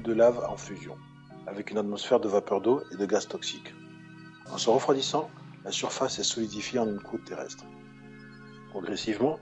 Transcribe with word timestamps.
de 0.00 0.12
lave 0.12 0.44
en 0.48 0.56
fusion, 0.56 0.96
avec 1.46 1.70
une 1.70 1.78
atmosphère 1.78 2.20
de 2.20 2.28
vapeur 2.28 2.60
d'eau 2.60 2.82
et 2.92 2.96
de 2.96 3.06
gaz 3.06 3.28
toxiques. 3.28 3.74
En 4.52 4.58
se 4.58 4.70
refroidissant, 4.70 5.30
la 5.64 5.70
surface 5.70 6.18
est 6.18 6.24
solidifiée 6.24 6.78
en 6.78 6.88
une 6.88 7.00
croûte 7.00 7.24
terrestre. 7.24 7.64
Progressivement, 8.70 9.38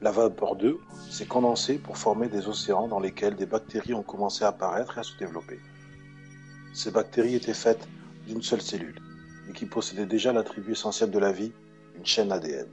la 0.00 0.10
vapeur 0.10 0.56
d'eau 0.56 0.80
s'est 1.10 1.26
condensée 1.26 1.78
pour 1.78 1.96
former 1.96 2.28
des 2.28 2.48
océans 2.48 2.88
dans 2.88 3.00
lesquels 3.00 3.36
des 3.36 3.46
bactéries 3.46 3.94
ont 3.94 4.02
commencé 4.02 4.44
à 4.44 4.48
apparaître 4.48 4.98
et 4.98 5.00
à 5.00 5.04
se 5.04 5.16
développer. 5.16 5.60
Ces 6.74 6.90
bactéries 6.90 7.34
étaient 7.34 7.54
faites 7.54 7.88
d'une 8.26 8.42
seule 8.42 8.62
cellule, 8.62 9.00
et 9.48 9.52
qui 9.52 9.66
possédait 9.66 10.06
déjà 10.06 10.32
l'attribut 10.32 10.72
essentiel 10.72 11.10
de 11.10 11.18
la 11.18 11.32
vie, 11.32 11.52
une 11.96 12.06
chaîne 12.06 12.32
ADN. 12.32 12.66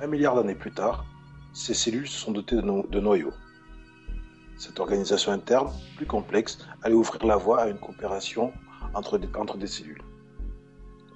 Un 0.00 0.06
milliard 0.06 0.34
d'années 0.34 0.54
plus 0.54 0.72
tard, 0.72 1.04
ces 1.52 1.74
cellules 1.74 2.08
se 2.08 2.18
sont 2.18 2.32
dotées 2.32 2.56
de, 2.56 3.00
noyaux. 3.00 3.32
Cette 4.58 4.80
organisation 4.80 5.32
interne, 5.32 5.70
plus 5.96 6.06
complexe, 6.06 6.58
allait 6.82 6.94
ouvrir 6.94 7.24
la 7.26 7.36
voie 7.36 7.62
à 7.62 7.68
une 7.68 7.78
coopération 7.78 8.52
entre 8.94 9.18
des 9.18 9.66
cellules. 9.66 10.02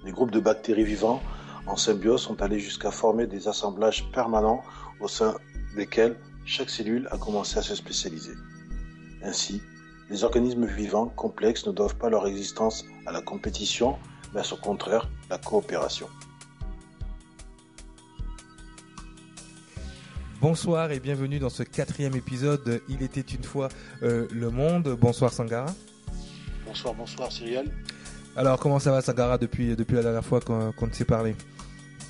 Les 0.04 0.12
groupes 0.12 0.30
de 0.30 0.40
bactéries 0.40 0.84
vivants 0.84 1.22
en 1.66 1.76
symbiose 1.76 2.22
sont 2.22 2.40
allés 2.42 2.58
jusqu'à 2.58 2.90
former 2.90 3.26
des 3.26 3.48
assemblages 3.48 4.10
permanents 4.12 4.62
au 5.00 5.08
sein 5.08 5.34
desquels 5.76 6.16
chaque 6.44 6.70
cellule 6.70 7.08
a 7.10 7.18
commencé 7.18 7.58
à 7.58 7.62
se 7.62 7.74
spécialiser. 7.74 8.32
Ainsi, 9.22 9.62
les 10.08 10.24
organismes 10.24 10.66
vivants 10.66 11.08
complexes 11.08 11.66
ne 11.66 11.72
doivent 11.72 11.96
pas 11.96 12.08
leur 12.08 12.26
existence 12.26 12.86
à 13.06 13.12
la 13.12 13.20
compétition, 13.20 13.98
mais 14.32 14.40
à 14.40 14.44
son 14.44 14.56
contraire, 14.56 15.08
la 15.28 15.38
coopération. 15.38 16.08
Bonsoir 20.40 20.92
et 20.92 21.00
bienvenue 21.00 21.40
dans 21.40 21.48
ce 21.50 21.64
quatrième 21.64 22.14
épisode 22.14 22.62
de 22.62 22.80
Il 22.88 23.02
était 23.02 23.20
une 23.22 23.42
fois 23.42 23.68
euh, 24.04 24.28
le 24.30 24.50
monde. 24.50 24.96
Bonsoir 25.00 25.32
Sangara. 25.32 25.74
Bonsoir, 26.64 26.94
bonsoir 26.94 27.32
Cyriel. 27.32 27.72
Alors, 28.36 28.60
comment 28.60 28.78
ça 28.78 28.92
va, 28.92 29.02
Sagara, 29.02 29.36
depuis, 29.36 29.74
depuis 29.74 29.96
la 29.96 30.02
dernière 30.02 30.24
fois 30.24 30.40
qu'on 30.40 30.70
qu 30.70 30.94
s'est 30.94 31.04
parlé? 31.04 31.34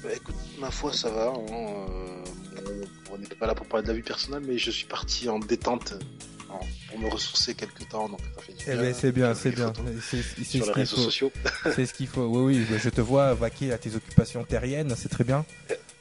Bah, 0.03 0.11
Écoute, 0.15 0.34
ma 0.61 0.71
foi, 0.71 0.93
ça 0.93 1.09
va. 1.09 1.29
Hein, 1.29 1.43
euh, 1.51 2.84
on 3.11 3.17
n'est 3.17 3.27
pas 3.29 3.47
là 3.47 3.55
pour 3.55 3.65
parler 3.67 3.87
de 3.87 3.93
la 3.93 3.97
vie 3.97 4.03
personnelle, 4.03 4.43
mais 4.47 4.59
je 4.59 4.71
suis 4.71 4.87
parti 4.87 5.31
en 5.31 5.39
détente 5.39 5.95
pour 6.91 6.99
me 6.99 7.09
ressourcer 7.09 7.55
quelques 7.55 7.89
temps. 7.89 8.11
Donc, 8.11 8.21
eh 8.67 8.77
ben, 8.77 8.93
c'est 8.93 9.12
bien, 9.12 9.34
c'est 9.34 9.53
bien. 9.53 9.72
C'est 10.03 10.22
sur 10.44 10.67
les 10.67 10.72
réseaux 10.72 10.97
sociaux. 10.97 11.33
c'est 11.75 11.87
ce 11.87 11.94
qu'il 11.94 12.09
faut. 12.09 12.27
Oui, 12.27 12.67
oui, 12.71 12.78
je 12.78 12.91
te 12.91 13.00
vois 13.00 13.33
vaquer 13.33 13.72
à 13.72 13.78
tes 13.78 13.97
occupations 13.97 14.44
terriennes, 14.44 14.93
c'est 14.99 15.09
très 15.09 15.25
bien. 15.25 15.47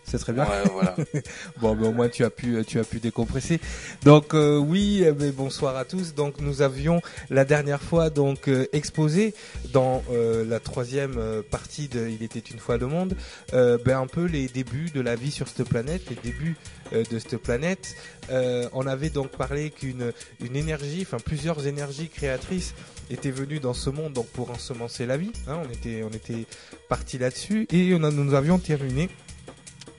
C'est 0.09 0.19
très 0.19 0.31
bien. 0.31 0.45
Ouais, 0.45 0.63
voilà. 0.71 0.95
bon, 1.61 1.75
mais 1.75 1.87
au 1.87 1.91
moins 1.91 2.07
tu 2.07 2.23
as 2.23 2.29
pu, 2.29 2.63
tu 2.65 2.79
as 2.79 2.85
pu 2.85 2.99
décompresser. 2.99 3.59
Donc 4.05 4.33
euh, 4.33 4.57
oui, 4.57 5.03
eh 5.05 5.11
ben, 5.11 5.31
bonsoir 5.31 5.75
à 5.75 5.83
tous. 5.83 6.15
Donc 6.15 6.39
nous 6.39 6.61
avions 6.61 7.01
la 7.29 7.43
dernière 7.43 7.81
fois 7.81 8.09
donc 8.09 8.47
euh, 8.47 8.67
exposé 8.71 9.33
dans 9.73 10.01
euh, 10.09 10.45
la 10.47 10.61
troisième 10.61 11.43
partie 11.51 11.89
de 11.89 12.07
Il 12.07 12.23
était 12.23 12.39
une 12.39 12.59
fois 12.59 12.77
le 12.77 12.87
monde, 12.87 13.15
ben 13.51 13.99
un 13.99 14.07
peu 14.07 14.25
les 14.25 14.47
débuts 14.47 14.89
de 14.93 15.01
la 15.01 15.15
vie 15.15 15.31
sur 15.31 15.47
cette 15.47 15.67
planète, 15.67 16.03
les 16.09 16.15
débuts 16.15 16.55
de 16.93 17.19
cette 17.19 17.37
planète. 17.37 17.95
on 18.29 18.87
avait 18.87 19.09
donc 19.09 19.31
parlé 19.31 19.71
qu'une 19.71 20.13
une 20.39 20.55
énergie, 20.55 21.01
enfin 21.01 21.17
plusieurs 21.23 21.67
énergies 21.67 22.07
créatrices 22.07 22.73
étaient 23.09 23.31
venues 23.31 23.59
dans 23.59 23.73
ce 23.73 23.89
monde 23.89 24.13
donc 24.13 24.27
pour 24.27 24.51
ensemencer 24.51 25.05
la 25.05 25.17
vie. 25.17 25.31
Hein, 25.47 25.59
on 25.65 25.71
était, 25.71 26.03
on 26.03 26.09
était 26.09 26.45
parti 26.87 27.17
là-dessus 27.17 27.67
et 27.71 27.93
on 27.93 28.03
a, 28.03 28.11
nous 28.11 28.33
avions 28.33 28.57
terminé 28.57 29.09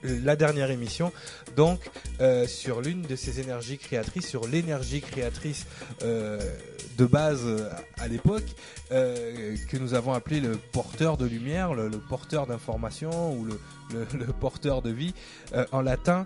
la 0.03 0.37
dernière 0.37 0.71
émission, 0.71 1.13
donc 1.57 1.81
euh, 2.21 2.47
sur 2.47 2.81
l'une 2.81 3.03
de 3.03 3.17
ces 3.17 3.41
énergies 3.41 3.79
créatrices, 3.79 4.27
sur 4.27 4.47
l'énergie 4.47 5.01
créatrice 5.01 5.67
euh, 6.03 6.41
de 6.97 7.07
base 7.07 7.43
euh, 7.45 7.69
à 7.99 8.09
l'époque, 8.09 8.47
que 8.91 9.77
nous 9.77 9.93
avons 9.93 10.15
appelé 10.15 10.41
le 10.41 10.57
porteur 10.57 11.17
de 11.19 11.27
lumière, 11.27 11.75
le, 11.75 11.91
porteur 11.91 12.47
d'information 12.47 13.35
ou 13.35 13.45
le, 13.45 13.61
le, 13.93 14.27
porteur 14.41 14.81
de 14.81 14.91
vie, 14.91 15.13
en 15.73 15.83
latin 15.83 16.25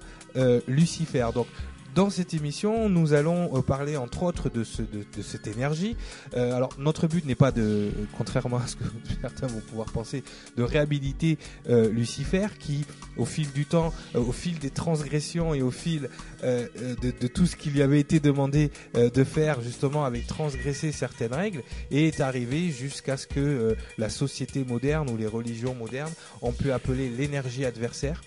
Lucifer. 0.69 1.27
Donc 1.35 1.49
dans 1.95 2.11
cette 2.11 2.35
émission, 2.35 2.89
nous 2.89 3.13
allons 3.13 3.57
euh, 3.57 3.63
parler 3.63 3.97
entre 3.97 4.23
autres 4.23 4.49
de, 4.49 4.65
ce, 4.65 4.83
de, 4.83 5.05
de 5.17 5.23
cette 5.23 5.47
énergie. 5.47 5.97
Euh, 6.35 6.55
alors 6.55 6.71
notre 6.79 7.07
but 7.07 7.25
n'est 7.25 7.35
pas 7.35 7.53
de, 7.53 7.91
contrairement 8.17 8.59
à 8.59 8.67
ce 8.67 8.77
que 8.77 8.85
certains 9.21 9.47
vont 9.47 9.61
pouvoir 9.61 9.93
penser, 9.93 10.25
de 10.57 10.63
réhabiliter 10.63 11.39
euh, 11.69 11.91
Lucifer 11.91 12.47
qui, 12.59 12.85
au 13.17 13.25
fil 13.25 13.51
du 13.53 13.67
temps, 13.67 13.93
euh, 14.15 14.21
au 14.21 14.33
fil 14.33 14.59
des 14.59 14.71
transgressions 14.71 15.55
et 15.55 15.63
au 15.63 15.71
fil 15.71 16.09
euh, 16.45 16.67
de, 17.03 17.13
de, 17.19 17.27
tout 17.27 17.47
ce 17.47 17.57
qui 17.57 17.71
lui 17.71 17.83
avait 17.83 18.01
été 18.01 18.21
demandé 18.21 18.71
de 18.95 19.25
faire, 19.25 19.61
justement, 19.61 20.05
avec 20.05 20.27
transgresser 20.27 20.93
certaines 20.93 21.33
règles, 21.33 21.63
et 21.91 22.09
est 22.09 22.21
arrivé 22.21 22.71
jusqu'à 22.71 23.17
ce 23.17 23.27
que 23.27 23.77
la 23.99 24.09
société 24.09 24.65
moderne 24.65 25.11
ou 25.11 25.17
les 25.17 25.27
religions 25.27 25.75
modernes 25.75 26.13
ont 26.41 26.53
pu 26.53 26.73
appeler 26.73 27.09
l'énergie 27.09 27.65
adversaire. 27.65 28.21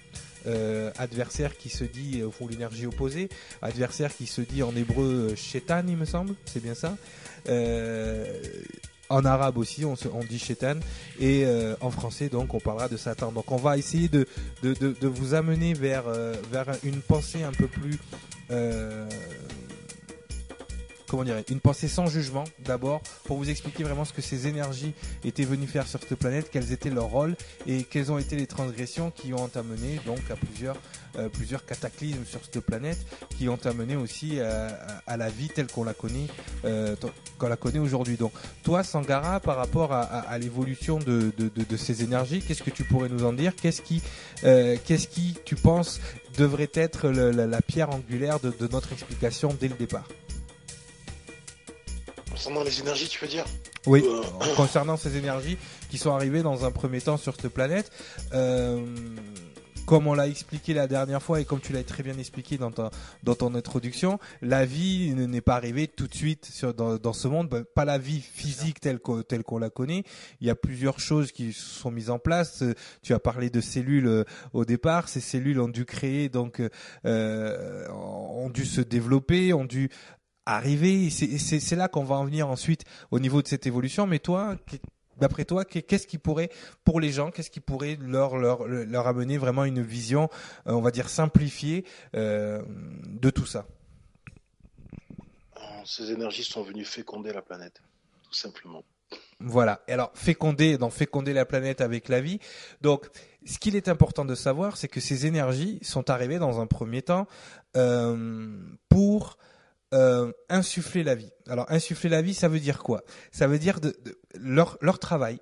Euh, 0.48 0.92
adversaire 0.98 1.58
qui 1.58 1.70
se 1.70 1.84
dit 1.84 2.22
au 2.22 2.30
fond 2.30 2.48
l'énergie 2.48 2.86
opposée, 2.86 3.30
adversaire 3.64 4.16
qui 4.16 4.28
se 4.28 4.42
dit 4.42 4.62
en 4.62 4.76
hébreu 4.76 5.32
euh, 5.32 5.36
shaitan 5.36 5.82
il 5.88 5.98
me 5.98 6.06
semble, 6.06 6.36
c'est 6.46 6.62
bien 6.62 6.76
ça. 6.76 6.96
Euh, 7.50 8.42
en 9.10 9.26
arabe 9.26 9.58
aussi, 9.58 9.86
on, 9.86 9.96
on 10.14 10.24
dit 10.24 10.40
shaitan, 10.40 10.76
et 11.20 11.46
en 11.80 11.92
français 11.92 12.28
donc 12.28 12.56
on 12.56 12.60
parlera 12.60 12.90
de 12.90 12.98
Satan. 12.98 13.32
Donc 13.32 13.52
on 13.52 13.56
va 13.56 13.78
essayer 13.78 14.08
de, 14.10 14.28
vous 15.04 15.36
amener 15.36 15.76
vers 15.76 16.06
une 16.84 17.02
pensée 17.02 17.44
un 17.44 17.52
peu 17.52 17.68
plus 17.68 18.00
comment 21.08 21.24
dire, 21.24 21.38
une 21.50 21.60
pensée 21.60 21.88
sans 21.88 22.08
jugement 22.08 22.44
d'abord 22.60 23.02
pour 23.26 23.38
vous 23.38 23.50
expliquer 23.50 23.84
vraiment 23.84 24.06
ce 24.06 24.14
que 24.14 24.22
ces 24.22 24.48
énergies 24.48 24.94
étaient 25.24 25.46
venues 25.46 25.68
faire 25.68 25.88
sur 25.88 26.00
cette 26.00 26.16
planète, 26.16 26.50
quels 26.52 26.72
étaient 26.72 26.90
leurs 26.90 27.06
rôles 27.06 27.36
et 27.68 27.84
quelles 27.84 28.12
ont 28.12 28.18
été 28.18 28.36
les 28.36 28.48
transgressions 28.48 29.12
qui 29.12 29.34
ont 29.34 29.50
amené 29.56 30.00
donc 30.06 30.20
à 30.30 30.36
plusieurs 30.36 30.78
euh, 31.18 31.30
cataclysmes 31.68 32.26
sur 32.26 32.42
cette 32.44 32.60
planète 32.62 32.98
qui 33.38 33.48
ont 33.48 33.60
amené 33.66 33.96
aussi 33.96 34.40
à, 34.40 35.18
la 35.18 35.30
vie 35.30 35.48
telle 35.50 35.68
qu'on 35.68 35.84
la 35.84 35.94
connaît 35.94 36.28
euh, 36.66 36.96
qu'on 37.38 37.48
la 37.48 37.56
connaît 37.56 37.80
aujourd'hui. 37.80 38.18
Donc 38.18 38.34
toi 38.64 38.84
Sangara 38.84 39.40
par 39.40 39.58
rapport 39.58 39.94
à, 39.94 40.38
l'évolution 40.38 41.00
de, 41.00 41.32
ces 41.78 42.04
énergies, 42.04 42.42
qu'est-ce 42.42 42.64
que 42.64 42.72
tu 42.72 42.84
pourrais 42.84 43.10
nous 43.10 43.26
en 43.26 43.34
dire? 43.34 43.54
Euh, 44.44 44.78
qu'est-ce 44.86 45.08
qui 45.08 45.38
tu 45.46 45.56
penses 45.56 46.00
devrait 46.38 46.72
être 46.74 47.10
la, 47.10 47.62
pierre 47.62 47.90
angulaire 47.90 48.40
de 48.40 48.68
notre 48.72 48.92
explication 48.94 49.56
dès 49.60 49.68
le 49.68 49.76
départ? 49.76 50.08
Concernant 52.36 52.64
les 52.64 52.82
énergies, 52.82 53.08
tu 53.08 53.22
veux 53.22 53.30
dire 53.30 53.46
Oui, 53.86 54.04
euh, 54.06 54.22
concernant 54.58 54.98
ces 54.98 55.16
énergies 55.16 55.58
qui 55.90 55.98
sont 55.98 56.12
arrivées 56.12 56.44
dans 56.44 56.66
un 56.66 56.72
premier 56.72 57.00
temps 57.00 57.16
sur 57.16 57.34
cette 57.34 57.48
planète. 57.48 57.90
Euh, 58.34 58.86
comme 59.86 60.08
on 60.08 60.14
l'a 60.14 60.28
expliqué 60.28 60.74
la 60.74 60.88
dernière 60.88 61.22
fois 61.22 61.40
et 61.40 61.46
comme 61.46 61.62
tu 61.62 61.72
l'as 61.72 61.84
très 61.84 62.04
bien 62.04 62.18
expliqué 62.18 62.58
dans, 62.58 62.72
dans 62.72 63.36
ton 63.36 63.56
introduction, 63.56 64.20
la 64.42 64.66
vie 64.66 65.14
n'est 65.14 65.42
pas 65.42 65.56
arrivée 65.56 65.88
tout 65.88 66.08
de 66.08 66.14
suite 66.14 66.44
sur, 66.46 66.74
dans, 66.74 67.14
ce 67.14 67.28
monde, 67.30 67.48
ben, 67.48 67.64
pas 67.64 67.86
la 67.86 67.98
vie 67.98 68.20
physique 68.20 68.82
telle 68.82 69.00
qu'on 69.00 69.22
telle 69.22 69.44
qu'on 69.44 69.60
la 69.60 69.70
connaît. 69.70 70.04
Il 70.42 70.48
y 70.48 70.50
a 70.50 70.56
plusieurs 70.56 71.00
choses 71.00 71.32
qui 71.32 71.54
sont 71.54 71.92
mises 71.92 72.10
en 72.10 72.20
place. 72.20 72.64
Tu 73.02 73.14
as 73.14 73.20
parlé 73.20 73.50
de 73.50 73.62
cellules 73.62 74.08
euh, 74.08 74.24
au 74.52 74.66
départ. 74.66 75.08
Ces 75.08 75.22
cellules 75.22 75.60
ont 75.62 75.70
dû 75.70 75.86
créer 75.86 76.28
donc 76.28 76.62
euh, 77.06 77.88
ont 77.92 78.50
dû 78.50 78.66
se 78.66 78.82
développer, 78.82 79.54
ont 79.54 79.66
dû 79.66 79.90
arriver. 80.46 81.10
C'est 81.10 81.76
là 81.76 81.88
qu'on 81.88 82.04
va 82.04 82.16
en 82.16 82.26
venir 82.26 82.48
ensuite 82.50 82.84
au 83.12 83.20
niveau 83.20 83.42
de 83.42 83.48
cette 83.48 83.68
évolution. 83.68 84.08
Mais 84.08 84.20
toi, 84.20 84.56
d'après 85.18 85.46
toi, 85.46 85.66
qu'est-ce 85.66 86.08
qui 86.08 86.18
pourrait, 86.18 86.50
pour 86.84 87.00
les 87.00 87.12
gens, 87.12 87.32
qu'est-ce 87.32 87.50
qui 87.50 87.60
pourrait 87.60 87.98
leur, 88.02 88.38
leur, 88.38 88.68
leur 88.68 89.08
amener 89.08 89.38
vraiment 89.38 89.66
une 89.66 89.82
vision, 89.82 90.30
euh, 90.68 90.74
on 90.74 90.82
va 90.82 90.92
dire, 90.92 91.10
simplifiée 91.10 91.86
euh, 92.16 92.62
de 93.06 93.30
tout 93.30 93.46
ça? 93.46 93.66
Ces 95.86 96.12
énergies 96.12 96.44
sont 96.44 96.64
venues 96.64 96.86
féconder 96.86 97.32
la 97.32 97.44
planète, 97.44 97.82
tout 98.24 98.34
simplement. 98.34 98.84
Voilà. 99.40 99.84
Et 99.88 99.92
alors, 99.92 100.12
féconder, 100.16 100.78
donc 100.78 100.94
féconder 100.94 101.34
la 101.34 101.46
planète 101.46 101.82
avec 101.82 102.10
la 102.10 102.22
vie. 102.22 102.40
Donc, 102.82 103.08
ce 103.46 103.60
qu'il 103.60 103.76
est 103.76 103.88
important 103.88 104.26
de 104.26 104.34
savoir, 104.34 104.78
c'est 104.78 104.88
que 104.88 105.00
ces 105.00 105.28
énergies 105.28 105.80
sont 105.84 106.10
arrivées 106.10 106.40
dans 106.40 106.60
un 106.60 106.66
premier 106.66 107.04
temps 107.04 107.28
euh, 107.76 108.58
pour 108.90 109.38
euh, 109.96 110.32
insuffler 110.50 111.04
la 111.04 111.16
vie. 111.16 111.32
Alors 111.48 111.72
insuffler 111.72 112.10
la 112.10 112.22
vie, 112.22 112.34
ça 112.34 112.50
veut 112.50 112.60
dire 112.60 112.84
quoi? 112.84 113.04
Ça 113.32 113.48
veut 113.48 113.58
dire 113.58 113.80
de, 113.80 113.96
leur, 114.36 115.00
travail 115.00 115.40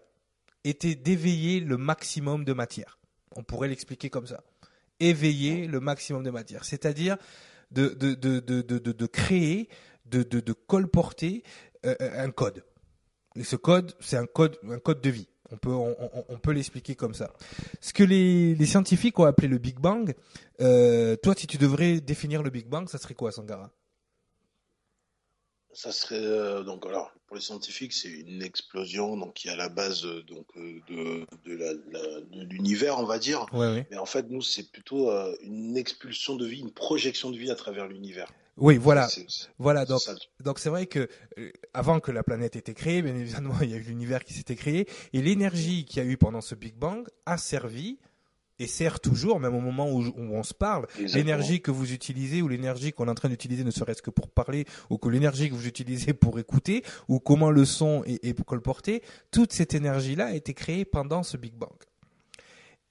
était 0.63 0.93
d'éveiller 0.93 1.59
le 1.59 1.77
maximum 1.77 2.45
de 2.45 2.53
matière. 2.53 2.99
On 3.35 3.41
pourrait 3.43 3.67
l'expliquer 3.67 4.11
comme 4.11 4.27
ça. 4.27 4.43
Éveiller 4.99 5.65
le 5.65 5.79
maximum 5.79 6.23
de 6.23 6.29
matière, 6.29 6.65
c'est-à-dire 6.65 7.17
de, 7.71 7.87
créer, 9.07 9.69
de, 10.05 10.53
colporter 10.53 11.43
euh, 11.85 11.95
un 11.99 12.29
code. 12.29 12.63
Et 13.35 13.43
ce 13.43 13.55
code, 13.55 13.95
c'est 13.99 14.17
un 14.17 14.27
code, 14.27 14.59
un 14.69 14.77
code 14.77 15.01
de 15.01 15.09
vie. 15.09 15.27
On 15.51 16.37
peut, 16.37 16.51
l'expliquer 16.51 16.95
comme 16.95 17.15
ça. 17.15 17.33
Ce 17.81 17.91
que 17.91 18.03
les, 18.03 18.55
les, 18.55 18.65
scientifiques 18.65 19.17
ont 19.19 19.25
appelé 19.25 19.47
le 19.47 19.57
Big 19.57 19.79
Bang, 19.79 20.13
euh, 20.61 21.15
toi, 21.17 21.33
si 21.35 21.47
tu 21.47 21.57
devrais 21.57 22.01
définir 22.01 22.43
le 22.43 22.49
Big 22.49 22.67
Bang, 22.67 22.87
ça 22.87 22.97
serait 22.97 23.13
quoi, 23.15 23.31
Sangara? 23.31 23.71
Ça 25.73 25.91
serait 25.91 26.15
euh, 26.19 26.63
donc 26.63 26.85
alors 26.85 27.11
pour 27.27 27.35
les 27.35 27.41
scientifiques 27.41 27.93
c'est 27.93 28.09
une 28.09 28.43
explosion 28.43 29.17
donc 29.17 29.33
qui 29.33 29.47
est 29.47 29.51
à 29.51 29.55
la 29.55 29.69
base 29.69 30.05
euh, 30.05 30.21
donc 30.23 30.45
euh, 30.55 30.79
de 30.87 31.25
de 31.43 32.43
l'univers 32.45 32.99
on 32.99 33.05
va 33.05 33.19
dire. 33.19 33.45
Ouais, 33.53 33.73
ouais. 33.73 33.87
Mais 33.91 33.97
en 33.97 34.05
fait 34.05 34.29
nous 34.29 34.41
c'est 34.41 34.71
plutôt 34.71 35.11
une 35.41 35.75
expulsion 35.77 36.35
de 36.35 36.45
vie, 36.45 36.59
une 36.59 36.73
projection 36.73 37.31
de 37.31 37.37
vie 37.37 37.51
à 37.51 37.55
travers 37.55 37.87
l'univers. 37.87 38.31
Oui, 38.57 38.77
voilà. 38.77 39.07
Voilà, 39.57 39.85
donc 39.85 40.01
donc 40.39 40.59
c'est 40.59 40.69
vrai 40.69 40.85
que 40.85 41.07
euh, 41.39 41.51
avant 41.73 41.99
que 41.99 42.11
la 42.11 42.23
planète 42.23 42.55
ait 42.55 42.59
été 42.59 42.73
créée, 42.73 43.01
bien 43.01 43.15
évidemment, 43.15 43.55
il 43.61 43.71
y 43.71 43.73
a 43.73 43.77
eu 43.77 43.81
l'univers 43.81 44.23
qui 44.23 44.33
s'était 44.33 44.55
créé 44.55 44.87
et 45.13 45.21
l'énergie 45.21 45.85
qu'il 45.85 46.03
y 46.03 46.05
a 46.05 46.09
eu 46.09 46.17
pendant 46.17 46.41
ce 46.41 46.53
Big 46.53 46.75
Bang 46.75 47.07
a 47.25 47.37
servi 47.37 47.99
et 48.59 48.67
sert 48.67 48.99
toujours, 48.99 49.39
même 49.39 49.55
au 49.55 49.59
moment 49.59 49.91
où, 49.91 50.03
où 50.03 50.35
on 50.35 50.43
se 50.43 50.53
parle, 50.53 50.87
l'énergie 51.13 51.61
que 51.61 51.71
vous 51.71 51.91
utilisez 51.91 52.41
ou 52.41 52.47
l'énergie 52.47 52.93
qu'on 52.93 53.07
est 53.07 53.11
en 53.11 53.15
train 53.15 53.29
d'utiliser, 53.29 53.63
ne 53.63 53.71
serait-ce 53.71 54.01
que 54.01 54.11
pour 54.11 54.29
parler, 54.29 54.65
ou 54.89 54.97
que 54.97 55.09
l'énergie 55.09 55.49
que 55.49 55.55
vous 55.55 55.67
utilisez 55.67 56.13
pour 56.13 56.39
écouter, 56.39 56.83
ou 57.07 57.19
comment 57.19 57.49
le 57.49 57.65
son 57.65 58.03
est, 58.05 58.23
est 58.23 58.43
colporté, 58.43 59.01
toute 59.31 59.53
cette 59.53 59.73
énergie-là 59.73 60.27
a 60.27 60.33
été 60.33 60.53
créée 60.53 60.85
pendant 60.85 61.23
ce 61.23 61.37
Big 61.37 61.53
Bang. 61.53 61.75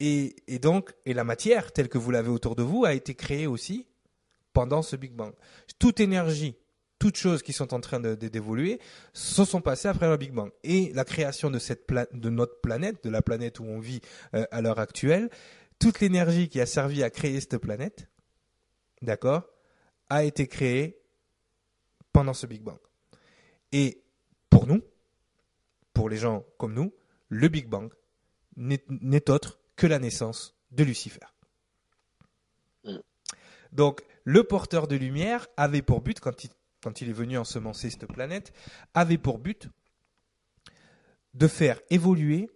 Et, 0.00 0.34
et 0.48 0.58
donc, 0.58 0.92
et 1.06 1.14
la 1.14 1.22
matière 1.22 1.72
telle 1.72 1.88
que 1.88 1.98
vous 1.98 2.10
l'avez 2.10 2.28
autour 2.28 2.56
de 2.56 2.62
vous 2.62 2.84
a 2.84 2.92
été 2.92 3.14
créée 3.14 3.46
aussi 3.46 3.86
pendant 4.52 4.82
ce 4.82 4.96
Big 4.96 5.12
Bang. 5.12 5.32
Toute 5.78 6.00
énergie, 6.00 6.56
toutes 7.02 7.16
choses 7.16 7.42
qui 7.42 7.52
sont 7.52 7.74
en 7.74 7.80
train 7.80 7.98
de- 7.98 8.14
de- 8.14 8.28
d'évoluer, 8.28 8.78
se 9.12 9.44
sont 9.44 9.60
passées 9.60 9.88
après 9.88 10.08
le 10.08 10.16
Big 10.16 10.30
Bang. 10.32 10.52
Et 10.62 10.92
la 10.94 11.04
création 11.04 11.50
de 11.50 11.58
cette 11.58 11.84
de 12.12 12.30
notre 12.30 12.60
planète, 12.60 13.02
de 13.02 13.10
la 13.10 13.22
planète 13.22 13.58
où 13.58 13.64
on 13.64 13.80
vit 13.80 14.00
euh, 14.34 14.46
à 14.52 14.60
l'heure 14.62 14.78
actuelle, 14.78 15.28
toute 15.80 15.98
l'énergie 15.98 16.48
qui 16.48 16.60
a 16.60 16.66
servi 16.66 17.02
à 17.02 17.10
créer 17.10 17.40
cette 17.40 17.58
planète, 17.58 18.06
d'accord, 19.00 19.42
a 20.10 20.22
été 20.22 20.46
créée 20.46 21.02
pendant 22.12 22.34
ce 22.34 22.46
Big 22.46 22.62
Bang. 22.62 22.78
Et 23.72 24.04
pour 24.48 24.68
nous, 24.68 24.80
pour 25.94 26.08
les 26.08 26.18
gens 26.18 26.44
comme 26.56 26.74
nous, 26.74 26.94
le 27.30 27.48
Big 27.48 27.66
Bang 27.68 27.90
n'est 28.56 28.84
n'est 28.88 29.28
autre 29.28 29.58
que 29.74 29.88
la 29.88 29.98
naissance 29.98 30.54
de 30.70 30.84
Lucifer. 30.84 31.26
Mm. 32.84 32.98
Donc, 33.72 34.02
le 34.24 34.44
porteur 34.44 34.86
de 34.86 34.94
lumière 34.94 35.48
avait 35.56 35.82
pour 35.82 36.00
but, 36.00 36.20
quand 36.20 36.44
il, 36.44 36.50
quand 36.82 37.00
il 37.00 37.08
est 37.08 37.14
venu 37.14 37.38
ensemencer 37.38 37.90
cette 37.90 38.06
planète, 38.06 38.52
avait 38.94 39.18
pour 39.18 39.38
but 39.38 39.68
de 41.34 41.46
faire 41.46 41.80
évoluer 41.90 42.50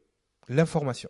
l'information. 0.49 1.09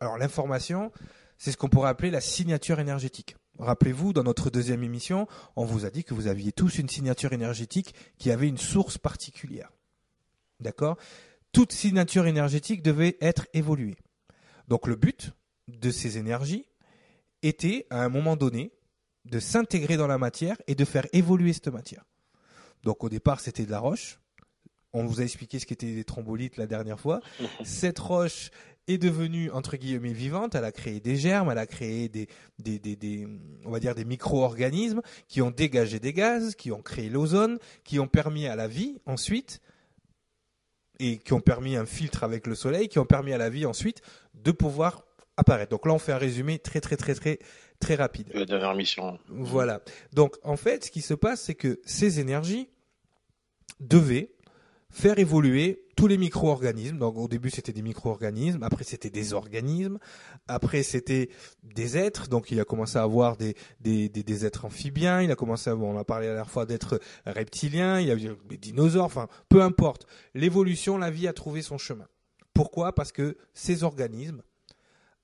Alors, 0.00 0.18
l'information, 0.18 0.92
c'est 1.38 1.52
ce 1.52 1.56
qu'on 1.56 1.68
pourrait 1.68 1.88
appeler 1.88 2.10
la 2.10 2.20
signature 2.20 2.78
énergétique. 2.78 3.36
Rappelez-vous, 3.58 4.12
dans 4.12 4.22
notre 4.22 4.50
deuxième 4.50 4.84
émission, 4.84 5.26
on 5.56 5.64
vous 5.64 5.84
a 5.84 5.90
dit 5.90 6.04
que 6.04 6.14
vous 6.14 6.28
aviez 6.28 6.52
tous 6.52 6.78
une 6.78 6.88
signature 6.88 7.32
énergétique 7.32 7.94
qui 8.18 8.30
avait 8.30 8.46
une 8.46 8.58
source 8.58 8.98
particulière. 8.98 9.72
D'accord? 10.60 10.96
Toute 11.52 11.72
signature 11.72 12.26
énergétique 12.26 12.82
devait 12.82 13.16
être 13.20 13.46
évoluée. 13.54 13.96
Donc 14.68 14.86
le 14.86 14.94
but 14.94 15.32
de 15.66 15.90
ces 15.90 16.18
énergies 16.18 16.66
était, 17.42 17.86
à 17.90 18.04
un 18.04 18.08
moment 18.08 18.36
donné, 18.36 18.72
de 19.24 19.40
s'intégrer 19.40 19.96
dans 19.96 20.06
la 20.06 20.18
matière 20.18 20.56
et 20.66 20.74
de 20.74 20.84
faire 20.84 21.06
évoluer 21.12 21.52
cette 21.52 21.68
matière. 21.68 22.04
Donc 22.82 23.04
au 23.04 23.08
départ, 23.08 23.40
c'était 23.40 23.66
de 23.66 23.70
la 23.70 23.80
roche. 23.80 24.18
On 24.92 25.04
vous 25.04 25.20
a 25.20 25.24
expliqué 25.24 25.58
ce 25.58 25.66
qu'étaient 25.66 25.94
des 25.94 26.04
trombolites 26.04 26.56
la 26.56 26.66
dernière 26.66 26.98
fois. 26.98 27.20
Cette 27.64 27.98
roche 27.98 28.50
est 28.86 28.98
devenue 28.98 29.50
entre 29.50 29.76
guillemets 29.76 30.12
vivante. 30.12 30.54
Elle 30.54 30.64
a 30.64 30.72
créé 30.72 31.00
des 31.00 31.16
germes, 31.16 31.50
elle 31.50 31.58
a 31.58 31.66
créé 31.66 32.08
des, 32.08 32.26
des, 32.58 32.78
des, 32.78 32.96
des 32.96 33.28
on 33.64 33.70
va 33.70 33.80
dire 33.80 33.94
des 33.94 34.04
micro-organismes 34.04 35.02
qui 35.28 35.42
ont 35.42 35.50
dégagé 35.50 36.00
des 36.00 36.12
gaz, 36.12 36.54
qui 36.54 36.72
ont 36.72 36.82
créé 36.82 37.10
l'ozone, 37.10 37.58
qui 37.84 37.98
ont 37.98 38.08
permis 38.08 38.46
à 38.46 38.56
la 38.56 38.66
vie 38.66 38.98
ensuite 39.06 39.60
et 41.00 41.18
qui 41.18 41.32
ont 41.32 41.40
permis 41.40 41.76
un 41.76 41.86
filtre 41.86 42.24
avec 42.24 42.46
le 42.46 42.54
soleil, 42.54 42.88
qui 42.88 42.98
ont 42.98 43.04
permis 43.04 43.32
à 43.32 43.38
la 43.38 43.50
vie 43.50 43.66
ensuite 43.66 44.02
de 44.34 44.50
pouvoir 44.50 45.04
apparaître. 45.38 45.70
Donc 45.70 45.86
là, 45.86 45.94
on 45.94 45.98
fait 45.98 46.12
un 46.12 46.18
résumé 46.18 46.58
très 46.58 46.80
très 46.80 46.96
très 46.96 47.14
très 47.14 47.38
très 47.78 47.94
rapide. 47.94 48.28
La 48.34 48.44
dernière 48.44 48.74
mission. 48.74 49.18
Voilà. 49.28 49.80
Donc 50.12 50.36
en 50.42 50.56
fait, 50.56 50.84
ce 50.84 50.90
qui 50.90 51.00
se 51.00 51.14
passe, 51.14 51.42
c'est 51.42 51.54
que 51.54 51.80
ces 51.86 52.20
énergies 52.20 52.68
devaient 53.80 54.34
faire 54.90 55.18
évoluer 55.18 55.84
tous 55.96 56.06
les 56.06 56.18
micro-organismes. 56.18 56.98
Donc 56.98 57.16
au 57.16 57.28
début, 57.28 57.50
c'était 57.50 57.72
des 57.72 57.82
micro-organismes, 57.82 58.62
après 58.62 58.84
c'était 58.84 59.10
des 59.10 59.32
organismes, 59.32 59.98
après 60.48 60.82
c'était 60.82 61.28
des 61.62 61.96
êtres. 61.96 62.28
Donc 62.28 62.50
il 62.50 62.58
a 62.58 62.64
commencé 62.64 62.98
à 62.98 63.02
avoir 63.02 63.36
des, 63.36 63.54
des, 63.80 64.08
des, 64.08 64.22
des 64.22 64.46
êtres 64.46 64.64
amphibiens, 64.64 65.20
il 65.22 65.30
a 65.30 65.36
commencé 65.36 65.70
à, 65.70 65.76
on 65.76 65.98
a 65.98 66.04
parlé 66.04 66.26
la 66.26 66.34
dernière 66.34 66.50
fois 66.50 66.66
d'êtres 66.66 67.00
reptiliens, 67.26 68.00
il 68.00 68.08
y 68.08 68.10
a 68.10 68.14
eu 68.14 68.36
des 68.48 68.56
dinosaures, 68.56 69.04
enfin 69.04 69.28
peu 69.48 69.62
importe. 69.62 70.06
L'évolution, 70.34 70.98
la 70.98 71.10
vie 71.10 71.28
a 71.28 71.32
trouvé 71.32 71.62
son 71.62 71.78
chemin. 71.78 72.08
Pourquoi? 72.54 72.94
Parce 72.94 73.12
que 73.12 73.36
ces 73.54 73.84
organismes 73.84 74.42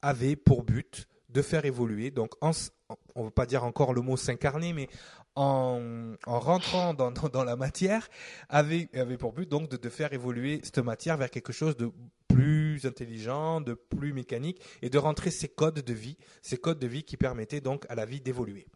avaient 0.04 0.36
pour 0.36 0.62
but 0.62 1.08
de 1.30 1.42
faire 1.42 1.64
évoluer, 1.64 2.10
donc 2.10 2.34
on 2.40 2.50
ne 2.50 3.24
veut 3.24 3.30
pas 3.30 3.46
dire 3.46 3.64
encore 3.64 3.92
le 3.92 4.02
mot 4.02 4.16
s'incarner, 4.16 4.73
mais 4.73 4.88
en, 5.34 6.14
en 6.26 6.38
rentrant 6.38 6.94
dans, 6.94 7.44
la 7.44 7.56
matière, 7.56 8.08
avait, 8.49 8.88
avait 8.94 9.16
pour 9.16 9.32
but 9.32 9.49
donc 9.49 9.68
de, 9.68 9.88
faire 9.88 10.12
évoluer 10.12 10.61
cette 10.62 10.78
matière 10.78 11.16
vers 11.16 11.30
quelque 11.30 11.52
chose 11.52 11.76
de 11.76 11.90
plus 12.28 12.87
intelligent, 12.87 13.61
de 13.61 13.75
plus 13.75 14.12
mécanique, 14.12 14.61
et 14.80 14.90
de 14.90 14.99
rentrer 14.99 15.30
ces 15.30 15.49
codes 15.49 15.80
de 15.80 15.92
vie, 15.92 16.16
ces 16.42 16.56
codes 16.56 16.78
de 16.78 16.87
vie 16.87 17.02
qui 17.02 17.16
permettaient 17.16 17.61
donc 17.61 17.84
à 17.88 17.96
la 17.96 18.04
vie 18.04 18.20
d'évoluer. 18.20 18.66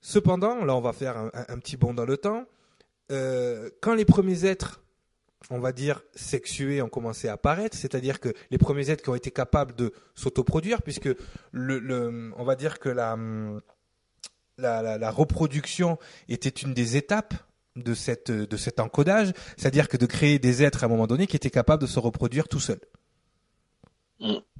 Cependant, 0.00 0.64
là 0.64 0.74
on 0.74 0.80
va 0.80 0.92
faire 0.92 1.30
un 1.32 1.58
petit 1.58 1.76
bond 1.76 1.94
dans 1.94 2.06
le 2.06 2.16
temps, 2.16 2.44
euh, 3.12 3.70
quand 3.80 3.94
les 3.94 4.04
premiers 4.04 4.46
êtres 4.46 4.83
on 5.50 5.58
va 5.58 5.72
dire, 5.72 6.02
sexués 6.14 6.82
ont 6.82 6.88
commencé 6.88 7.28
à 7.28 7.34
apparaître, 7.34 7.76
c'est-à-dire 7.76 8.20
que 8.20 8.32
les 8.50 8.58
premiers 8.58 8.90
êtres 8.90 9.02
qui 9.02 9.10
ont 9.10 9.14
été 9.14 9.30
capables 9.30 9.74
de 9.74 9.92
s'autoproduire, 10.14 10.82
puisque 10.82 11.08
le, 11.52 12.32
on 12.36 12.44
va 12.44 12.56
dire 12.56 12.78
que 12.78 12.88
la, 12.88 13.16
la, 14.58 15.10
reproduction 15.10 15.98
était 16.28 16.48
une 16.48 16.74
des 16.74 16.96
étapes 16.96 17.34
de, 17.76 17.94
cette, 17.94 18.30
de 18.30 18.56
cet 18.56 18.80
encodage, 18.80 19.32
c'est-à-dire 19.56 19.88
que 19.88 19.96
de 19.96 20.06
créer 20.06 20.38
des 20.38 20.62
êtres 20.62 20.84
à 20.84 20.86
un 20.86 20.88
moment 20.88 21.06
donné 21.06 21.26
qui 21.26 21.36
étaient 21.36 21.50
capables 21.50 21.82
de 21.82 21.88
se 21.88 21.98
reproduire 21.98 22.48
tout 22.48 22.60
seuls. 22.60 22.80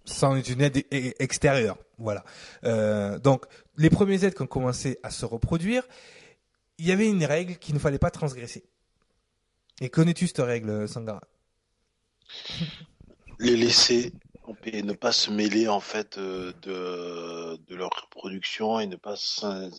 Sans 0.04 0.36
une 0.36 0.60
aide 0.60 0.78
e- 0.92 1.14
extérieure. 1.18 1.78
Voilà. 1.96 2.24
Euh, 2.64 3.18
donc, 3.18 3.46
les 3.78 3.88
premiers 3.88 4.24
êtres 4.24 4.36
qui 4.36 4.42
ont 4.42 4.46
commencé 4.46 4.98
à 5.02 5.10
se 5.10 5.24
reproduire, 5.24 5.86
il 6.76 6.86
y 6.86 6.92
avait 6.92 7.08
une 7.08 7.24
règle 7.24 7.56
qu'il 7.56 7.74
ne 7.74 7.78
fallait 7.78 7.98
pas 7.98 8.10
transgresser. 8.10 8.64
Et 9.80 9.88
connais-tu 9.88 10.26
cette 10.26 10.38
règle, 10.38 10.88
Sangara 10.88 11.20
Les 13.38 13.56
laisser 13.56 14.12
paix, 14.62 14.82
ne 14.82 14.92
pas 14.92 15.10
se 15.12 15.30
mêler 15.30 15.68
en 15.68 15.80
fait 15.80 16.16
euh, 16.18 16.52
de, 16.62 17.56
de 17.68 17.74
leur 17.74 17.90
reproduction 17.90 18.78
et 18.78 18.86
ne 18.86 18.96
pas 18.96 19.14
euh, 19.44 19.70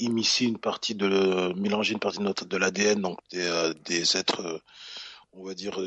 immiscer 0.00 0.44
une 0.44 0.58
partie 0.58 0.94
de 0.94 1.06
le- 1.06 1.54
mélanger 1.54 1.92
une 1.94 1.98
partie 2.00 2.18
de 2.18 2.24
notre 2.24 2.44
de 2.44 2.56
l'ADN 2.56 3.00
donc 3.00 3.18
des, 3.30 3.40
euh, 3.46 3.72
des 3.84 4.16
êtres 4.16 4.60
on 5.32 5.44
va 5.44 5.54
dire 5.54 5.78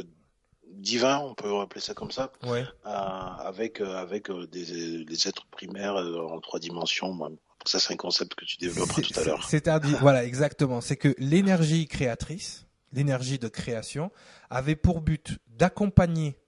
divins 0.71 1.19
on 1.19 1.35
peut 1.35 1.59
appeler 1.59 1.81
ça 1.81 1.93
comme 1.93 2.09
ça 2.11 2.31
Ouais. 2.43 2.65
avec 2.83 3.81
avec 3.81 4.31
des, 4.49 5.03
des 5.05 5.27
êtres 5.27 5.45
primaires 5.51 5.95
en 5.95 6.39
trois 6.39 6.59
dimensions 6.59 7.37
ça 7.65 7.79
c'est 7.79 7.93
un 7.93 7.97
concept 7.97 8.33
que 8.35 8.45
tu 8.45 8.57
développeras 8.57 9.01
tout 9.01 9.19
à 9.19 9.23
l'heure 9.23 9.43
c'est- 9.43 9.57
C'est-à-dire, 9.59 9.99
voilà, 9.99 10.23
exactement. 10.25 10.81
C'est 10.81 10.97
que 10.97 11.13
l'énergie 11.17 11.87
créatrice, 11.87 12.64
l'énergie 12.95 13.37
de 13.37 13.47
création, 13.47 14.11
avait 14.49 14.75
pour 14.75 15.01
but 15.01 15.37
d'accompagner 15.47 16.39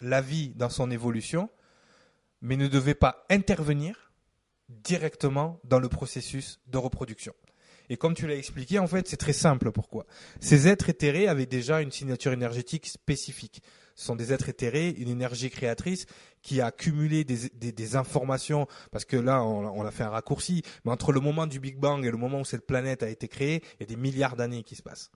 la 0.00 0.20
vie 0.20 0.54
dans 0.54 0.70
son 0.70 0.90
évolution, 0.90 1.50
mais 2.40 2.56
ne 2.56 2.68
devait 2.68 2.94
pas 2.94 3.26
intervenir 3.28 4.12
directement 4.68 5.60
dans 5.64 5.80
le 5.80 5.88
processus 5.88 6.60
de 6.66 6.78
reproduction. 6.78 7.34
Et 7.90 7.96
comme 7.96 8.14
tu 8.14 8.26
l'as 8.26 8.36
expliqué, 8.36 8.78
en 8.78 8.86
fait, 8.86 9.08
c'est 9.08 9.16
très 9.16 9.32
simple. 9.32 9.72
Pourquoi 9.72 10.06
Ces 10.40 10.68
êtres 10.68 10.90
éthérés 10.90 11.26
avaient 11.26 11.46
déjà 11.46 11.80
une 11.80 11.90
signature 11.90 12.32
énergétique 12.32 12.86
spécifique. 12.86 13.62
Ce 13.94 14.04
sont 14.04 14.14
des 14.14 14.32
êtres 14.32 14.48
éthérés, 14.50 14.90
une 14.90 15.08
énergie 15.08 15.50
créatrice 15.50 16.06
qui 16.42 16.60
a 16.60 16.66
accumulé 16.66 17.24
des, 17.24 17.96
informations, 17.96 18.68
parce 18.92 19.04
que 19.04 19.16
là, 19.16 19.42
on, 19.42 19.66
on 19.66 19.84
a 19.84 19.90
fait 19.90 20.04
un 20.04 20.10
raccourci, 20.10 20.62
mais 20.84 20.92
entre 20.92 21.12
le 21.12 21.20
moment 21.20 21.46
du 21.46 21.58
Big 21.58 21.78
Bang 21.78 22.04
et 22.04 22.10
le 22.10 22.16
moment 22.16 22.40
où 22.40 22.44
cette 22.44 22.66
planète 22.66 23.02
a 23.02 23.08
été 23.08 23.26
créée, 23.26 23.62
il 23.74 23.80
y 23.80 23.82
a 23.84 23.86
des 23.86 23.96
milliards 23.96 24.36
d'années 24.36 24.62
qui 24.62 24.76
se 24.76 24.82
passent. 24.82 25.10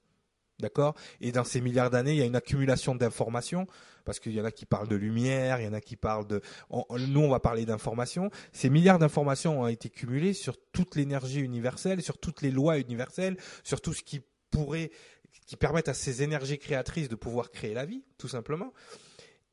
D'accord? 0.61 0.94
Et 1.21 1.32
dans 1.32 1.44
ces 1.44 1.61
milliards 1.61 1.90
d'années, 1.90 2.12
il 2.12 2.18
y 2.18 2.23
a 2.23 2.26
une 2.26 2.37
accumulation 2.37 2.94
d'informations, 2.94 3.66
parce 4.04 4.21
qu'il 4.21 4.32
y 4.32 4.40
en 4.40 4.44
a 4.44 4.52
qui 4.52 4.66
parlent 4.66 4.88
de 4.88 4.97
lumière, 4.97 5.61
il 5.61 5.64
y 5.64 5.68
en 5.68 5.73
a 5.73 5.80
qui 5.80 5.97
parlent 5.97 6.26
de... 6.26 6.40
nous, 6.71 7.21
on 7.21 7.28
va 7.28 7.40
parler 7.40 7.64
d'informations. 7.64 8.30
Ces 8.52 8.71
milliards 8.71 8.99
d'informations 8.99 9.62
ont 9.62 9.66
été 9.66 9.88
cumulées 9.88 10.35
sur 10.35 10.56
toute 10.73 10.94
l'énergie 10.94 11.40
universelle, 11.40 12.02
sur 12.02 12.18
toutes 12.18 12.42
les 12.42 12.50
lois 12.50 12.78
universelles, 12.78 13.37
sur 13.64 13.80
tout 13.80 13.92
ce 13.92 14.02
qui 14.02 14.21
pourrait, 14.50 14.90
qui 15.47 15.56
permettent 15.56 15.88
à 15.88 15.94
ces 15.94 16.23
énergies 16.23 16.59
créatrices 16.59 17.09
de 17.09 17.16
pouvoir 17.16 17.50
créer 17.50 17.75
la 17.75 17.85
vie, 17.85 18.04
tout 18.18 18.28
simplement. 18.28 18.73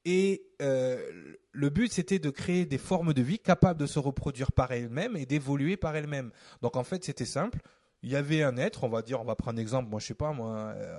Et 0.06 0.44
euh, 0.62 1.36
le 1.51 1.70
but, 1.70 1.91
c'était 1.91 2.20
de 2.20 2.29
créer 2.29 2.65
des 2.65 2.77
formes 2.77 3.13
de 3.13 3.22
vie 3.22 3.39
capables 3.39 3.79
de 3.79 3.86
se 3.86 4.00
reproduire 4.00 4.51
par 4.51 4.72
elles-mêmes 4.72 5.18
et 5.18 5.25
d'évoluer 5.25 5.77
par 5.77 5.96
elles-mêmes. 5.96 6.32
Donc 6.62 6.77
en 6.77 6.84
fait, 6.84 7.03
c'était 7.03 7.25
simple. 7.25 7.60
Il 8.01 8.10
y 8.10 8.15
avait 8.15 8.44
un 8.44 8.58
être, 8.58 8.84
on 8.84 8.89
va 8.89 9.01
dire, 9.01 9.20
on 9.20 9.25
va 9.25 9.36
prendre 9.36 9.58
un 9.58 9.62
exemple, 9.62 9.89
moi 9.89 10.00
je 10.00 10.08
sais 10.08 10.13
pas, 10.13 10.32
moi, 10.32 10.74
euh, 10.75 10.98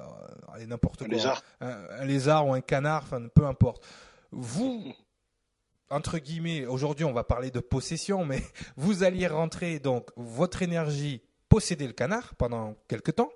allez, 0.52 0.66
n'importe 0.66 0.98
quoi. 0.98 1.08
lézard. 1.08 1.42
Un, 1.60 1.76
un 1.90 2.04
lézard 2.04 2.46
ou 2.46 2.52
un 2.52 2.60
canard, 2.60 3.02
enfin, 3.04 3.26
peu 3.34 3.46
importe. 3.46 3.86
Vous, 4.30 4.92
entre 5.88 6.18
guillemets, 6.18 6.66
aujourd'hui 6.66 7.04
on 7.04 7.12
va 7.12 7.24
parler 7.24 7.50
de 7.50 7.60
possession, 7.60 8.24
mais 8.24 8.42
vous 8.76 9.02
alliez 9.02 9.26
rentrer 9.26 9.78
donc 9.78 10.10
votre 10.16 10.62
énergie, 10.62 11.22
posséder 11.48 11.86
le 11.86 11.92
canard 11.92 12.34
pendant 12.34 12.74
quelque 12.86 13.10
temps, 13.10 13.30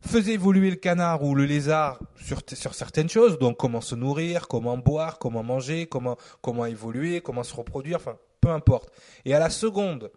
faisait 0.00 0.32
évoluer 0.32 0.70
le 0.70 0.76
canard 0.76 1.22
ou 1.22 1.34
le 1.34 1.44
lézard 1.44 1.98
sur, 2.16 2.40
sur 2.52 2.74
certaines 2.74 3.08
choses, 3.08 3.38
donc 3.38 3.56
comment 3.56 3.80
se 3.80 3.94
nourrir, 3.94 4.48
comment 4.48 4.76
boire, 4.78 5.18
comment 5.18 5.42
manger, 5.42 5.86
comment, 5.86 6.16
comment 6.40 6.66
évoluer, 6.66 7.20
comment 7.20 7.42
se 7.42 7.54
reproduire, 7.54 7.98
enfin, 7.98 8.16
peu 8.40 8.50
importe. 8.50 8.90
Et 9.24 9.34
à 9.34 9.38
la 9.38 9.50
seconde, 9.50 10.10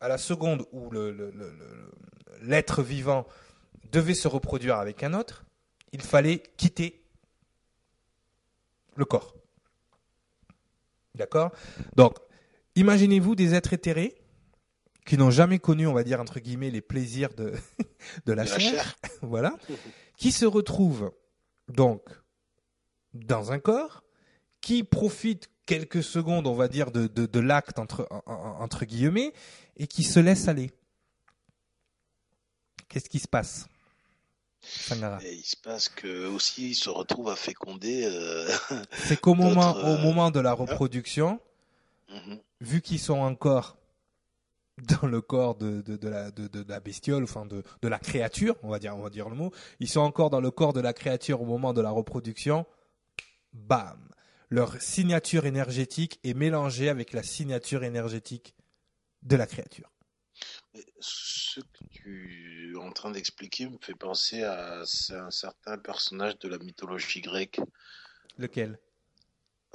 à 0.00 0.08
la 0.08 0.18
seconde 0.18 0.66
où 0.72 0.90
le, 0.90 1.10
le- 1.10 1.30
le- 1.30 1.52
le- 1.52 1.90
l'être 2.42 2.82
vivant 2.82 3.26
devait 3.92 4.14
se 4.14 4.28
reproduire 4.28 4.76
avec 4.76 5.02
un 5.02 5.14
autre, 5.14 5.44
il 5.92 6.00
fallait 6.02 6.42
quitter 6.56 7.02
le 8.96 9.04
corps. 9.04 9.34
D'accord? 11.14 11.50
Donc, 11.96 12.16
imaginez-vous 12.76 13.34
des 13.34 13.54
êtres 13.54 13.72
éthérés 13.72 14.16
qui 15.06 15.16
n'ont 15.18 15.30
jamais 15.30 15.58
connu, 15.58 15.86
on 15.86 15.92
va 15.92 16.04
dire, 16.04 16.20
entre 16.20 16.38
guillemets, 16.40 16.70
les 16.70 16.80
plaisirs 16.80 17.34
de, 17.34 17.52
de 18.26 18.32
la 18.32 18.44
De 18.44 18.50
la 18.50 18.58
chair, 18.58 18.96
voilà, 19.22 19.56
qui 20.16 20.30
se 20.32 20.46
retrouvent 20.46 21.12
donc 21.68 22.02
dans 23.12 23.50
un 23.52 23.58
corps, 23.58 24.04
qui 24.60 24.84
profitent 24.84 25.50
quelques 25.66 26.02
secondes, 26.02 26.46
on 26.46 26.54
va 26.54 26.68
dire, 26.68 26.90
de, 26.92 27.40
l'acte 27.40 27.78
entre, 27.78 28.06
en- 28.10 28.22
en- 28.26 28.60
entre 28.62 28.84
guillemets, 28.84 29.32
et 29.80 29.86
qui 29.86 30.04
se 30.04 30.20
laissent 30.20 30.46
aller. 30.46 30.70
Qu'est-ce 32.88 33.08
qui 33.08 33.18
se 33.18 33.26
passe 33.26 33.66
Et 35.22 35.32
il 35.32 35.42
se 35.42 35.56
passe 35.56 35.88
que 35.88 36.26
aussi 36.26 36.70
il 36.70 36.74
se 36.74 36.90
retrouve 36.90 37.30
à 37.30 37.36
féconder. 37.36 38.04
euh, 38.04 38.46
C'est 38.92 39.18
qu'au 39.18 39.34
moment, 39.34 39.74
au 39.76 39.94
euh, 39.94 39.98
moment 40.02 40.30
de 40.30 40.38
la 40.38 40.52
reproduction, 40.52 41.40
mhm. 42.10 42.38
vu 42.60 42.82
qu'ils 42.82 42.98
sont 42.98 43.20
encore 43.20 43.78
dans 44.82 45.08
le 45.08 45.22
corps 45.22 45.54
de, 45.54 45.80
de, 45.80 45.96
de 45.96 46.08
la, 46.08 46.30
de, 46.30 46.64
la 46.68 46.80
bestiole, 46.80 47.24
enfin 47.24 47.46
de, 47.46 47.62
de 47.80 47.88
la 47.88 47.98
créature, 47.98 48.56
on 48.62 48.68
va 48.68 48.78
dire, 48.78 48.94
on 48.94 49.00
va 49.00 49.08
dire 49.10 49.30
le 49.30 49.36
mot, 49.36 49.50
ils 49.78 49.88
sont 49.88 50.00
encore 50.00 50.28
dans 50.28 50.40
le 50.40 50.50
corps 50.50 50.74
de 50.74 50.80
la 50.80 50.92
créature 50.92 51.40
au 51.40 51.46
moment 51.46 51.72
de 51.72 51.80
la 51.80 51.90
reproduction, 51.90 52.66
bam, 53.54 53.98
leur 54.50 54.80
signature 54.82 55.46
énergétique 55.46 56.20
est 56.22 56.34
mélangée 56.34 56.90
avec 56.90 57.14
la 57.14 57.22
signature 57.22 57.82
énergétique 57.82 58.54
de 59.22 59.36
la 59.36 59.46
créature. 59.46 59.90
Ce 61.00 61.60
que 61.60 61.84
tu 61.90 62.72
es 62.72 62.78
en 62.78 62.92
train 62.92 63.10
d'expliquer 63.10 63.68
me 63.68 63.78
fait 63.80 63.94
penser 63.94 64.42
à 64.42 64.80
un 64.82 65.30
certain 65.30 65.78
personnage 65.78 66.38
de 66.38 66.48
la 66.48 66.58
mythologie 66.58 67.20
grecque. 67.20 67.60
Lequel? 68.38 68.78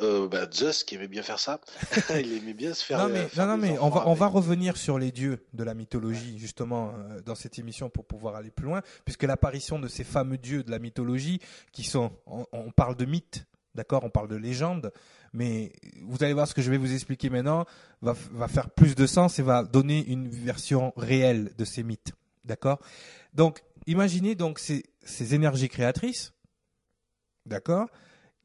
Euh, 0.02 0.28
bah, 0.28 0.46
Zeus 0.52 0.84
qui 0.84 0.96
aimait 0.96 1.08
bien 1.08 1.24
faire 1.24 1.40
ça. 1.40 1.62
il 2.20 2.34
aimait 2.34 2.54
bien 2.54 2.74
se 2.74 2.84
faire. 2.84 2.98
Non 2.98 3.06
euh, 3.06 3.14
mais, 3.14 3.28
faire 3.30 3.48
non, 3.48 3.58
mais 3.58 3.78
on 3.80 3.90
va, 3.90 4.08
on 4.08 4.14
va 4.14 4.28
revenir 4.28 4.76
sur 4.76 5.00
les 5.00 5.12
dieux 5.12 5.46
de 5.54 5.64
la 5.64 5.74
mythologie 5.74 6.38
justement 6.38 6.94
euh, 6.94 7.22
dans 7.22 7.36
cette 7.36 7.60
émission 7.60 7.90
pour 7.90 8.06
pouvoir 8.06 8.36
aller 8.36 8.52
plus 8.52 8.66
loin, 8.66 8.82
puisque 9.06 9.24
l'apparition 9.24 9.80
de 9.80 9.88
ces 9.88 10.04
fameux 10.04 10.38
dieux 10.38 10.64
de 10.64 10.72
la 10.72 10.80
mythologie 10.80 11.40
qui 11.72 11.84
sont, 11.84 12.12
on, 12.26 12.46
on 12.52 12.72
parle 12.72 12.98
de 12.98 13.06
mythes, 13.06 13.46
d'accord, 13.76 14.04
on 14.04 14.10
parle 14.10 14.28
de 14.28 14.36
légendes, 14.36 14.92
mais 15.34 15.74
vous 16.02 16.24
allez 16.24 16.34
voir 16.34 16.48
ce 16.48 16.54
que 16.54 16.62
je 16.62 16.72
vais 16.72 16.78
vous 16.78 16.94
expliquer 16.94 17.30
maintenant 17.30 17.66
va, 18.02 18.16
faire 18.48 18.70
plus 18.70 18.96
de 18.96 19.06
sens 19.06 19.38
et 19.38 19.44
va 19.44 19.64
donner 19.64 20.06
une 20.08 20.28
version 20.28 20.94
réelle 20.96 21.54
de 21.58 21.66
ces 21.66 21.84
mythes, 21.84 22.14
d'accord? 22.44 22.80
Donc 23.34 23.62
imaginez 23.86 24.36
donc 24.36 24.60
ces, 24.60 24.84
ces 25.04 25.36
énergies 25.36 25.70
créatrices, 25.70 26.34
d'accord, 27.46 27.88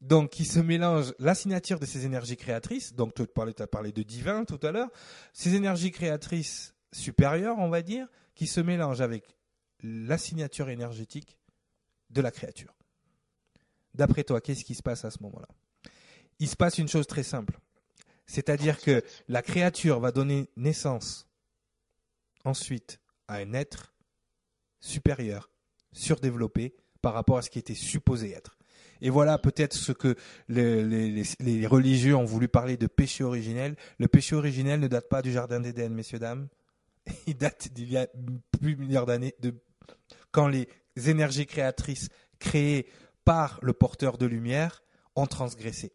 donc 0.01 0.31
qui 0.31 0.45
se 0.45 0.59
mélangent 0.59 1.13
la 1.19 1.35
signature 1.35 1.79
de 1.79 1.85
ces 1.85 2.05
énergies 2.05 2.37
créatrices. 2.37 2.93
Donc 2.93 3.13
tu 3.13 3.23
as 3.23 3.67
parlé 3.67 3.91
de 3.91 4.03
divin 4.03 4.45
tout 4.45 4.59
à 4.63 4.71
l'heure. 4.71 4.89
Ces 5.31 5.55
énergies 5.55 5.91
créatrices 5.91 6.73
supérieures, 6.91 7.57
on 7.59 7.69
va 7.69 7.81
dire, 7.81 8.07
qui 8.35 8.47
se 8.47 8.59
mélangent 8.59 9.01
avec 9.01 9.37
la 9.83 10.17
signature 10.17 10.69
énergétique 10.69 11.37
de 12.09 12.21
la 12.21 12.31
créature. 12.31 12.73
D'après 13.93 14.23
toi, 14.23 14.41
qu'est-ce 14.41 14.63
qui 14.63 14.75
se 14.75 14.83
passe 14.83 15.05
à 15.05 15.11
ce 15.11 15.21
moment-là? 15.23 15.47
Il 16.39 16.47
se 16.47 16.55
passe 16.55 16.77
une 16.77 16.87
chose 16.87 17.07
très 17.07 17.23
simple. 17.23 17.59
C'est-à-dire 18.25 18.79
que 18.79 19.03
la 19.27 19.41
créature 19.41 19.99
va 19.99 20.11
donner 20.11 20.49
naissance 20.55 21.27
ensuite 22.45 22.99
à 23.27 23.35
un 23.35 23.53
être 23.53 23.93
supérieur, 24.79 25.49
surdéveloppé 25.91 26.73
par 27.01 27.13
rapport 27.13 27.37
à 27.37 27.41
ce 27.41 27.49
qui 27.49 27.59
était 27.59 27.75
supposé 27.75 28.31
être. 28.31 28.57
Et 29.01 29.09
voilà 29.09 29.37
peut-être 29.37 29.73
ce 29.73 29.91
que 29.91 30.15
les, 30.47 31.67
religieux 31.67 32.15
ont 32.15 32.25
voulu 32.25 32.47
parler 32.47 32.77
de 32.77 32.87
péché 32.87 33.23
originel. 33.23 33.75
Le 33.97 34.07
péché 34.07 34.35
originel 34.35 34.79
ne 34.79 34.87
date 34.87 35.09
pas 35.09 35.21
du 35.21 35.31
jardin 35.31 35.59
d'Éden, 35.59 35.89
messieurs 35.89 36.19
dames. 36.19 36.47
Il 37.27 37.35
date 37.35 37.69
d'il 37.73 37.91
y 37.91 37.97
a 37.97 38.07
plus 38.59 38.75
de 38.75 38.81
milliards 38.81 39.07
d'années, 39.07 39.35
de 39.39 39.55
quand 40.31 40.47
les 40.47 40.67
énergies 41.07 41.47
créatrices 41.47 42.09
créées 42.39 42.87
par 43.25 43.59
le 43.61 43.73
porteur 43.73 44.17
de 44.17 44.25
lumière 44.25 44.83
ont 45.15 45.27
transgressé. 45.27 45.93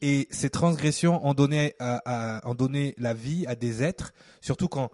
Et 0.00 0.28
ces 0.30 0.50
transgressions 0.50 1.26
ont 1.26 1.34
donné, 1.34 1.74
ont 2.44 2.54
donné 2.54 2.94
la 2.98 3.14
vie 3.14 3.46
à 3.46 3.54
des 3.54 3.82
êtres, 3.82 4.12
surtout 4.40 4.68
quand 4.68 4.90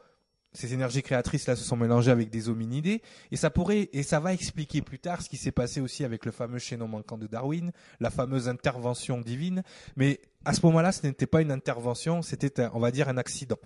ces 0.53 0.75
énergies 0.75 1.03
créatrices 1.03 1.47
là 1.47 1.57
se 1.57 1.65
sont 1.65 1.77
mélangées 1.77 2.11
avec 2.11 2.31
des 2.31 2.49
hominidés, 2.49 3.03
et 3.31 3.37
ça 3.37 3.51
pourrait, 3.51 3.89
et 3.93 4.03
ça 4.03 4.21
va 4.21 4.35
expliquer 4.35 4.83
plus 4.83 4.99
tard 4.99 5.23
ce 5.23 5.29
qui 5.29 5.39
s'est 5.39 5.53
passé 5.53 5.81
aussi 5.81 6.05
avec 6.05 6.27
le 6.27 6.31
fameux 6.31 6.59
chaînon 6.59 6.89
manquant 6.89 7.17
de 7.17 7.27
Darwin, 7.27 7.73
la 8.01 8.11
fameuse 8.11 8.49
intervention 8.49 9.21
divine. 9.21 9.63
Mais 9.97 10.21
à 10.45 10.53
ce 10.53 10.65
moment-là, 10.67 10.93
ce 10.93 11.07
n'était 11.07 11.27
pas 11.27 11.41
une 11.41 11.51
intervention, 11.51 12.23
c'était, 12.23 12.67
on 12.75 12.81
va 12.81 12.91
dire, 12.91 13.09
un 13.09 13.17
accident. 13.17 13.59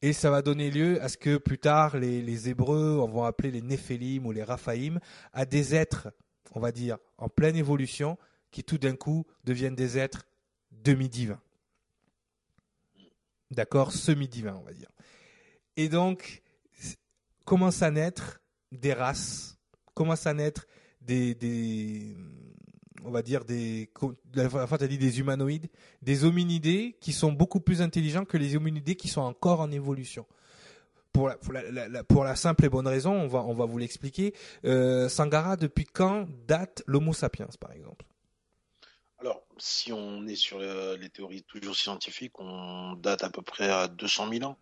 Et 0.00 0.12
ça 0.12 0.30
va 0.30 0.42
donner 0.42 0.70
lieu 0.70 1.02
à 1.02 1.08
ce 1.08 1.16
que 1.16 1.38
plus 1.38 1.58
tard, 1.58 1.96
les, 1.96 2.48
Hébreux, 2.48 2.98
on 3.00 3.08
va 3.08 3.26
appeler 3.26 3.50
les 3.50 3.62
Néphélim 3.62 4.26
ou 4.26 4.32
les 4.32 4.44
Raphaïm, 4.44 5.00
à 5.32 5.44
des 5.44 5.74
êtres, 5.74 6.08
on 6.52 6.60
va 6.60 6.70
dire, 6.70 6.98
en 7.16 7.28
pleine 7.28 7.56
évolution, 7.56 8.16
qui 8.52 8.62
tout 8.62 8.78
d'un 8.78 8.94
coup 8.94 9.26
deviennent 9.44 9.74
des 9.74 9.98
êtres 9.98 10.24
demi-divins. 10.70 11.40
D'accord 13.50 13.92
Semi-divins, 13.92 14.56
on 14.60 14.64
va 14.64 14.72
dire. 14.72 14.90
Et 15.76 15.88
donc, 15.88 16.42
commencent 17.44 17.82
à 17.82 17.90
naître 17.90 18.40
des 18.70 18.92
races, 18.92 19.58
commencent 19.94 20.26
à 20.26 20.34
naître 20.34 20.66
des 21.00 21.34
on 23.08 23.10
va 23.10 23.22
dire 23.22 23.44
des, 23.44 23.90
la 24.34 24.48
fois 24.48 24.78
tu 24.78 24.84
as 24.84 24.88
dit 24.88 24.98
des 24.98 25.18
humanoïdes, 25.18 25.68
des 26.02 26.24
hominidés 26.24 26.96
qui 27.00 27.12
sont 27.12 27.32
beaucoup 27.32 27.60
plus 27.60 27.82
intelligents 27.82 28.24
que 28.24 28.36
les 28.36 28.54
hominidés 28.54 28.94
qui 28.96 29.08
sont 29.08 29.22
encore 29.22 29.60
en 29.60 29.70
évolution. 29.70 30.26
Pour 31.12 31.28
la, 31.28 31.36
pour 31.36 31.52
la, 31.54 31.70
la- 31.70 31.88
la- 31.88 32.04
pour 32.04 32.22
la 32.22 32.36
simple 32.36 32.66
et 32.66 32.68
bonne 32.68 32.86
raison, 32.86 33.12
on 33.12 33.26
va, 33.28 33.40
on 33.42 33.54
va 33.54 33.64
vous 33.64 33.78
l'expliquer. 33.78 34.34
Euh, 34.64 35.08
Sangara, 35.08 35.56
depuis 35.56 35.84
quand 35.86 36.26
date 36.46 36.82
l'Homo 36.86 37.12
sapiens, 37.12 37.48
par 37.58 37.72
exemple? 37.72 38.04
Alors, 39.20 39.42
si 39.56 39.92
on 39.92 40.26
est 40.28 40.36
sur 40.36 40.58
le- 40.58 40.96
les 41.00 41.08
théories 41.08 41.42
toujours 41.42 41.74
scientifiques, 41.74 42.38
on 42.38 42.92
date 42.94 43.24
à 43.24 43.30
peu 43.30 43.42
près 43.42 43.68
à 43.70 43.88
200 43.88 44.30
000 44.30 44.44
ans. 44.44 44.58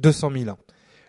200 0.00 0.30
000 0.32 0.50
ans. 0.50 0.58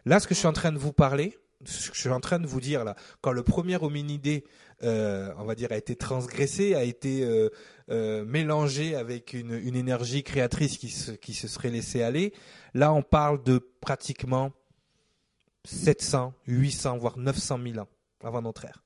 Là, 0.06 0.20
ce 0.20 0.28
que 0.28 0.36
je 0.36 0.40
suis 0.40 0.48
en 0.48 0.54
train 0.54 0.72
de 0.72 0.78
vous 0.78 0.94
parler, 0.94 1.38
ce 1.66 1.90
que 1.90 1.96
je 1.96 2.02
suis 2.02 2.10
en 2.10 2.20
train 2.22 2.40
de 2.40 2.46
vous 2.48 2.62
dire 2.62 2.86
là, 2.86 2.96
quand 3.22 3.32
le 3.32 3.44
premier 3.44 3.76
hominidé, 3.78 4.46
euh, 4.86 5.34
on 5.38 5.46
va 5.46 5.56
dire, 5.56 5.72
a 5.72 5.78
été 5.78 5.96
transgressé, 5.96 6.76
a 6.76 6.84
été 6.84 7.24
euh, 7.24 7.50
euh, 7.90 8.24
mélangé 8.26 8.96
avec 8.96 9.34
une, 9.34 9.54
une 9.54 9.76
énergie 9.76 10.24
créatrice 10.24 10.78
qui 10.78 10.90
se, 10.90 11.12
qui 11.12 11.34
se 11.34 11.48
serait 11.48 11.72
laissée 11.72 12.04
aller, 12.04 12.34
là, 12.74 12.94
on 12.94 13.02
parle 13.02 13.44
de 13.44 13.58
pratiquement 13.58 14.52
700, 15.64 16.34
800, 16.48 16.98
voire 16.98 17.18
900 17.18 17.60
000 17.64 17.80
ans 17.80 17.90
avant 18.24 18.42
notre 18.42 18.66
ère. 18.66 18.84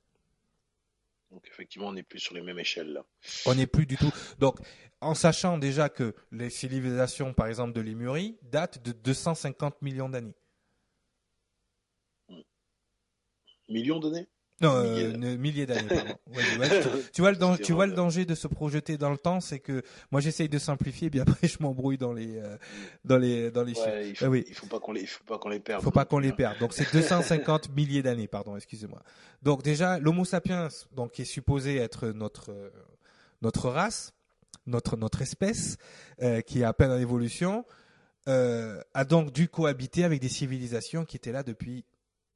Donc, 1.31 1.47
effectivement, 1.47 1.89
on 1.89 1.93
n'est 1.93 2.03
plus 2.03 2.19
sur 2.19 2.33
les 2.33 2.41
mêmes 2.41 2.59
échelles 2.59 2.93
là. 2.93 3.05
On 3.45 3.53
n'est 3.53 3.67
plus 3.67 3.85
du 3.85 3.97
tout. 3.97 4.11
Donc, 4.39 4.57
en 5.01 5.13
sachant 5.13 5.57
déjà 5.57 5.89
que 5.89 6.15
les 6.31 6.49
civilisations, 6.49 7.33
par 7.33 7.47
exemple, 7.47 7.73
de 7.73 7.81
Lémurie, 7.81 8.37
datent 8.41 8.83
de 8.83 8.91
250 8.91 9.81
millions 9.81 10.09
d'années. 10.09 10.35
Millions 13.67 13.99
d'années? 13.99 14.27
Non, 14.61 14.83
Milliers. 14.83 15.05
euh, 15.05 15.37
milliers 15.37 15.65
d'années. 15.65 15.87
pardon. 15.87 16.13
Ouais, 16.35 16.43
tu 16.43 16.57
vois, 16.57 16.67
tu- 16.67 17.11
tu 17.13 17.21
vois 17.21 17.31
le, 17.31 17.37
dan- 17.37 17.57
tu 17.57 17.73
vois 17.73 17.87
le 17.87 17.93
danger 17.93 18.25
de 18.25 18.35
se 18.35 18.47
projeter 18.47 18.97
dans 18.97 19.09
le 19.09 19.17
temps, 19.17 19.39
c'est 19.39 19.59
que 19.59 19.81
moi 20.11 20.19
j'essaye 20.21 20.49
de 20.49 20.57
simplifier, 20.59 21.09
puis 21.09 21.19
après 21.21 21.47
je 21.47 21.57
m'embrouille 21.61 21.97
dans 21.97 22.11
les 22.13 22.37
euh, 22.37 22.57
dans 23.05 23.17
les 23.17 23.51
dans 23.51 23.63
les 23.63 23.73
chiffres. 23.73 23.87
Ouais, 23.87 24.09
il 24.09 24.15
faut, 24.15 24.25
Ah 24.25 24.29
oui. 24.29 24.43
il 24.47 24.53
faut 24.55 24.67
pas 24.67 24.79
qu'on 24.79 24.91
les, 24.91 25.01
il 25.01 25.07
faut 25.07 25.23
pas 25.23 25.37
qu'on 25.37 25.49
les 25.49 25.59
perde. 25.59 25.81
Faut 25.83 25.91
pas 25.91 26.05
qu'on 26.05 26.19
les 26.19 26.29
hein. 26.29 26.35
perde. 26.37 26.57
Donc 26.59 26.73
c'est 26.73 26.91
250 26.91 27.69
milliers 27.75 28.03
d'années, 28.03 28.27
pardon, 28.27 28.55
excusez-moi. 28.57 29.01
Donc 29.43 29.63
déjà 29.63 29.97
l'Homo 29.99 30.25
sapiens, 30.25 30.67
donc 30.93 31.11
qui 31.13 31.21
est 31.21 31.25
supposé 31.25 31.77
être 31.77 32.07
notre 32.09 32.51
euh, 32.51 32.69
notre 33.41 33.69
race, 33.69 34.11
notre 34.67 34.97
notre 34.97 35.21
espèce, 35.21 35.77
euh, 36.21 36.41
qui 36.41 36.59
est 36.61 36.65
à 36.65 36.73
peine 36.73 36.91
en 36.91 36.97
évolution, 36.97 37.63
euh, 38.27 38.81
a 38.93 39.05
donc 39.05 39.31
dû 39.31 39.47
cohabiter 39.47 40.03
avec 40.03 40.19
des 40.19 40.27
civilisations 40.29 41.05
qui 41.05 41.15
étaient 41.15 41.31
là 41.31 41.43
depuis 41.43 41.85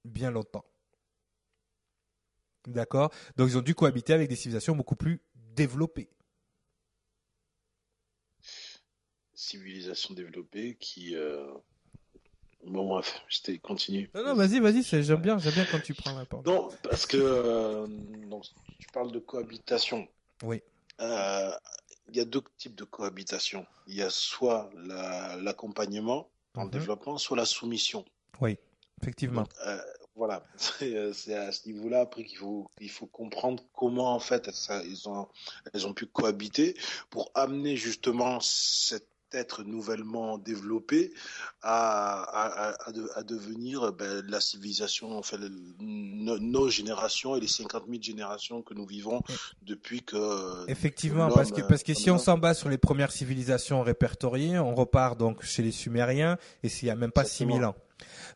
bien 0.06 0.32
longtemps. 0.32 0.64
D'accord 2.68 3.12
Donc 3.36 3.50
ils 3.50 3.58
ont 3.58 3.62
dû 3.62 3.76
cohabiter 3.76 4.14
avec 4.14 4.30
des 4.30 4.36
civilisations 4.36 4.76
beaucoup 4.76 4.96
plus 4.96 5.22
développées. 5.36 6.10
Civilisations 9.34 10.14
développées 10.14 10.78
qui... 10.80 11.16
Euh, 11.16 11.46
bon 12.66 12.88
bref, 12.88 13.22
je 13.28 13.58
continue. 13.58 14.10
Non, 14.16 14.24
non, 14.24 14.36
vas-y, 14.36 14.60
vas-y, 14.60 14.84
j'aime 14.84 15.22
bien, 15.22 15.38
j'aime 15.38 15.54
bien 15.54 15.66
quand 15.66 15.82
tu 15.82 15.94
prends 15.94 16.18
la 16.18 16.26
parole. 16.26 16.46
Non, 16.46 16.70
parce 16.84 17.06
que 17.06 17.18
euh, 17.18 17.88
tu 18.80 18.88
parles 18.94 19.12
de 19.12 19.20
cohabitation. 19.20 20.08
Oui. 20.44 20.62
Euh, 21.02 21.52
il 22.10 22.18
y 22.18 22.20
a 22.20 22.26
deux 22.26 22.42
types 22.58 22.76
de 22.76 22.84
cohabitation. 22.84 23.66
Il 23.88 23.96
y 23.96 24.02
a 24.02 24.10
soit 24.10 24.70
l'accompagnement 25.40 26.30
dans 26.54 26.62
le 26.62 26.68
mhm. 26.68 26.74
développement, 26.74 27.18
soit 27.18 27.38
la 27.38 27.46
soumission. 27.46 28.06
Oui, 28.40 28.58
effectivement. 29.02 29.46
Euh, 29.66 29.82
voilà, 30.16 30.46
euh, 30.82 31.14
c'est 31.14 31.36
à 31.36 31.52
ce 31.52 31.68
niveau-là 31.68 32.02
après 32.02 32.24
qu'il 32.24 32.38
faut 32.38 32.70
il 32.80 32.90
faut 32.90 33.08
comprendre 33.08 33.64
comment 33.74 34.14
en 34.14 34.20
fait 34.20 34.52
ça, 34.52 34.84
ils 34.84 35.10
ont 35.10 35.28
elles 35.74 35.88
ont 35.88 35.94
pu 35.94 36.06
cohabiter 36.06 36.76
pour 37.10 37.32
amener 37.36 37.76
justement 37.76 38.40
cette 38.40 39.08
être 39.34 39.64
nouvellement 39.64 40.38
développé 40.38 41.14
à, 41.62 42.74
à, 43.16 43.24
devenir 43.24 43.92
ben, 43.94 44.24
la 44.28 44.40
civilisation, 44.40 45.18
enfin, 45.18 45.38
nos, 45.80 46.70
générations 46.70 47.36
et 47.36 47.40
les 47.40 47.48
50 47.48 47.86
000 47.90 48.02
générations 48.02 48.62
que 48.62 48.74
nous 48.74 48.86
vivons 48.86 49.22
depuis 49.62 50.04
que. 50.04 50.70
Effectivement, 50.70 51.30
parce 51.30 51.52
que, 51.52 51.62
parce 51.62 51.84
que 51.84 51.94
si 51.94 52.12
on 52.12 52.18
s'en 52.18 52.38
base 52.38 52.60
sur 52.60 52.70
les 52.70 52.78
premières 52.78 53.12
civilisations 53.12 53.82
répertoriées, 53.82 54.60
on 54.60 54.76
repart 54.76 55.18
donc 55.18 55.44
chez 55.44 55.64
les 55.64 55.72
Sumériens 55.72 56.38
et 56.64 56.70
s'il 56.70 56.88
n'y 56.88 56.92
a 56.92 56.96
même 56.96 57.12
pas 57.12 57.26
6 57.26 57.46
000 57.46 57.64
ans. 57.64 57.76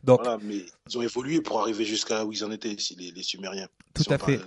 Donc, 0.04 0.20
voilà, 0.22 0.38
mais 0.42 0.64
ils 0.88 0.98
ont 0.98 1.02
évolué 1.02 1.40
pour 1.40 1.60
arriver 1.60 1.84
jusqu'à 1.84 2.24
où 2.24 2.32
ils 2.32 2.44
en 2.44 2.50
étaient, 2.50 2.76
les, 2.96 3.10
les 3.10 3.22
Sumériens. 3.22 3.68
Tout 3.94 4.04
à 4.10 4.18
fait. 4.18 4.40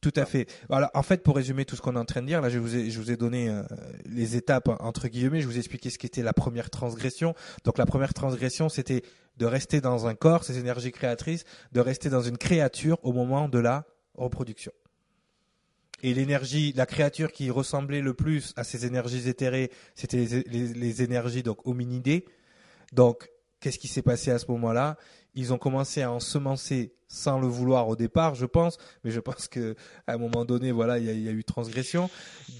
Tout 0.00 0.12
à 0.16 0.24
fait. 0.24 0.46
Voilà. 0.68 0.90
En 0.94 1.02
fait, 1.02 1.22
pour 1.22 1.36
résumer 1.36 1.64
tout 1.64 1.76
ce 1.76 1.82
qu'on 1.82 1.96
est 1.96 1.98
en 1.98 2.04
train 2.04 2.22
de 2.22 2.26
dire, 2.26 2.40
là, 2.40 2.48
je 2.48 2.58
vous 2.58 2.74
ai, 2.74 2.90
je 2.90 2.98
vous 2.98 3.10
ai 3.10 3.16
donné 3.16 3.48
euh, 3.48 3.62
les 4.06 4.36
étapes 4.36 4.68
entre 4.80 5.08
guillemets. 5.08 5.40
Je 5.40 5.46
vous 5.46 5.56
ai 5.56 5.58
expliqué 5.58 5.90
ce 5.90 5.98
qu'était 5.98 6.22
la 6.22 6.32
première 6.32 6.70
transgression. 6.70 7.34
Donc, 7.64 7.78
la 7.78 7.86
première 7.86 8.14
transgression, 8.14 8.68
c'était 8.68 9.02
de 9.36 9.46
rester 9.46 9.80
dans 9.80 10.06
un 10.06 10.14
corps, 10.14 10.44
ces 10.44 10.58
énergies 10.58 10.92
créatrices, 10.92 11.44
de 11.72 11.80
rester 11.80 12.08
dans 12.08 12.22
une 12.22 12.38
créature 12.38 12.98
au 13.02 13.12
moment 13.12 13.48
de 13.48 13.58
la 13.58 13.84
reproduction. 14.14 14.72
Et 16.02 16.12
l'énergie, 16.12 16.72
la 16.76 16.86
créature 16.86 17.32
qui 17.32 17.50
ressemblait 17.50 18.02
le 18.02 18.14
plus 18.14 18.52
à 18.56 18.64
ces 18.64 18.84
énergies 18.84 19.28
éthérées, 19.28 19.70
c'était 19.94 20.18
les, 20.18 20.42
les, 20.42 20.74
les, 20.74 21.02
énergies 21.02 21.42
donc 21.42 21.66
hominidées. 21.66 22.26
Donc 22.92 23.30
Qu'est-ce 23.64 23.78
qui 23.78 23.88
s'est 23.88 24.02
passé 24.02 24.30
à 24.30 24.38
ce 24.38 24.44
moment-là 24.50 24.98
Ils 25.34 25.54
ont 25.54 25.56
commencé 25.56 26.02
à 26.02 26.12
ensemencer 26.12 26.92
sans 27.08 27.40
le 27.40 27.46
vouloir 27.46 27.88
au 27.88 27.96
départ, 27.96 28.34
je 28.34 28.44
pense, 28.44 28.76
mais 29.02 29.10
je 29.10 29.20
pense 29.20 29.48
que 29.48 29.74
à 30.06 30.12
un 30.12 30.18
moment 30.18 30.44
donné, 30.44 30.70
voilà, 30.70 30.98
il 30.98 31.06
y 31.06 31.28
a, 31.30 31.32
eu 31.32 31.44
transgression 31.44 32.10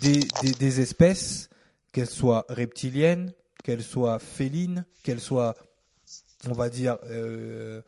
des, 0.01 0.81
espèces, 0.81 1.51
qu'elles 1.93 2.07
soient 2.07 2.47
reptiliennes, 2.49 3.35
qu'elles 3.63 3.83
soient 3.83 4.19
félines, 4.19 4.87
qu'elles 5.03 5.21
soient, 5.21 5.55
on 6.49 6.55
va 6.55 6.71
dire, 6.71 6.97
euh, 7.11 7.83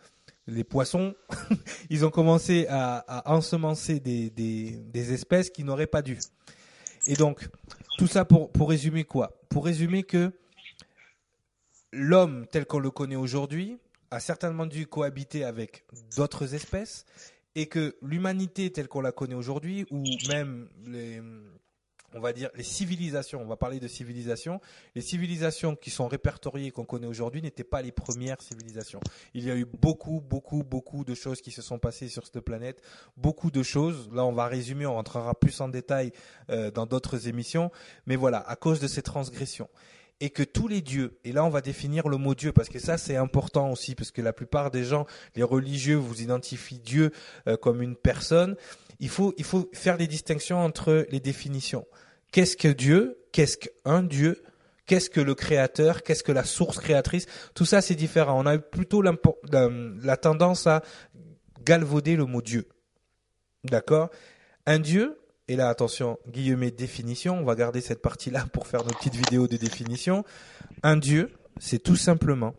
les 0.46 0.62
poissons. 0.62 1.14
Ils 1.88 2.04
ont 2.04 2.10
commencé 2.10 2.66
à, 2.68 3.22
ensemencer 3.24 3.98
des, 3.98 4.28
des, 4.28 4.72
des 4.92 5.12
espèces 5.14 5.48
qui 5.48 5.64
n'auraient 5.64 5.86
pas 5.86 6.02
dû. 6.02 6.18
Et 7.06 7.14
donc, 7.14 7.48
tout 7.96 8.08
ça 8.08 8.26
pour, 8.26 8.52
pour 8.52 8.68
résumer 8.68 9.04
quoi? 9.04 9.40
Pour 9.48 9.64
résumer 9.64 10.02
que 10.02 10.34
l'homme 11.92 12.46
tel 12.50 12.66
qu'on 12.66 12.78
le 12.78 12.90
connaît 12.90 13.16
aujourd'hui 13.16 13.78
a 14.10 14.20
certainement 14.20 14.66
dû 14.66 14.86
cohabiter 14.86 15.44
avec 15.44 15.84
d'autres 16.16 16.54
espèces 16.54 17.04
et 17.54 17.66
que 17.66 17.96
l'humanité 18.02 18.70
telle 18.70 18.88
qu'on 18.88 19.00
la 19.00 19.12
connaît 19.12 19.34
aujourd'hui 19.34 19.86
ou 19.90 20.04
même 20.28 20.68
les 20.84 21.20
on 22.14 22.20
va 22.20 22.32
dire 22.32 22.50
les 22.54 22.62
civilisations, 22.62 23.42
on 23.42 23.46
va 23.46 23.56
parler 23.56 23.78
de 23.78 23.88
civilisations, 23.88 24.60
les 24.94 25.02
civilisations 25.02 25.76
qui 25.76 25.90
sont 25.90 26.08
répertoriées 26.08 26.70
qu'on 26.70 26.84
connaît 26.84 27.06
aujourd'hui 27.06 27.42
n'étaient 27.42 27.64
pas 27.64 27.82
les 27.82 27.92
premières 27.92 28.40
civilisations. 28.40 29.00
Il 29.34 29.44
y 29.44 29.50
a 29.50 29.56
eu 29.56 29.66
beaucoup, 29.66 30.20
beaucoup, 30.20 30.62
beaucoup 30.62 31.04
de 31.04 31.14
choses 31.14 31.40
qui 31.40 31.50
se 31.50 31.62
sont 31.62 31.78
passées 31.78 32.08
sur 32.08 32.24
cette 32.24 32.40
planète, 32.40 32.80
beaucoup 33.16 33.50
de 33.50 33.62
choses. 33.62 34.08
Là, 34.12 34.24
on 34.24 34.32
va 34.32 34.46
résumer, 34.46 34.86
on 34.86 34.94
rentrera 34.94 35.34
plus 35.34 35.60
en 35.60 35.68
détail 35.68 36.12
euh, 36.50 36.70
dans 36.70 36.86
d'autres 36.86 37.28
émissions, 37.28 37.70
mais 38.06 38.16
voilà, 38.16 38.38
à 38.38 38.56
cause 38.56 38.80
de 38.80 38.88
ces 38.88 39.02
transgressions 39.02 39.68
et 40.20 40.30
que 40.30 40.42
tous 40.42 40.66
les 40.66 40.80
dieux, 40.80 41.18
et 41.24 41.32
là 41.32 41.44
on 41.44 41.50
va 41.50 41.60
définir 41.60 42.08
le 42.08 42.16
mot 42.16 42.34
Dieu, 42.34 42.52
parce 42.52 42.68
que 42.68 42.78
ça 42.78 42.96
c'est 42.96 43.16
important 43.16 43.70
aussi, 43.70 43.94
parce 43.94 44.10
que 44.10 44.22
la 44.22 44.32
plupart 44.32 44.70
des 44.70 44.84
gens, 44.84 45.06
les 45.34 45.42
religieux, 45.42 45.96
vous 45.96 46.22
identifient 46.22 46.78
Dieu 46.78 47.10
euh, 47.46 47.56
comme 47.56 47.82
une 47.82 47.96
personne, 47.96 48.56
il 48.98 49.10
faut, 49.10 49.34
il 49.36 49.44
faut 49.44 49.68
faire 49.74 49.98
des 49.98 50.06
distinctions 50.06 50.58
entre 50.58 51.06
les 51.10 51.20
définitions. 51.20 51.86
Qu'est-ce 52.32 52.56
que 52.56 52.68
Dieu? 52.68 53.18
Qu'est-ce 53.32 53.58
qu'un 53.58 54.02
Dieu? 54.02 54.42
Qu'est-ce 54.86 55.10
que 55.10 55.20
le 55.20 55.34
créateur? 55.34 56.02
Qu'est-ce 56.02 56.22
que 56.22 56.32
la 56.32 56.44
source 56.44 56.78
créatrice? 56.78 57.26
Tout 57.54 57.66
ça 57.66 57.82
c'est 57.82 57.94
différent. 57.94 58.40
On 58.40 58.46
a 58.46 58.56
plutôt 58.58 59.02
la, 59.02 59.12
la 59.50 60.16
tendance 60.16 60.66
à 60.66 60.82
galvauder 61.62 62.16
le 62.16 62.24
mot 62.24 62.40
Dieu. 62.40 62.68
D'accord? 63.64 64.10
Un 64.64 64.78
Dieu, 64.78 65.18
et 65.48 65.56
là, 65.56 65.68
attention, 65.68 66.18
guillemets 66.28 66.72
définition, 66.72 67.38
on 67.38 67.44
va 67.44 67.54
garder 67.54 67.80
cette 67.80 68.02
partie-là 68.02 68.46
pour 68.52 68.66
faire 68.66 68.84
nos 68.84 68.92
petites 68.92 69.14
vidéos 69.14 69.46
de 69.46 69.56
définition. 69.56 70.24
Un 70.82 70.96
Dieu, 70.96 71.32
c'est 71.58 71.78
tout 71.78 71.96
simplement 71.96 72.54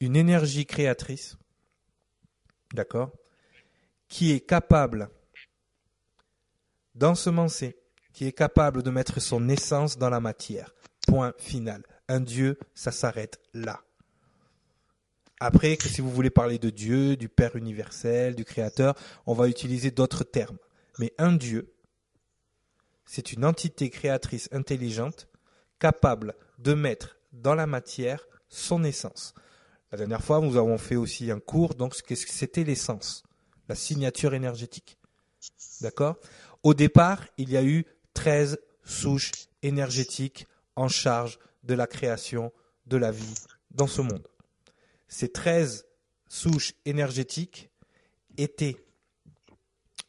une 0.00 0.16
énergie 0.16 0.66
créatrice, 0.66 1.36
d'accord, 2.74 3.12
qui 4.08 4.32
est 4.32 4.40
capable 4.40 5.10
d'ensemencer, 6.94 7.76
qui 8.12 8.26
est 8.26 8.32
capable 8.32 8.82
de 8.82 8.90
mettre 8.90 9.20
son 9.20 9.48
essence 9.48 9.96
dans 9.96 10.10
la 10.10 10.20
matière. 10.20 10.74
Point 11.06 11.34
final. 11.38 11.84
Un 12.08 12.20
Dieu, 12.20 12.58
ça 12.74 12.90
s'arrête 12.90 13.40
là. 13.54 13.80
Après, 15.40 15.78
si 15.80 16.00
vous 16.00 16.10
voulez 16.10 16.30
parler 16.30 16.58
de 16.58 16.70
Dieu, 16.70 17.16
du 17.16 17.28
Père 17.28 17.54
universel, 17.54 18.34
du 18.34 18.44
Créateur, 18.44 18.94
on 19.24 19.34
va 19.34 19.48
utiliser 19.48 19.92
d'autres 19.92 20.24
termes. 20.24 20.58
Mais 20.98 21.12
un 21.18 21.32
Dieu, 21.32 21.74
c'est 23.06 23.32
une 23.32 23.44
entité 23.44 23.90
créatrice 23.90 24.48
intelligente 24.52 25.28
capable 25.78 26.34
de 26.58 26.74
mettre 26.74 27.16
dans 27.32 27.54
la 27.54 27.66
matière 27.66 28.26
son 28.48 28.84
essence. 28.84 29.34
La 29.92 29.98
dernière 29.98 30.22
fois, 30.22 30.40
nous 30.40 30.56
avons 30.56 30.78
fait 30.78 30.96
aussi 30.96 31.30
un 31.30 31.40
cours, 31.40 31.74
donc 31.74 31.94
c'était 31.94 32.64
l'essence, 32.64 33.22
la 33.68 33.74
signature 33.74 34.34
énergétique. 34.34 34.98
D'accord? 35.80 36.16
Au 36.62 36.74
départ, 36.74 37.24
il 37.38 37.50
y 37.50 37.56
a 37.56 37.62
eu 37.62 37.86
13 38.14 38.58
souches 38.84 39.32
énergétiques 39.62 40.46
en 40.76 40.88
charge 40.88 41.38
de 41.62 41.74
la 41.74 41.86
création 41.86 42.52
de 42.86 42.96
la 42.96 43.10
vie 43.10 43.34
dans 43.70 43.86
ce 43.86 44.02
monde. 44.02 44.26
Ces 45.08 45.30
13 45.30 45.86
souches 46.28 46.74
énergétiques 46.84 47.70
étaient 48.36 48.76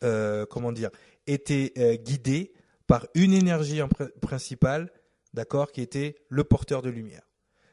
euh, 0.03 0.45
comment 0.45 0.71
dire, 0.71 0.89
était 1.27 1.73
euh, 1.77 1.95
guidé 1.95 2.53
par 2.87 3.07
une 3.13 3.33
énergie 3.33 3.81
principale, 4.21 4.91
d'accord, 5.33 5.71
qui 5.71 5.81
était 5.81 6.15
le 6.29 6.43
porteur 6.43 6.81
de 6.81 6.89
lumière. 6.89 7.23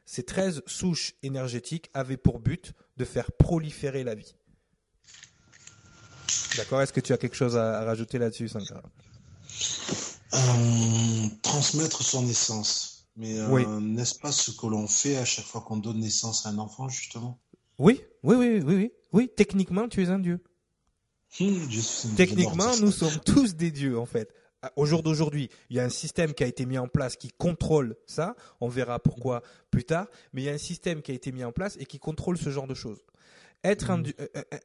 Ces 0.05 0.23
13 0.23 0.62
souches 0.67 1.15
énergétiques 1.23 1.91
avaient 1.95 2.17
pour 2.17 2.39
but 2.39 2.73
de 2.97 3.05
faire 3.05 3.33
proliférer 3.33 4.05
la 4.05 4.15
vie. 4.15 4.35
D'accord 6.57 6.83
Est-ce 6.83 6.93
que 6.93 7.01
tu 7.01 7.12
as 7.12 7.19
quelque 7.19 7.37
chose 7.37 7.57
à, 7.57 7.85
rajouter 7.85 8.19
là-dessus, 8.19 8.49
Sankara? 8.49 8.83
Euh, 10.35 10.39
Transmettre 11.43 12.03
son 12.03 12.27
essence. 12.29 13.09
Mais 13.17 13.35
n'est-ce 13.81 14.19
pas 14.19 14.31
ce 14.31 14.51
que 14.51 14.67
l'on 14.67 14.87
fait 14.87 15.17
à 15.17 15.25
chaque 15.25 15.47
fois 15.47 15.62
qu'on 15.62 15.79
donne 15.79 16.01
naissance 16.01 16.45
à 16.45 16.51
un 16.51 16.59
enfant, 16.59 16.89
justement? 16.89 17.41
Oui, 17.79 18.03
oui, 18.23 18.37
oui, 18.37 18.61
oui, 18.65 18.75
oui. 18.75 18.93
Oui, 19.12 19.31
techniquement, 19.35 19.89
tu 19.89 20.03
es 20.03 20.09
un 20.09 20.19
dieu. 20.19 20.43
Techniquement, 22.16 22.77
nous 22.81 22.92
sommes 22.92 23.18
tous 23.25 23.55
des 23.55 23.70
dieux, 23.70 23.99
en 23.99 24.07
fait. 24.07 24.33
Au 24.75 24.87
jour 24.87 25.03
d'aujourd'hui, 25.03 25.51
il 25.70 25.77
y 25.77 25.81
a 25.81 25.85
un 25.85 25.90
système 25.90 26.35
qui 26.35 26.42
a 26.42 26.46
été 26.46 26.66
mis 26.66 26.79
en 26.79 26.88
place 26.88 27.16
qui 27.16 27.29
contrôle 27.29 27.96
ça. 28.07 28.35
On 28.61 28.68
verra 28.68 28.99
pourquoi 28.99 29.42
plus 29.70 29.85
tard. 29.85 30.09
Mais 30.33 30.42
il 30.42 30.44
y 30.46 30.49
a 30.49 30.53
un 30.53 30.59
système 30.59 31.03
qui 31.03 31.12
a 31.12 31.14
été 31.14 31.31
mis 31.31 31.44
en 31.44 31.53
place 31.53 31.77
et 31.79 31.85
qui 31.85 31.99
contrôle 31.99 32.38
ce 32.38 32.51
genre 32.51 32.66
de 32.66 32.75
choses. 32.75 33.05
Être 33.62 33.90
un, 33.90 33.99
mm. 33.99 34.03
dieu, 34.03 34.14
euh, 34.20 34.27
euh, 34.37 34.42
euh, 34.55 34.59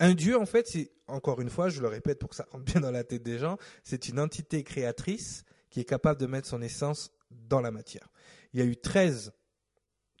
un 0.00 0.14
dieu, 0.14 0.38
en 0.38 0.46
fait, 0.46 0.66
c'est, 0.66 0.90
encore 1.06 1.40
une 1.40 1.50
fois, 1.50 1.68
je 1.68 1.80
le 1.80 1.88
répète 1.88 2.18
pour 2.18 2.30
que 2.30 2.36
ça 2.36 2.46
rentre 2.50 2.64
bien 2.64 2.80
dans 2.80 2.90
la 2.90 3.04
tête 3.04 3.22
des 3.22 3.38
gens, 3.38 3.56
c'est 3.84 4.08
une 4.08 4.18
entité 4.18 4.62
créatrice 4.64 5.44
qui 5.70 5.80
est 5.80 5.84
capable 5.84 6.20
de 6.20 6.26
mettre 6.26 6.48
son 6.48 6.60
essence 6.60 7.12
dans 7.30 7.60
la 7.60 7.70
matière. 7.70 8.08
Il 8.52 8.60
y 8.60 8.62
a 8.62 8.66
eu 8.66 8.76
13, 8.76 9.32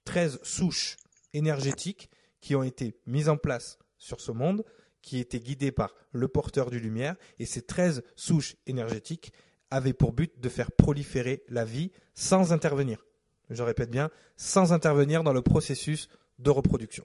13 0.04 0.40
souches 0.42 0.96
énergétiques 1.32 2.10
qui 2.40 2.54
ont 2.54 2.62
été 2.62 2.96
mises 3.06 3.28
en 3.28 3.36
place 3.36 3.78
sur 3.98 4.20
ce 4.20 4.32
monde 4.32 4.64
qui 5.02 5.18
était 5.18 5.40
guidé 5.40 5.72
par 5.72 5.94
le 6.12 6.28
porteur 6.28 6.70
du 6.70 6.80
lumière, 6.80 7.16
et 7.38 7.46
ces 7.46 7.62
13 7.62 8.02
souches 8.16 8.56
énergétiques 8.66 9.32
avaient 9.70 9.92
pour 9.92 10.12
but 10.12 10.40
de 10.40 10.48
faire 10.48 10.72
proliférer 10.72 11.42
la 11.48 11.64
vie 11.64 11.92
sans 12.14 12.52
intervenir. 12.52 13.06
je 13.50 13.62
répète 13.62 13.90
bien, 13.90 14.10
sans 14.36 14.72
intervenir 14.72 15.24
dans 15.24 15.32
le 15.32 15.42
processus 15.42 16.08
de 16.38 16.50
reproduction. 16.50 17.04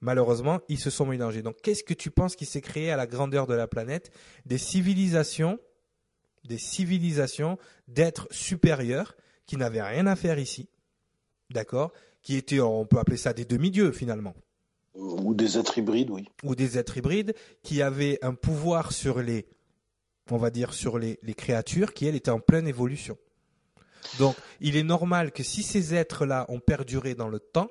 Malheureusement, 0.00 0.60
ils 0.68 0.78
se 0.78 0.90
sont 0.90 1.06
mélangés. 1.06 1.42
Donc, 1.42 1.56
qu'est-ce 1.62 1.82
que 1.82 1.94
tu 1.94 2.10
penses 2.10 2.36
qui 2.36 2.44
s'est 2.44 2.60
créé 2.60 2.90
à 2.90 2.96
la 2.96 3.06
grandeur 3.06 3.46
de 3.46 3.54
la 3.54 3.66
planète? 3.66 4.10
Des 4.44 4.58
civilisations, 4.58 5.58
des 6.44 6.58
civilisations 6.58 7.58
d'êtres 7.88 8.28
supérieurs 8.30 9.16
qui 9.46 9.56
n'avaient 9.56 9.82
rien 9.82 10.06
à 10.06 10.16
faire 10.16 10.38
ici, 10.38 10.68
d'accord? 11.50 11.92
Qui 12.22 12.36
étaient, 12.36 12.60
on 12.60 12.84
peut 12.84 12.98
appeler 12.98 13.16
ça 13.16 13.32
des 13.32 13.46
demi-dieux 13.46 13.92
finalement. 13.92 14.34
Ou 14.94 15.34
des 15.34 15.58
êtres 15.58 15.78
hybrides, 15.78 16.10
oui. 16.10 16.28
Ou 16.42 16.54
des 16.54 16.78
êtres 16.78 16.96
hybrides 16.96 17.34
qui 17.62 17.82
avaient 17.82 18.18
un 18.22 18.34
pouvoir 18.34 18.92
sur 18.92 19.20
les, 19.20 19.46
on 20.30 20.36
va 20.36 20.50
dire, 20.50 20.72
sur 20.72 20.98
les, 20.98 21.18
les 21.22 21.34
créatures 21.34 21.92
qui, 21.92 22.06
elles, 22.06 22.14
étaient 22.14 22.30
en 22.30 22.40
pleine 22.40 22.68
évolution. 22.68 23.18
Donc, 24.18 24.36
il 24.60 24.76
est 24.76 24.84
normal 24.84 25.32
que 25.32 25.42
si 25.42 25.62
ces 25.62 25.94
êtres-là 25.94 26.46
ont 26.48 26.60
perduré 26.60 27.14
dans 27.14 27.28
le 27.28 27.40
temps, 27.40 27.68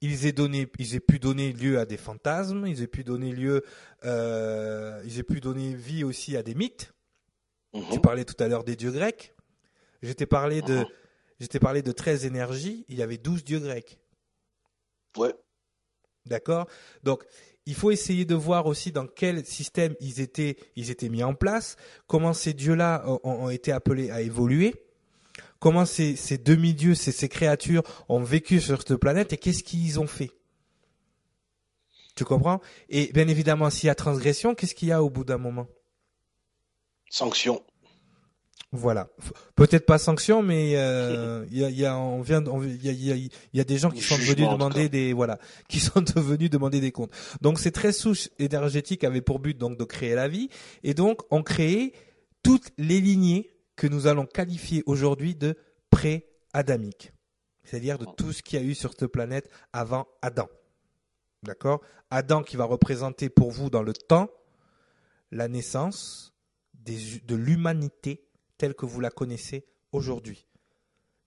ils 0.00 0.26
aient 0.26 0.32
donné, 0.32 0.66
ils 0.78 0.94
aient 0.94 1.00
pu 1.00 1.18
donner 1.18 1.52
lieu 1.52 1.78
à 1.78 1.84
des 1.84 1.96
fantasmes, 1.96 2.66
ils 2.66 2.82
aient 2.82 2.88
pu 2.88 3.04
donner 3.04 3.32
lieu, 3.32 3.62
euh, 4.04 5.00
ils 5.04 5.18
aient 5.18 5.24
pu 5.24 5.40
donner 5.40 5.74
vie 5.74 6.04
aussi 6.04 6.36
à 6.36 6.42
des 6.42 6.54
mythes. 6.54 6.92
Tu 7.72 7.78
mhm. 7.78 8.00
parlais 8.00 8.24
tout 8.24 8.42
à 8.42 8.48
l'heure 8.48 8.64
des 8.64 8.76
dieux 8.76 8.90
grecs. 8.90 9.34
J'étais 10.02 10.26
parlé 10.26 10.62
de, 10.62 10.84
mhm. 11.40 11.60
parlé 11.60 11.82
de 11.82 11.92
13 11.92 12.24
énergies. 12.24 12.84
Il 12.88 12.96
y 12.96 13.02
avait 13.02 13.18
12 13.18 13.44
dieux 13.44 13.60
grecs. 13.60 13.99
Ouais. 15.16 15.34
D'accord. 16.26 16.66
Donc, 17.02 17.24
il 17.66 17.74
faut 17.74 17.90
essayer 17.90 18.24
de 18.24 18.34
voir 18.34 18.66
aussi 18.66 18.92
dans 18.92 19.06
quel 19.06 19.44
système 19.44 19.94
ils 20.00 20.20
étaient, 20.20 20.56
ils 20.76 20.90
étaient 20.90 21.08
mis 21.08 21.22
en 21.22 21.34
place, 21.34 21.76
comment 22.06 22.32
ces 22.32 22.52
dieux-là 22.52 23.04
ont, 23.22 23.50
été 23.50 23.72
appelés 23.72 24.10
à 24.10 24.22
évoluer, 24.22 24.74
comment 25.58 25.84
ces, 25.84 26.14
demi-dieux, 26.38 26.94
ces, 26.94 27.12
ces 27.12 27.28
créatures 27.28 27.82
ont 28.08 28.22
vécu 28.22 28.60
sur 28.60 28.78
cette 28.78 28.96
planète 28.96 29.32
et 29.32 29.36
qu'est-ce 29.36 29.62
qu'ils 29.62 30.00
ont 30.00 30.06
fait. 30.06 30.30
Tu 32.16 32.24
comprends? 32.24 32.60
Et 32.88 33.12
bien 33.12 33.28
évidemment, 33.28 33.70
s'il 33.70 33.86
y 33.86 33.90
a 33.90 33.94
transgression, 33.94 34.54
qu'est-ce 34.54 34.74
qu'il 34.74 34.88
y 34.88 34.92
a 34.92 35.02
au 35.02 35.10
bout 35.10 35.24
d'un 35.24 35.38
moment? 35.38 35.68
Sanction. 37.08 37.64
Voilà. 38.72 39.08
Peut-être 39.56 39.84
pas 39.84 39.98
sanction, 39.98 40.42
mais 40.42 40.76
euh, 40.76 41.44
il 41.50 41.58
y, 41.58 41.84
a, 41.84 41.98
on 41.98 42.22
vient, 42.22 42.42
il 42.62 43.30
y 43.52 43.60
a, 43.60 43.64
des 43.64 43.78
gens 43.78 43.90
qui 43.90 44.00
sont 44.00 44.14
venus 44.14 44.48
demander 44.48 44.88
des, 44.88 45.12
voilà, 45.12 45.38
qui 45.68 45.80
sont 45.80 46.00
devenus 46.00 46.50
demander 46.50 46.80
des 46.80 46.92
comptes. 46.92 47.10
Donc 47.40 47.58
ces 47.58 47.72
13 47.72 47.96
souches 47.96 48.28
énergétiques 48.38 49.02
avaient 49.02 49.22
pour 49.22 49.40
but 49.40 49.58
donc 49.58 49.76
de 49.76 49.82
créer 49.82 50.14
la 50.14 50.28
vie, 50.28 50.50
et 50.84 50.94
donc 50.94 51.22
on 51.30 51.42
créé 51.42 51.94
toutes 52.44 52.70
les 52.78 53.00
lignées 53.00 53.50
que 53.74 53.88
nous 53.88 54.06
allons 54.06 54.24
qualifier 54.26 54.84
aujourd'hui 54.86 55.34
de 55.34 55.56
pré-adamiques, 55.90 57.12
c'est-à-dire 57.64 57.98
de 57.98 58.06
tout 58.16 58.32
ce 58.32 58.40
qu'il 58.40 58.60
y 58.60 58.62
a 58.62 58.64
eu 58.64 58.76
sur 58.76 58.92
cette 58.92 59.08
planète 59.08 59.50
avant 59.72 60.06
Adam. 60.22 60.48
D'accord? 61.42 61.80
Adam 62.10 62.42
qui 62.42 62.56
va 62.56 62.64
représenter 62.66 63.30
pour 63.30 63.50
vous 63.50 63.68
dans 63.68 63.82
le 63.82 63.94
temps 63.94 64.30
la 65.32 65.48
naissance 65.48 66.34
de 66.84 67.34
l'humanité 67.34 68.29
telle 68.60 68.74
que 68.74 68.84
vous 68.84 69.00
la 69.00 69.10
connaissez 69.10 69.64
aujourd'hui. 69.90 70.46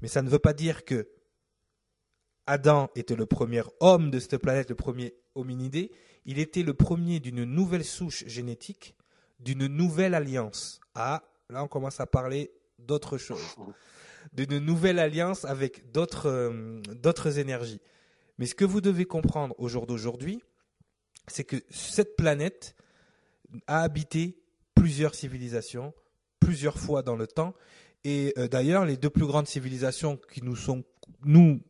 Mais 0.01 0.07
ça 0.07 0.21
ne 0.21 0.29
veut 0.29 0.37
pas 0.37 0.53
dire 0.53 0.85
que 0.85 1.09
Adam 2.45 2.91
était 2.95 3.15
le 3.15 3.25
premier 3.25 3.63
homme 3.79 4.11
de 4.11 4.19
cette 4.19 4.37
planète, 4.37 4.69
le 4.69 4.75
premier 4.75 5.15
hominidé. 5.33 5.91
Il 6.25 6.37
était 6.37 6.61
le 6.61 6.75
premier 6.75 7.19
d'une 7.19 7.43
nouvelle 7.43 7.83
souche 7.83 8.23
génétique, 8.27 8.95
d'une 9.39 9.65
nouvelle 9.65 10.13
alliance. 10.13 10.79
Ah, 10.93 11.23
là 11.49 11.63
on 11.63 11.67
commence 11.67 11.99
à 11.99 12.05
parler 12.05 12.53
d'autre 12.77 13.17
chose. 13.17 13.55
D'une 14.33 14.59
nouvelle 14.59 14.99
alliance 14.99 15.43
avec 15.43 15.91
d'autres 15.91 16.29
euh, 16.29 17.37
énergies. 17.37 17.81
Mais 18.37 18.45
ce 18.45 18.53
que 18.53 18.65
vous 18.65 18.79
devez 18.79 19.05
comprendre 19.05 19.55
au 19.57 19.67
jour 19.67 19.87
d'aujourd'hui, 19.87 20.43
c'est 21.27 21.45
que 21.45 21.57
cette 21.71 22.15
planète 22.15 22.75
a 23.65 23.81
habité 23.81 24.37
plusieurs 24.75 25.15
civilisations, 25.15 25.93
plusieurs 26.43 26.77
fois 26.77 27.01
dans 27.01 27.15
le 27.15 27.27
temps. 27.27 27.53
Et 28.03 28.33
euh, 28.37 28.47
d'ailleurs, 28.47 28.85
les 28.85 28.97
deux 28.97 29.09
plus 29.09 29.25
grandes 29.25 29.47
civilisations 29.47 30.19
qui 30.31 30.43
nous 30.43 30.55
sont, 30.55 30.83
nous, 31.23 31.61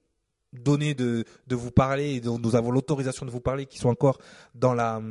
données 0.54 0.94
de, 0.94 1.26
vous 1.50 1.72
parler 1.72 2.16
et 2.16 2.22
dont 2.22 2.40
nous 2.40 2.56
avons 2.56 2.72
l'autorisation 2.72 3.26
de 3.26 3.32
vous 3.32 3.40
parler, 3.40 3.66
qui 3.66 3.80
sont 3.80 3.90
encore 3.90 4.20
dans 4.56 4.74
la, 4.74 5.02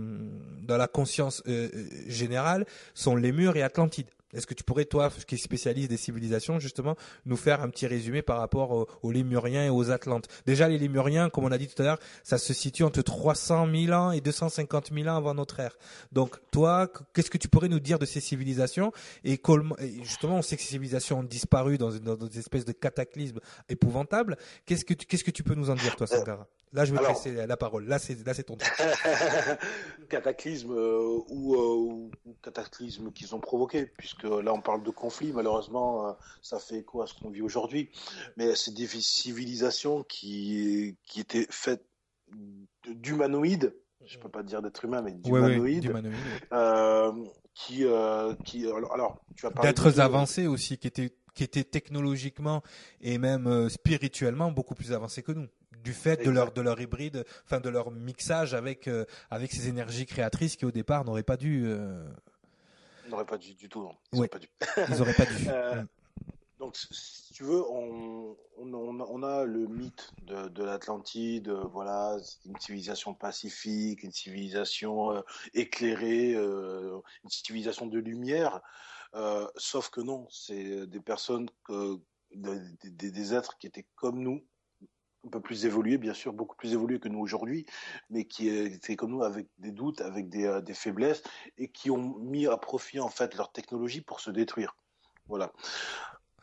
dans 0.62 0.76
la 0.76 0.88
conscience 0.88 1.42
euh, 1.48 1.68
euh, 1.74 1.88
générale, 2.06 2.64
sont 2.94 3.16
les 3.16 3.32
murs 3.32 3.56
et 3.56 3.62
Atlantide. 3.62 4.06
Est-ce 4.32 4.46
que 4.46 4.54
tu 4.54 4.64
pourrais, 4.64 4.84
toi, 4.84 5.10
qui 5.26 5.34
es 5.34 5.38
spécialiste 5.38 5.90
des 5.90 5.96
civilisations, 5.96 6.58
justement, 6.58 6.96
nous 7.26 7.36
faire 7.36 7.62
un 7.62 7.68
petit 7.68 7.86
résumé 7.86 8.22
par 8.22 8.38
rapport 8.38 8.86
aux, 9.02 9.10
Lémuriens 9.10 9.66
et 9.66 9.70
aux 9.70 9.90
Atlantes? 9.90 10.28
Déjà, 10.46 10.68
les 10.68 10.78
Lémuriens, 10.78 11.28
comme 11.30 11.44
on 11.44 11.52
a 11.52 11.58
dit 11.58 11.68
tout 11.68 11.80
à 11.82 11.84
l'heure, 11.84 11.98
ça 12.22 12.38
se 12.38 12.52
situe 12.52 12.84
entre 12.84 13.02
300 13.02 13.68
000 13.70 13.92
ans 13.92 14.10
et 14.12 14.20
250 14.20 14.90
000 14.92 15.08
ans 15.08 15.16
avant 15.16 15.34
notre 15.34 15.60
ère. 15.60 15.76
Donc, 16.12 16.36
toi, 16.50 16.90
qu'est-ce 17.12 17.30
que 17.30 17.38
tu 17.38 17.48
pourrais 17.48 17.68
nous 17.68 17.80
dire 17.80 17.98
de 17.98 18.06
ces 18.06 18.20
civilisations 18.20 18.92
et, 19.24 19.40
justement, 20.02 20.36
on 20.36 20.42
sait 20.42 20.56
que 20.56 20.62
ces 20.62 20.68
civilisations 20.68 21.20
ont 21.20 21.24
disparu 21.24 21.78
dans, 21.78 21.90
une, 21.90 22.16
des 22.16 22.38
espèces 22.38 22.64
de 22.64 22.72
cataclysmes 22.72 23.40
épouvantables. 23.68 24.36
Qu'est-ce 24.66 24.84
que 24.84 24.94
tu, 24.94 25.06
qu'est-ce 25.06 25.24
que 25.24 25.30
tu 25.30 25.42
peux 25.42 25.54
nous 25.54 25.70
en 25.70 25.74
dire, 25.74 25.96
toi, 25.96 26.06
Sangara? 26.06 26.46
Là, 26.72 26.86
je 26.86 26.92
vais 26.92 26.98
te 26.98 27.08
laisser 27.08 27.46
la 27.46 27.56
parole. 27.58 27.86
Là, 27.86 27.98
c'est 27.98 28.26
là, 28.26 28.32
c'est 28.32 28.44
ton 28.44 28.56
cataclysme 30.08 30.72
euh, 30.72 31.18
ou, 31.28 31.54
euh, 31.54 32.10
ou, 32.24 32.36
cataclysme 32.42 33.12
qu'ils 33.12 33.34
ont 33.34 33.40
provoqué, 33.40 33.86
puisque 33.98 34.24
là, 34.24 34.54
on 34.54 34.62
parle 34.62 34.82
de 34.82 34.90
conflit. 34.90 35.32
Malheureusement, 35.32 36.08
euh, 36.08 36.12
ça 36.40 36.58
fait 36.58 36.78
écho 36.78 37.02
à 37.02 37.06
ce 37.06 37.14
qu'on 37.14 37.28
vit 37.28 37.42
aujourd'hui? 37.42 37.90
Mais 38.38 38.54
c'est 38.54 38.72
des 38.72 38.86
civilisations 38.86 40.02
qui 40.04 40.96
qui 41.04 41.20
étaient 41.20 41.46
faites 41.50 41.84
d'humanoïdes. 42.86 43.76
Je 44.06 44.18
peux 44.18 44.30
pas 44.30 44.42
dire 44.42 44.62
d'être 44.62 44.84
humain, 44.84 45.02
mais 45.02 45.12
d'humanoïdes. 45.12 45.92
qui 47.54 47.84
qui 48.46 48.66
alors, 48.66 49.22
tu 49.36 49.46
vas 49.46 49.62
d'êtres 49.62 50.00
avancés 50.00 50.46
aussi, 50.46 50.78
qui 50.78 50.86
étaient 50.86 51.12
qui 51.34 51.44
étaient 51.44 51.64
technologiquement 51.64 52.62
et 53.00 53.18
même 53.18 53.68
spirituellement 53.68 54.50
beaucoup 54.50 54.74
plus 54.74 54.92
avancés 54.92 55.22
que 55.22 55.32
nous 55.32 55.48
du 55.82 55.92
fait 55.92 56.24
de 56.24 56.30
leur 56.30 56.52
de 56.52 56.60
leur 56.60 56.80
hybride, 56.80 57.24
enfin 57.44 57.60
de 57.60 57.68
leur 57.68 57.90
mixage 57.90 58.54
avec 58.54 58.88
euh, 58.88 59.04
avec 59.30 59.52
ces 59.52 59.68
énergies 59.68 60.06
créatrices 60.06 60.56
qui 60.56 60.64
au 60.64 60.70
départ 60.70 61.04
n'auraient 61.04 61.22
pas 61.22 61.36
dû. 61.36 61.64
Euh... 61.66 62.04
N'auraient 63.08 63.26
pas 63.26 63.38
dû 63.38 63.54
du 63.54 63.68
tout. 63.68 63.82
Non. 63.82 63.96
Ils 64.12 64.16
n'auraient 64.16 64.28
pas 64.28 64.38
dû. 64.38 64.48
Ils 64.88 65.02
auraient 65.02 65.14
pas 65.14 65.26
dû. 65.26 65.46
Euh, 65.48 65.82
donc, 66.58 66.76
si 66.76 67.32
tu 67.32 67.42
veux, 67.42 67.64
on, 67.68 68.36
on, 68.56 68.72
on 68.72 69.22
a 69.24 69.44
le 69.44 69.66
mythe 69.66 70.12
de, 70.22 70.46
de 70.46 70.62
l'Atlantide, 70.62 71.50
voilà, 71.50 72.18
une 72.46 72.56
civilisation 72.60 73.14
pacifique, 73.14 74.04
une 74.04 74.12
civilisation 74.12 75.24
éclairée, 75.52 76.34
une 76.34 77.30
civilisation 77.30 77.86
de 77.86 77.98
lumière. 77.98 78.60
sauf 79.56 79.90
que 79.90 80.00
non, 80.00 80.28
c'est 80.30 80.86
des 80.86 81.00
personnes, 81.00 81.48
que, 81.64 81.98
des, 82.34 83.10
des, 83.10 83.34
êtres 83.34 83.58
qui 83.58 83.66
étaient 83.66 83.86
comme 83.96 84.20
nous, 84.20 84.44
un 85.24 85.28
peu 85.28 85.40
plus 85.40 85.66
évolué, 85.66 85.98
bien 85.98 86.14
sûr, 86.14 86.32
beaucoup 86.32 86.56
plus 86.56 86.72
évolué 86.72 86.98
que 86.98 87.08
nous 87.08 87.20
aujourd'hui, 87.20 87.66
mais 88.10 88.24
qui 88.24 88.48
étaient 88.48 88.96
comme 88.96 89.10
nous 89.10 89.22
avec 89.22 89.48
des 89.58 89.72
doutes, 89.72 90.00
avec 90.00 90.28
des, 90.28 90.46
euh, 90.46 90.60
des, 90.60 90.74
faiblesses, 90.74 91.22
et 91.58 91.68
qui 91.68 91.90
ont 91.90 92.18
mis 92.18 92.46
à 92.46 92.56
profit 92.56 93.00
en 93.00 93.08
fait 93.08 93.34
leur 93.36 93.52
technologie 93.52 94.00
pour 94.00 94.20
se 94.20 94.30
détruire. 94.30 94.76
Voilà. 95.28 95.52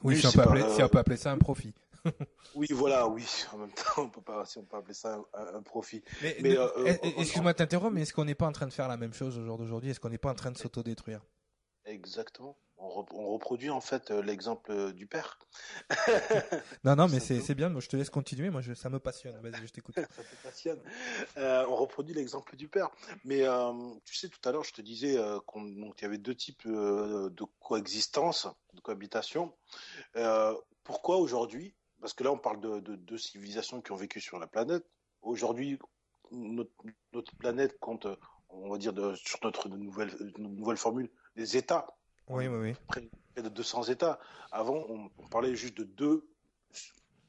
Oui, 0.01 0.17
si, 0.17 0.27
on 0.27 0.31
peut 0.31 0.41
appeler, 0.41 0.69
si 0.69 0.81
on 0.81 0.89
peut 0.89 0.99
appeler 0.99 1.17
ça 1.17 1.31
un 1.31 1.37
profit. 1.37 1.73
oui, 2.55 2.67
voilà, 2.71 3.07
oui. 3.07 3.27
En 3.53 3.57
même 3.57 3.73
temps, 3.73 4.03
on 4.03 4.09
peut 4.09 4.21
pas, 4.21 4.45
si 4.45 4.57
on 4.57 4.63
peut 4.63 4.77
appeler 4.77 4.93
ça 4.93 5.19
un, 5.33 5.61
profit. 5.61 6.01
Mais, 6.21 6.37
mais 6.41 6.57
euh, 6.57 6.67
euh, 6.77 6.93
excuse-moi 7.17 7.51
de 7.51 7.57
t'interrompre, 7.57 7.93
mais 7.93 8.03
est-ce 8.03 8.13
qu'on 8.13 8.25
n'est 8.25 8.35
pas 8.35 8.47
en 8.47 8.53
train 8.53 8.67
de 8.67 8.73
faire 8.73 8.87
la 8.87 8.95
même 8.95 9.13
chose 9.13 9.37
au 9.37 9.43
jour 9.43 9.57
d'aujourd'hui? 9.57 9.89
Est-ce 9.89 9.99
qu'on 9.99 10.09
n'est 10.09 10.17
pas 10.17 10.31
en 10.31 10.35
train 10.35 10.51
de 10.51 10.57
s'autodétruire? 10.57 11.25
Exactement 11.85 12.57
on, 12.79 13.33
reproduit 13.33 13.69
en 13.69 13.81
fait 13.81 14.11
euh, 14.11 14.21
l'exemple 14.21 14.71
euh, 14.71 14.93
du 14.93 15.05
père. 15.05 15.37
non, 16.83 16.95
non, 16.95 17.07
mais 17.07 17.19
c'est 17.19 17.55
bien. 17.55 17.69
Moi, 17.69 17.81
je 17.81 17.87
te 17.87 17.97
laisse 17.97 18.09
continuer. 18.09 18.49
Moi, 18.49 18.61
ça 18.75 18.89
me 18.89 18.99
passionne. 18.99 19.37
Vas-y, 19.41 19.67
je 19.67 19.73
t'écoute. 19.73 19.95
ça 19.95 20.23
te 20.23 20.43
passionne. 20.43 20.79
Euh, 21.37 21.65
on 21.67 21.75
reproduit 21.75 22.15
l'exemple 22.15 22.55
du 22.55 22.67
père. 22.67 22.89
Mais 23.25 23.43
tu 24.05 24.15
sais, 24.15 24.29
tout 24.29 24.47
à 24.47 24.51
l'heure, 24.51 24.63
je 24.63 24.73
te 24.73 24.81
disais 24.81 25.17
qu'il 25.53 26.01
y 26.01 26.05
avait 26.05 26.17
deux 26.17 26.35
types 26.35 26.67
de 26.67 27.45
coexistence, 27.59 28.47
de 28.73 28.81
cohabitation. 28.81 29.53
pourquoi 30.83 31.17
aujourd'hui? 31.17 31.75
Parce 32.01 32.13
que 32.13 32.23
là, 32.23 32.31
on 32.31 32.37
parle 32.37 32.61
de 32.61 32.95
deux 32.95 33.17
civilisations 33.17 33.81
qui 33.81 33.91
ont 33.91 33.97
vécu 33.97 34.21
sur 34.21 34.39
la 34.39 34.47
planète. 34.47 34.85
Aujourd'hui, 35.21 35.77
notre, 36.31 37.35
planète 37.37 37.77
compte, 37.79 38.07
on 38.49 38.69
va 38.69 38.77
dire, 38.77 38.93
sur 39.17 39.39
notre 39.43 39.67
nouvelle, 39.67 40.15
nouvelle 40.37 40.77
formule, 40.77 41.09
des 41.35 41.57
États. 41.57 41.87
Oui, 42.29 42.47
oui, 42.47 42.57
oui. 42.57 42.75
Près, 42.87 43.41
de 43.41 43.49
200 43.49 43.83
États. 43.83 44.19
Avant, 44.51 44.85
on, 44.89 45.27
parlait 45.29 45.55
juste 45.55 45.77
de 45.77 45.83
deux 45.83 46.27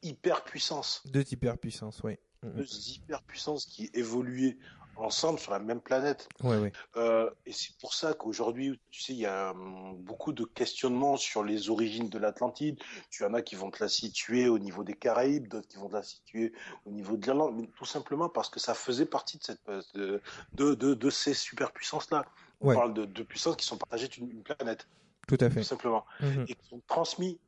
hyperpuissances. 0.03 1.03
Deux 1.07 1.25
hyperpuissances, 1.31 2.03
oui. 2.03 2.17
Mm, 2.43 2.49
mm. 2.49 2.53
Deux 2.53 2.89
hyperpuissances 2.91 3.67
qui 3.67 3.91
évoluaient 3.95 4.57
ensemble 4.97 5.39
sur 5.39 5.53
la 5.53 5.59
même 5.59 5.81
planète. 5.81 6.29
Ouais, 6.43 6.59
ouais. 6.59 6.73
Euh, 6.97 7.31
et 7.47 7.53
c'est 7.53 7.77
pour 7.79 7.95
ça 7.95 8.13
qu'aujourd'hui, 8.15 8.79
tu 8.91 9.03
sais, 9.03 9.13
il 9.13 9.21
y 9.21 9.27
a 9.27 9.53
hum, 9.53 9.97
beaucoup 9.99 10.33
de 10.33 10.45
questionnements 10.45 11.17
sur 11.17 11.43
les 11.43 11.71
origines 11.71 12.09
de 12.09 12.19
l'Atlantide. 12.19 12.79
Tu 13.11 13.25
en 13.25 13.35
as 13.35 13.43
qui 13.43 13.55
vont 13.55 13.71
te 13.71 13.83
la 13.83 13.89
situer 13.89 14.49
au 14.49 14.59
niveau 14.59 14.85
des 14.85 14.95
Caraïbes, 14.95 15.49
d'autres 15.49 15.69
qui 15.69 15.79
vont 15.79 15.89
te 15.89 15.95
la 15.95 16.03
situer 16.03 16.53
au 16.85 16.91
niveau 16.91 17.17
de 17.17 17.25
l'Irlande, 17.25 17.57
mais 17.57 17.69
tout 17.77 17.85
simplement 17.85 18.29
parce 18.29 18.49
que 18.49 18.61
ça 18.61 18.75
faisait 18.75 19.07
partie 19.07 19.39
de 19.39 19.45
cette 19.45 19.61
de 19.95 20.21
de, 20.55 20.75
de, 20.75 20.95
de 20.95 21.11
ces 21.11 21.35
superpuissances-là. 21.35 22.25
On 22.61 22.69
Ouais. 22.69 22.75
parle 22.75 22.95
de, 22.95 23.05
de 23.07 23.23
puissances 23.23 23.57
qui 23.57 23.67
sont 23.67 23.79
partagées 23.79 24.09
une 24.19 24.43
planète, 24.43 24.89
Tout 25.27 25.39
à 25.41 25.51
tout 25.57 25.63
fait. 25.63 25.65
simplement, 25.65 26.07
Mhm. 26.21 26.49
et 26.49 26.55
qui 26.55 26.67
sont 26.67 26.83
transmis 26.87 27.41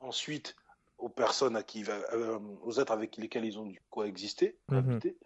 ensuite 0.00 0.56
aux 0.98 1.08
personnes 1.10 1.56
à 1.56 1.62
qui, 1.62 1.84
euh, 1.88 2.38
aux 2.62 2.72
êtres 2.80 2.92
avec 2.92 3.16
lesquels 3.16 3.44
ils 3.44 3.58
ont 3.58 3.66
dû 3.66 3.80
coexister, 3.90 4.58
cohabiter, 4.66 5.18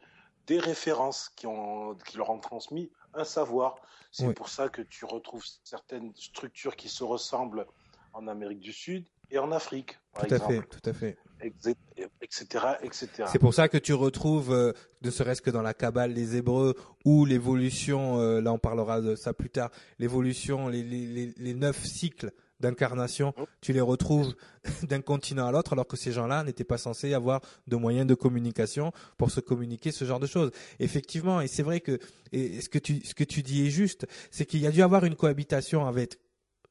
des 0.47 0.59
références 0.59 1.31
qui, 1.31 1.47
ont, 1.47 1.97
qui 1.97 2.17
leur 2.19 2.31
ont 2.31 2.41
transmis 2.41 2.93
un 3.15 3.25
savoir. 3.25 3.77
C'est 4.13 4.31
Oui. 4.31 4.35
pour 4.35 4.49
ça 4.49 4.69
que 4.69 4.83
tu 4.83 5.05
retrouves 5.05 5.45
certaines 5.65 6.15
structures 6.17 6.77
qui 6.77 6.89
se 6.89 7.05
ressemblent 7.05 7.67
en 8.13 8.29
Amérique 8.29 8.61
du 8.61 8.73
Sud 8.73 9.09
et 9.31 9.39
en 9.39 9.53
Afrique, 9.53 9.99
par 10.13 10.25
Tout 10.27 10.35
à 10.35 10.39
fait, 10.41 10.63
exemple, 10.63 10.69
tout 10.69 10.81
à 10.89 10.93
fait. 10.93 11.19
Etc., 11.45 12.65
etc. 12.83 13.09
C'est 13.31 13.39
pour 13.39 13.55
ça 13.55 13.69
que 13.69 13.79
tu 13.79 13.93
retrouves, 13.93 14.53
euh, 14.53 14.73
ne 15.03 15.11
serait-ce 15.11 15.43
que 15.43 15.51
dans 15.51 15.63
la 15.63 15.75
Kabbale 15.75 16.15
des 16.15 16.37
Hébreux, 16.37 16.75
ou 17.05 17.25
l'évolution, 17.25 18.19
euh, 18.21 18.41
là 18.41 18.53
on 18.53 18.59
parlera 18.59 19.01
de 19.01 19.15
ça 19.15 19.33
plus 19.33 19.51
tard, 19.51 19.71
l'évolution, 19.99 20.69
les, 20.69 20.83
les, 20.83 21.07
les, 21.07 21.35
les 21.37 21.55
neuf 21.55 21.85
cycles 21.85 22.33
d'incarnation, 22.61 23.35
Oh. 23.37 23.47
tu 23.61 23.73
les 23.73 23.81
retrouves 23.81 24.35
d'un 24.89 25.01
continent 25.01 25.47
à 25.47 25.53
l'autre, 25.53 25.73
alors 25.73 25.87
que 25.87 25.97
ces 25.97 26.13
gens-là 26.13 26.45
n'étaient 26.45 26.65
pas 26.65 26.79
censés 26.79 27.13
avoir 27.13 27.41
de 27.67 27.77
moyens 27.77 28.07
de 28.07 28.15
communication 28.15 28.93
pour 29.19 29.31
se 29.31 29.41
communiquer 29.41 29.93
ce 29.93 30.05
genre 30.05 30.21
de 30.21 30.27
choses. 30.27 30.51
Effectivement, 30.79 31.41
et 31.41 31.49
c'est 31.49 31.63
vrai 31.63 31.81
que 31.81 31.99
et 32.33 32.61
ce 32.61 32.69
que 32.69 32.79
tu 32.79 33.05
ce 33.05 33.15
que 33.15 33.25
tu 33.25 33.43
dis 33.43 33.67
est 33.67 33.71
juste, 33.71 34.07
c'est 34.31 34.47
qu'il 34.47 34.61
y 34.61 34.67
a 34.67 34.71
dû 34.71 34.83
avoir 34.83 35.05
une 35.05 35.17
cohabitation 35.17 35.87
avec 35.87 36.19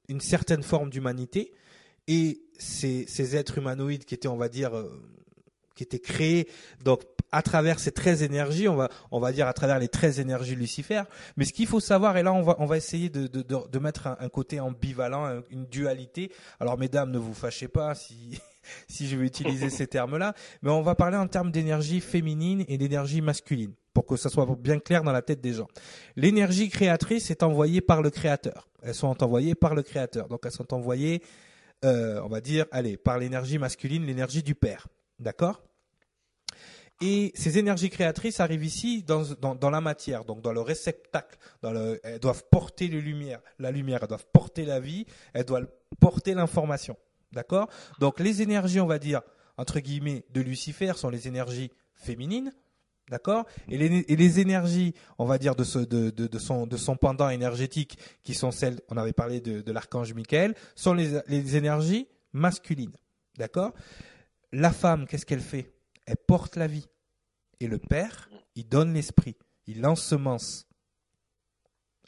une 0.10 0.22
certaine 0.22 0.64
forme 0.64 0.90
d'humanité 0.90 1.54
et 2.08 2.42
ces, 2.58 3.36
êtres 3.36 3.58
humanoïdes 3.58 4.06
qui 4.06 4.14
étaient, 4.14 4.28
on 4.28 4.38
va 4.38 4.50
dire, 4.50 4.76
euh, 4.76 4.90
qui 5.76 5.84
étaient 5.84 6.00
créés 6.00 6.48
donc 6.84 7.02
à 7.32 7.42
travers 7.42 7.80
ces 7.80 7.92
13 7.92 8.22
énergies, 8.22 8.68
on 8.68 8.76
va 8.76 8.90
on 9.10 9.20
va 9.20 9.32
dire 9.32 9.48
à 9.48 9.54
travers 9.54 9.80
les 9.80 9.88
13 9.88 10.20
énergies 10.20 10.56
Lucifer. 10.56 11.02
Mais 11.36 11.46
ce 11.46 11.54
qu'il 11.54 11.66
faut 11.66 11.80
savoir, 11.80 12.16
et 12.16 12.22
là 12.22 12.32
on 12.32 12.44
va 12.44 12.56
on 12.60 12.68
va 12.68 12.78
essayer 12.78 13.10
de 13.10 13.26
de, 13.26 13.42
de, 13.42 13.80
mettre 13.80 14.08
un, 14.08 14.30
côté 14.30 14.60
ambivalent, 14.60 15.26
un- 15.26 15.42
une 15.50 15.66
dualité. 15.66 16.32
Alors 16.60 16.78
mesdames, 16.78 17.10
ne 17.10 17.18
vous 17.18 17.34
fâchez 17.34 17.68
pas 17.68 17.96
si 17.96 18.40
si 18.88 19.08
je 19.08 19.18
vais 19.18 19.26
utiliser 19.26 19.72
ces 19.72 19.88
termes-là, 19.88 20.36
mais 20.62 20.70
on 20.70 20.84
va 20.84 20.94
parler 20.94 21.18
en 21.18 21.28
termes 21.28 21.52
d'énergie 21.52 22.02
féminine 22.02 22.64
et 22.68 22.78
d'énergie 22.78 23.22
masculine 23.22 23.74
pour 23.94 24.06
que 24.06 24.16
ça 24.16 24.30
soit 24.30 24.48
bien 24.60 24.80
clair 24.80 25.04
dans 25.04 25.12
la 25.12 25.22
tête 25.22 25.42
des 25.42 25.54
gens. 25.54 25.68
L'énergie 26.16 26.70
créatrice 26.70 27.30
est 27.32 27.44
envoyée 27.44 27.82
par 27.82 28.02
le 28.02 28.10
créateur. 28.10 28.68
Elles 28.82 28.96
sont 28.96 29.24
envoyées 29.24 29.56
par 29.56 29.76
le 29.76 29.84
créateur. 29.84 30.28
Donc 30.28 30.42
elles 30.46 30.52
sont 30.52 30.74
envoyées, 30.74 31.22
euh, 31.84 32.22
on 32.24 32.28
va 32.28 32.42
dire, 32.42 32.66
allez, 32.72 32.98
par 32.98 33.18
l'énergie 33.18 33.58
masculine, 33.58 34.06
l'énergie 34.06 34.44
du 34.44 34.56
père. 34.56 34.88
D'accord? 35.20 35.62
Et 37.02 37.32
ces 37.36 37.58
énergies 37.58 37.90
créatrices 37.90 38.40
arrivent 38.40 38.64
ici 38.64 39.04
dans, 39.04 39.24
dans, 39.56 39.70
la 39.70 39.82
matière, 39.82 40.24
donc 40.24 40.42
dans 40.42 40.54
le 40.54 40.62
réceptacle. 40.62 41.38
Elles 41.64 42.20
doivent 42.22 42.46
porter 42.50 42.88
les 42.88 43.02
lumières, 43.02 43.42
la 43.60 43.72
lumière, 43.72 44.00
elles 44.02 44.08
doivent 44.08 44.28
porter 44.32 44.64
la 44.64 44.80
vie, 44.80 45.06
elles 45.34 45.44
doivent 45.44 45.68
porter 46.00 46.34
l'information. 46.34 46.96
D'accord? 47.32 47.68
Donc 48.00 48.20
les 48.20 48.42
énergies, 48.42 48.80
on 48.80 48.86
va 48.86 49.00
dire, 49.00 49.22
entre 49.58 49.80
guillemets, 49.80 50.24
de 50.30 50.42
Lucifer 50.42 50.94
sont 50.96 51.10
les 51.10 51.28
énergies 51.28 51.72
féminines. 51.94 52.54
D'accord? 53.10 53.46
Et 53.68 53.78
les, 53.78 54.40
énergies, 54.40 54.94
on 55.18 55.26
va 55.26 55.38
dire, 55.38 55.56
de, 55.56 55.64
son, 55.64 56.98
pendant 56.98 57.30
énergétique, 57.30 57.98
qui 58.24 58.34
sont 58.34 58.52
celles, 58.52 58.80
on 58.90 58.98
avait 58.98 59.14
parlé 59.14 59.42
de, 59.42 59.62
de 59.62 59.72
l'archange 59.72 60.14
Michael, 60.14 60.56
sont 60.76 60.94
les, 60.94 61.20
les 61.28 61.56
énergies 61.58 62.08
masculines. 62.32 62.96
D'accord? 63.38 63.74
La 64.52 64.72
femme, 64.72 65.06
qu'est-ce 65.08 65.26
qu'elle 65.26 65.42
fait? 65.42 65.74
Elle 66.06 66.18
porte 66.18 66.56
la 66.56 66.68
vie. 66.68 66.88
Et 67.60 67.68
le 67.68 67.78
père, 67.78 68.30
il 68.56 68.68
donne 68.68 68.94
l'esprit. 68.94 69.36
Il 69.68 69.86
ensemence 69.86 70.68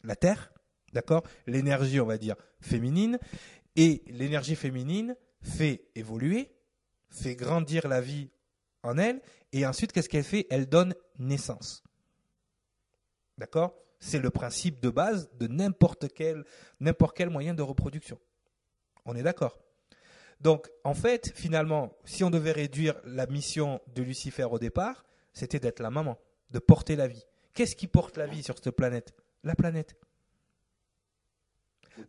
la 0.02 0.16
terre. 0.16 0.52
D'accord? 0.92 1.22
L'énergie, 1.46 2.00
on 2.00 2.06
va 2.06 2.18
dire, 2.18 2.36
féminine. 2.60 3.18
Et 3.74 4.02
l'énergie 4.08 4.56
féminine 4.56 5.16
fait 5.42 5.88
évoluer, 5.94 6.50
fait 7.10 7.36
grandir 7.36 7.86
la 7.88 8.00
vie 8.00 8.30
en 8.86 8.98
elle, 8.98 9.20
et 9.52 9.66
ensuite, 9.66 9.92
qu'est-ce 9.92 10.08
qu'elle 10.08 10.24
fait? 10.24 10.46
Elle 10.50 10.68
donne 10.68 10.94
naissance. 11.18 11.82
D'accord? 13.38 13.74
C'est 13.98 14.18
le 14.18 14.30
principe 14.30 14.80
de 14.80 14.90
base 14.90 15.30
de 15.34 15.46
n'importe 15.46 16.12
quel, 16.12 16.44
n'importe 16.80 17.16
quel 17.16 17.30
moyen 17.30 17.54
de 17.54 17.62
reproduction. 17.62 18.18
On 19.04 19.16
est 19.16 19.22
d'accord? 19.22 19.58
Donc, 20.40 20.68
en 20.84 20.94
fait, 20.94 21.32
finalement, 21.34 21.96
si 22.04 22.22
on 22.22 22.30
devait 22.30 22.52
réduire 22.52 23.00
la 23.04 23.26
mission 23.26 23.80
de 23.94 24.02
Lucifer 24.02 24.44
au 24.44 24.58
départ, 24.58 25.04
c'était 25.32 25.60
d'être 25.60 25.80
la 25.80 25.90
maman, 25.90 26.18
de 26.50 26.58
porter 26.58 26.96
la 26.96 27.08
vie. 27.08 27.24
Qu'est-ce 27.54 27.76
qui 27.76 27.86
porte 27.86 28.16
la 28.16 28.26
vie 28.26 28.42
sur 28.42 28.56
cette 28.56 28.70
planète? 28.70 29.14
La 29.44 29.54
planète. 29.54 29.96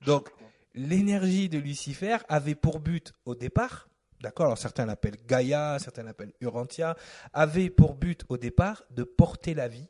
Donc, 0.05 0.29
l'énergie 0.73 1.47
de 1.47 1.57
Lucifer 1.57 2.17
avait 2.27 2.55
pour 2.55 2.79
but 2.79 3.13
au 3.25 3.35
départ, 3.35 3.86
d'accord, 4.21 4.47
alors 4.47 4.57
certains 4.57 4.85
l'appellent 4.85 5.17
Gaïa, 5.25 5.77
certains 5.79 6.03
l'appellent 6.03 6.33
Urantia, 6.41 6.95
avait 7.33 7.69
pour 7.69 7.95
but 7.95 8.23
au 8.29 8.37
départ 8.37 8.83
de 8.91 9.03
porter 9.03 9.53
la 9.53 9.67
vie 9.67 9.87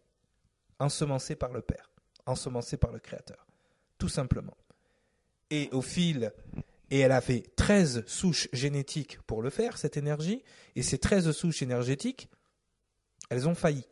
ensemencée 0.79 1.35
par 1.35 1.51
le 1.51 1.61
Père, 1.61 1.91
ensemencée 2.25 2.77
par 2.77 2.91
le 2.91 2.99
Créateur, 2.99 3.47
tout 3.97 4.09
simplement. 4.09 4.57
Et 5.49 5.69
au 5.71 5.81
fil, 5.81 6.31
et 6.89 6.99
elle 6.99 7.11
a 7.11 7.21
fait 7.21 7.43
13 7.55 8.05
souches 8.05 8.47
génétiques 8.53 9.19
pour 9.23 9.41
le 9.41 9.49
faire, 9.49 9.77
cette 9.77 9.97
énergie, 9.97 10.43
et 10.75 10.83
ces 10.83 10.97
13 10.97 11.31
souches 11.31 11.61
énergétiques, 11.61 12.29
elles 13.29 13.47
ont 13.47 13.55
failli. 13.55 13.85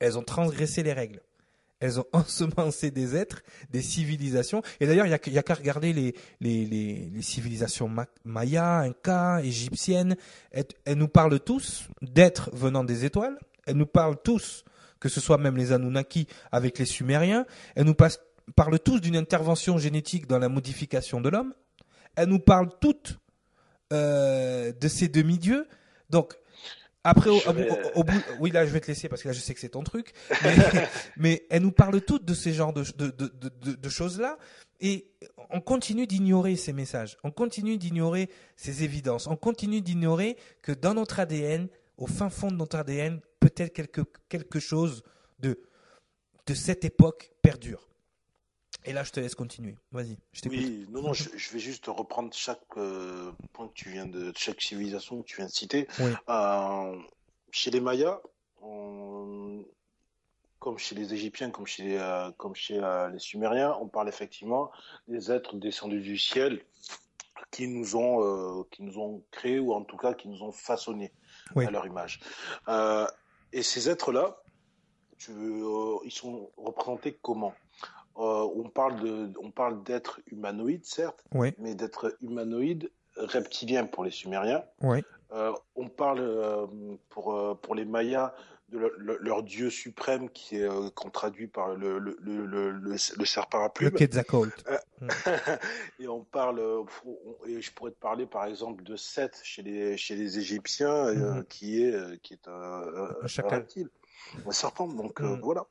Elles 0.00 0.18
ont 0.18 0.24
transgressé 0.24 0.82
les 0.82 0.92
règles 0.92 1.22
elles 1.84 2.00
ont 2.00 2.06
ensemencé 2.12 2.90
des 2.90 3.14
êtres, 3.14 3.42
des 3.70 3.82
civilisations. 3.82 4.62
Et 4.80 4.86
d'ailleurs, 4.86 5.04
il 5.04 5.10
n'y 5.10 5.38
a, 5.38 5.42
qu'à 5.42 5.54
regarder 5.54 5.92
les, 6.40 7.22
civilisations 7.22 7.88
ma 7.88 8.06
mayas, 8.24 8.78
incas, 8.78 9.42
égyptiennes. 9.42 10.16
Elles, 10.50 10.96
nous 10.96 11.08
parlent 11.08 11.38
tous 11.40 11.88
d'êtres 12.00 12.48
venant 12.54 12.84
des 12.84 13.04
étoiles. 13.04 13.38
Elles 13.66 13.76
nous 13.76 13.86
parlent 13.86 14.16
tous, 14.22 14.64
que 14.98 15.10
ce 15.10 15.20
soit 15.20 15.36
même 15.36 15.58
les 15.58 15.72
Anunnaki 15.72 16.26
avec 16.50 16.78
les 16.78 16.86
Sumériens. 16.86 17.44
Elles 17.74 17.84
nous 17.84 17.94
parlent 17.94 18.80
tous 18.82 19.00
d'une 19.00 19.16
intervention 19.16 19.76
génétique 19.76 20.26
dans 20.26 20.38
la 20.38 20.48
modification 20.48 21.20
de 21.20 21.28
l'homme. 21.28 21.52
Elles 22.16 22.28
nous 22.28 22.38
parlent 22.38 22.70
toutes 22.80 23.18
euh, 23.92 24.72
de 24.72 24.88
ces 24.88 25.08
demi-dieux. 25.08 25.68
Donc, 26.08 26.34
après, 27.04 27.28
au, 27.28 27.38
vais... 27.52 27.70
au, 27.70 28.00
au, 28.00 28.04
bout, 28.04 28.22
oui, 28.40 28.50
là, 28.50 28.64
je 28.66 28.72
vais 28.72 28.80
te 28.80 28.86
laisser 28.86 29.08
parce 29.08 29.22
que 29.22 29.28
là, 29.28 29.34
je 29.34 29.40
sais 29.40 29.52
que 29.52 29.60
c'est 29.60 29.68
ton 29.68 29.82
truc. 29.82 30.12
Mais, 30.42 30.56
mais 31.16 31.46
elle 31.50 31.62
nous 31.62 31.70
parle 31.70 32.00
toutes 32.00 32.24
de 32.24 32.34
ces 32.34 32.54
genres 32.54 32.72
de, 32.72 32.82
de, 32.96 33.08
de, 33.10 33.32
de, 33.38 33.72
de 33.74 33.88
choses-là. 33.88 34.38
Et 34.80 35.12
on 35.50 35.60
continue 35.60 36.06
d'ignorer 36.06 36.56
ces 36.56 36.72
messages. 36.72 37.16
On 37.22 37.30
continue 37.30 37.76
d'ignorer 37.76 38.30
ces 38.56 38.84
évidences. 38.84 39.26
On 39.26 39.36
continue 39.36 39.82
d'ignorer 39.82 40.36
que 40.62 40.72
dans 40.72 40.94
notre 40.94 41.20
ADN, 41.20 41.68
au 41.98 42.06
fin 42.06 42.30
fond 42.30 42.50
de 42.50 42.56
notre 42.56 42.76
ADN, 42.76 43.20
peut-être 43.38 43.72
quelque, 43.72 44.00
quelque 44.28 44.58
chose 44.58 45.02
de, 45.38 45.60
de 46.46 46.54
cette 46.54 46.84
époque 46.84 47.32
perdure. 47.42 47.86
Et 48.84 48.92
là, 48.92 49.02
je 49.02 49.12
te 49.12 49.20
laisse 49.20 49.34
continuer. 49.34 49.76
Vas-y, 49.92 50.18
je 50.32 50.42
t'écoute. 50.42 50.58
Oui, 50.58 50.86
non, 50.90 51.02
non, 51.02 51.12
je, 51.14 51.24
je, 51.36 51.52
vais 51.52 51.58
juste 51.58 51.86
reprendre 51.86 52.32
chaque 52.34 52.60
euh, 52.76 53.32
point 53.52 53.68
que 53.68 53.74
tu 53.74 53.90
viens 53.90 54.06
de, 54.06 54.32
chaque 54.36 54.60
civilisation 54.60 55.22
que 55.22 55.26
tu 55.26 55.36
viens 55.36 55.46
de 55.46 55.50
citer. 55.50 55.88
Oui. 55.98 56.10
Euh, 56.28 56.98
chez 57.50 57.70
les 57.70 57.80
Mayas, 57.80 58.20
on, 58.60 59.64
comme 60.58 60.76
chez 60.78 60.94
les 60.94 61.14
Égyptiens, 61.14 61.50
comme 61.50 61.66
chez 61.66 61.82
les, 61.84 61.96
euh, 61.96 62.30
comme 62.32 62.54
chez 62.54 62.80
les 63.10 63.18
Sumériens, 63.18 63.76
on 63.80 63.88
parle 63.88 64.08
effectivement 64.08 64.70
des 65.08 65.32
êtres 65.32 65.56
descendus 65.56 66.02
du 66.02 66.18
ciel 66.18 66.62
qui 67.50 67.68
nous 67.68 67.96
ont, 67.96 68.64
qui 68.70 68.82
nous 68.82 68.98
ont 68.98 69.24
créés 69.30 69.60
ou 69.60 69.72
en 69.72 69.82
tout 69.82 69.96
cas 69.96 70.12
qui 70.12 70.28
nous 70.28 70.42
ont 70.42 70.50
façonnés 70.50 71.12
oui. 71.54 71.66
à 71.66 71.70
leur 71.70 71.86
image. 71.86 72.20
Et 73.52 73.62
ces 73.62 73.88
êtres-là, 73.88 74.42
ils 75.28 76.10
sont 76.12 76.50
représentés 76.56 77.16
comment? 77.22 77.54
Euh, 78.16 78.48
on 78.54 78.68
parle 78.68 79.00
de, 79.00 79.32
on 79.42 79.50
parle 79.50 79.82
d'êtres 79.82 80.20
humanoïdes, 80.30 80.84
certes, 80.84 81.24
oui. 81.32 81.52
mais 81.58 81.74
d'êtres 81.74 82.16
humanoïdes 82.20 82.90
reptiliens 83.16 83.86
pour 83.86 84.04
les 84.04 84.10
Sumériens. 84.10 84.64
Oui. 84.82 85.02
Euh, 85.32 85.52
on 85.74 85.88
parle 85.88 86.20
euh, 86.20 86.66
pour 87.08 87.58
pour 87.60 87.74
les 87.74 87.84
Mayas 87.84 88.34
de 88.70 88.78
le, 88.78 88.94
le, 88.96 89.18
leur 89.20 89.42
dieu 89.42 89.70
suprême 89.70 90.30
qui 90.30 90.56
est 90.56 90.62
euh, 90.68 90.90
qu'on 90.90 91.10
traduit 91.10 91.46
par 91.46 91.74
le 91.74 91.98
le, 91.98 92.16
le, 92.70 93.24
serpent 93.24 93.62
à 93.62 93.68
plumes. 93.68 93.90
Le 93.90 93.98
Quetzalcoatl. 93.98 94.52
Mm. 95.00 95.08
et 96.00 96.08
on 96.08 96.24
parle 96.24 96.60
et 97.46 97.60
je 97.60 97.72
pourrais 97.72 97.90
te 97.90 97.98
parler 97.98 98.26
par 98.26 98.46
exemple 98.46 98.82
de 98.82 98.96
Seth 98.96 99.40
chez 99.42 99.62
les 99.62 99.96
chez 99.96 100.16
les 100.16 100.38
Égyptiens 100.38 101.12
mm 101.12 101.18
-hmm. 101.18 101.44
qui 101.44 101.82
est 101.82 102.22
qui 102.22 102.34
est 102.34 102.48
un, 102.48 102.82
un 103.22 103.26
chacal. 103.26 103.60
reptile. 103.60 103.88
un 104.46 104.52
serpent. 104.52 104.88
Donc 104.88 105.20
mm. 105.20 105.40
voilà. 105.40 105.66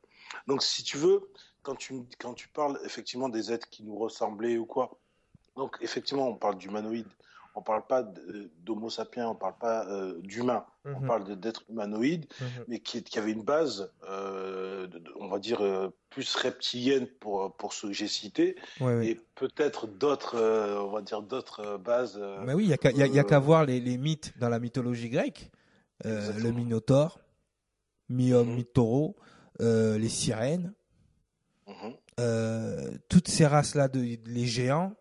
Donc 0.47 0.61
si 0.63 0.83
tu 0.83 0.97
veux, 0.97 1.19
quand 1.63 1.75
tu 1.75 1.93
quand 2.19 2.35
tu 2.35 2.47
parles 2.49 2.79
effectivement 2.85 3.29
des 3.29 3.51
êtres 3.51 3.69
qui 3.69 3.83
nous 3.83 3.97
ressemblaient 3.97 4.57
ou 4.57 4.65
quoi, 4.65 4.85
donc 5.55 5.77
effectivement 5.81 6.27
on 6.27 6.35
parle 6.35 6.57
d'humanoïdes 6.57 7.13
on 7.55 7.61
parle 7.61 7.85
pas 7.85 8.03
d'homo 8.63 8.89
sapiens, 8.89 9.29
on 9.29 9.35
parle 9.35 9.57
pas 9.59 9.87
euh, 9.87 10.19
d'humain, 10.21 10.65
on 10.85 11.01
mhm. 11.01 11.07
parle 11.07 11.39
d'êtres 11.39 11.63
humanoïdes, 11.69 12.25
mhm. 12.41 12.47
mais 12.67 12.79
qui, 12.79 13.03
qui, 13.03 13.19
avait 13.19 13.31
une 13.31 13.43
base, 13.43 13.91
euh, 14.09 14.87
on 15.19 15.27
va 15.27 15.39
dire, 15.39 15.61
euh, 15.61 15.89
plus 16.09 16.35
reptilienne 16.35 17.07
pour, 17.19 17.55
pour 17.55 17.73
ceux 17.73 17.89
que 17.89 17.93
j'ai 17.93 18.07
cités, 18.07 18.55
et 18.81 19.19
peut-être 19.35 19.87
d'autres, 19.87 20.39
on 20.79 20.91
va 20.91 21.01
dire, 21.01 21.21
d'autres 21.21 21.77
bases. 21.77 22.19
mais 22.45 22.53
oui, 22.53 22.63
il 22.65 23.11
n'y 23.11 23.19
a 23.19 23.23
qu'à 23.23 23.39
voir 23.39 23.65
les, 23.65 23.79
les, 23.79 23.97
mythes 23.97 24.33
dans 24.39 24.49
la 24.49 24.59
mythologie 24.59 25.09
grecque, 25.09 25.51
le 26.03 26.51
Minotaure, 26.51 27.19
mi-homme, 28.09 28.49
mhm. 28.49 28.55
mi-taureau, 28.55 29.15
les 29.59 30.09
sirènes, 30.09 30.73
toutes 33.09 33.27
ces 33.27 33.45
races-là, 33.45 33.87
de, 33.87 34.17
les 34.25 34.45
géants, 34.45 34.93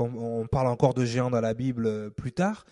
on 0.00 0.46
parle 0.46 0.66
encore 0.68 0.94
de 0.94 1.04
géants 1.04 1.30
dans 1.30 1.40
la 1.40 1.54
Bible 1.54 1.86
euh, 1.86 2.10
plus 2.10 2.32
tard. 2.32 2.64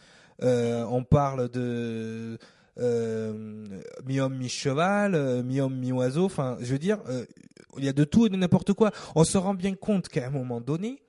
Euh, 0.42 0.84
on 0.90 1.04
parle 1.04 1.48
de 1.48 2.38
euh, 2.78 3.64
mi-homme, 4.06 4.36
mi-cheval, 4.36 5.42
mi-homme, 5.42 5.76
mi-oiseau. 5.76 6.24
Enfin, 6.24 6.56
je 6.60 6.72
veux 6.72 6.78
dire, 6.78 6.98
il 7.76 7.84
y 7.84 7.88
a 7.88 7.92
de 7.92 8.04
tout 8.04 8.26
et 8.26 8.28
de 8.28 8.36
n'importe 8.36 8.72
quoi. 8.72 8.92
On 9.14 9.24
se 9.24 9.36
rend 9.36 9.54
bien 9.54 9.74
compte 9.74 10.08
qu'à 10.08 10.26
un 10.26 10.30
moment 10.30 10.60
donné, 10.60 11.02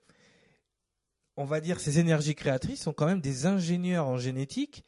on 1.37 1.45
va 1.45 1.61
dire, 1.61 1.79
ces 1.79 1.99
énergies 1.99 2.35
créatrices 2.35 2.81
sont 2.81 2.93
quand 2.93 3.05
même 3.05 3.21
des 3.21 3.45
ingénieurs 3.45 4.07
en 4.07 4.17
génétique 4.17 4.83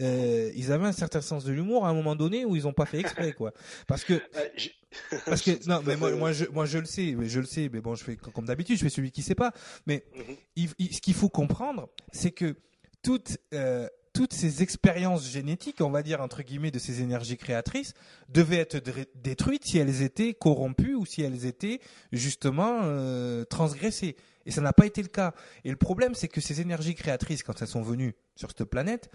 euh, 0.00 0.50
ils 0.56 0.72
avaient 0.72 0.86
un 0.86 0.92
certain 0.92 1.20
sens 1.20 1.44
de 1.44 1.52
l'humour 1.52 1.86
à 1.86 1.90
un 1.90 1.94
moment 1.94 2.16
donné 2.16 2.44
où 2.44 2.56
ils 2.56 2.64
n'ont 2.64 2.72
pas 2.72 2.86
fait 2.86 2.98
exprès 2.98 3.32
quoi 3.32 3.52
parce 3.86 4.04
que 4.04 4.14
parce 5.26 5.42
que 5.42 5.50
non 5.68 5.82
mais 5.84 5.96
moi 5.96 6.12
moi 6.12 6.32
je 6.32 6.44
moi 6.46 6.66
je 6.66 6.78
le 6.78 6.86
sais 6.86 7.14
mais 7.16 7.28
je 7.28 7.40
le 7.40 7.46
sais 7.46 7.70
mais 7.72 7.80
bon 7.80 7.94
je 7.94 8.04
fais 8.04 8.16
comme 8.16 8.46
d'habitude 8.46 8.76
je 8.76 8.82
fais 8.82 8.90
celui 8.90 9.10
qui 9.10 9.22
sait 9.22 9.34
pas 9.34 9.52
mais 9.86 10.04
mhm. 10.56 10.68
ce 10.90 11.00
qu'il 11.00 11.14
faut 11.14 11.28
comprendre 11.28 11.88
c'est 12.12 12.32
que 12.32 12.56
toutes 13.02 13.38
euh, 13.52 13.88
toutes 14.14 14.32
ces 14.32 14.62
expériences 14.62 15.28
génétiques, 15.28 15.80
on 15.80 15.90
va 15.90 16.04
dire 16.04 16.20
entre 16.20 16.42
guillemets, 16.42 16.70
de 16.70 16.78
ces 16.78 17.02
énergies 17.02 17.36
créatrices, 17.36 17.94
devaient 18.28 18.58
être 18.58 18.80
détruites 19.16 19.64
si 19.64 19.76
elles 19.76 20.02
étaient 20.02 20.34
corrompues 20.34 20.94
ou 20.94 21.04
si 21.04 21.22
elles 21.22 21.46
étaient 21.46 21.80
justement 22.12 22.82
euh, 22.84 23.44
transgressées. 23.44 24.14
Et 24.46 24.52
ça 24.52 24.60
n'a 24.60 24.72
pas 24.72 24.86
été 24.86 25.02
le 25.02 25.08
cas. 25.08 25.34
Et 25.64 25.70
le 25.70 25.76
problème, 25.76 26.14
c'est 26.14 26.28
que 26.28 26.40
ces 26.40 26.60
énergies 26.60 26.94
créatrices, 26.94 27.42
quand 27.42 27.60
elles 27.60 27.66
sont 27.66 27.82
venues 27.82 28.14
sur 28.36 28.50
cette 28.56 28.70
planète, 28.70 29.10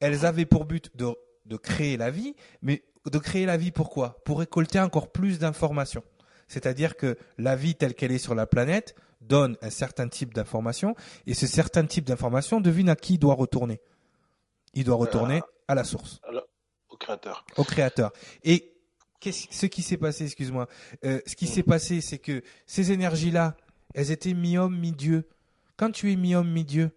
elles 0.00 0.26
avaient 0.26 0.46
pour 0.46 0.64
but 0.64 0.94
de, 0.96 1.14
de 1.46 1.56
créer 1.56 1.96
la 1.96 2.10
vie, 2.10 2.34
mais 2.62 2.84
de 3.10 3.18
créer 3.18 3.46
la 3.46 3.56
vie 3.56 3.70
pourquoi 3.70 4.22
Pour 4.24 4.38
récolter 4.38 4.80
encore 4.80 5.12
plus 5.12 5.38
d'informations. 5.38 6.02
C'est-à-dire 6.48 6.96
que 6.96 7.16
la 7.38 7.56
vie 7.56 7.74
telle 7.74 7.94
qu'elle 7.94 8.12
est 8.12 8.18
sur 8.18 8.34
la 8.34 8.46
planète 8.46 8.94
donne 9.20 9.56
un 9.62 9.70
certain 9.70 10.08
type 10.08 10.34
d'informations, 10.34 10.94
et 11.26 11.34
ce 11.34 11.46
certain 11.46 11.86
type 11.86 12.04
d'informations 12.04 12.60
devine 12.60 12.88
à 12.90 12.96
qui 12.96 13.14
il 13.14 13.18
doit 13.18 13.34
retourner. 13.34 13.80
Il 14.74 14.84
doit 14.84 14.96
retourner 14.96 15.38
euh, 15.38 15.68
à 15.68 15.74
la 15.74 15.84
source. 15.84 16.20
Au 16.88 16.96
créateur. 16.96 17.46
Au 17.56 17.64
créateur. 17.64 18.12
Et 18.42 18.74
ce 19.20 19.66
qui 19.66 19.82
s'est 19.82 19.96
passé, 19.96 20.24
excuse-moi, 20.24 20.68
euh, 21.04 21.20
ce 21.26 21.36
qui 21.36 21.46
s'est 21.46 21.62
passé, 21.62 22.00
c'est 22.00 22.18
que 22.18 22.42
ces 22.66 22.92
énergies-là, 22.92 23.56
elles 23.94 24.10
étaient 24.10 24.34
mi-homme, 24.34 24.78
mi-dieu. 24.78 25.28
Quand 25.76 25.90
tu 25.90 26.12
es 26.12 26.16
mi-homme, 26.16 26.50
mi-dieu, 26.50 26.90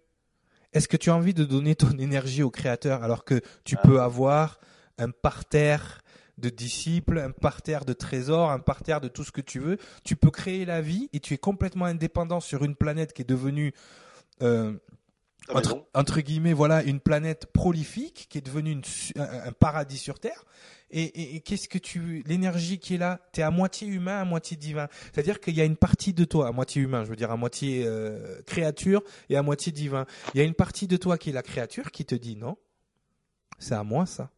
est-ce 0.78 0.88
que 0.88 0.96
tu 0.96 1.10
as 1.10 1.14
envie 1.14 1.34
de 1.34 1.44
donner 1.44 1.74
ton 1.74 1.90
énergie 1.98 2.42
au 2.42 2.50
créateur 2.50 3.02
alors 3.02 3.24
que 3.24 3.40
tu 3.64 3.76
ah. 3.78 3.86
peux 3.86 4.00
avoir 4.00 4.58
un 4.96 5.10
parterre 5.10 6.00
de 6.38 6.48
disciples, 6.48 7.18
un 7.18 7.32
parterre 7.32 7.84
de 7.84 7.92
trésors, 7.92 8.50
un 8.50 8.60
parterre 8.60 9.00
de 9.00 9.08
tout 9.08 9.24
ce 9.24 9.32
que 9.32 9.40
tu 9.40 9.58
veux? 9.58 9.76
Tu 10.04 10.14
peux 10.14 10.30
créer 10.30 10.64
la 10.64 10.80
vie 10.80 11.08
et 11.12 11.20
tu 11.20 11.34
es 11.34 11.38
complètement 11.38 11.84
indépendant 11.84 12.40
sur 12.40 12.64
une 12.64 12.76
planète 12.76 13.12
qui 13.12 13.22
est 13.22 13.28
devenue 13.28 13.74
euh, 14.40 14.72
entre, 15.94 16.20
guillemets, 16.20 16.52
voilà, 16.52 16.82
une 16.82 17.00
planète 17.00 17.46
prolifique 17.46 18.26
qui 18.28 18.38
est 18.38 18.42
devenue 18.42 18.80
un, 19.16 19.52
paradis 19.52 19.96
sur 19.96 20.18
Terre. 20.18 20.44
Et, 20.90 21.40
qu'est-ce 21.40 21.68
que 21.68 21.78
tu, 21.78 22.22
l'énergie 22.26 22.78
qui 22.78 22.94
est 22.94 22.98
là, 22.98 23.20
t'es 23.32 23.42
à 23.42 23.50
moitié 23.50 23.86
humain, 23.86 24.20
à 24.20 24.24
moitié 24.24 24.56
divin. 24.56 24.88
C'est-à-dire 25.12 25.38
qu'il 25.38 25.54
y 25.54 25.60
a 25.60 25.64
une 25.64 25.76
partie 25.76 26.14
de 26.14 26.24
toi, 26.24 26.48
à 26.48 26.52
moitié 26.52 26.80
humain, 26.80 27.04
je 27.04 27.10
veux 27.10 27.16
dire 27.16 27.30
à 27.30 27.36
moitié 27.36 27.84
euh, 27.86 28.40
créature 28.46 29.02
et 29.28 29.36
à 29.36 29.42
moitié 29.42 29.70
divin. 29.70 30.06
Il 30.34 30.38
y 30.38 30.40
a 30.40 30.44
une 30.44 30.54
partie 30.54 30.86
de 30.86 30.96
toi 30.96 31.18
qui 31.18 31.30
est 31.30 31.34
la 31.34 31.42
créature 31.42 31.90
qui 31.90 32.06
te 32.06 32.14
dit 32.14 32.36
non, 32.36 32.56
c'est 33.58 33.74
à 33.74 33.84
moi 33.84 34.06
ça. 34.06 34.30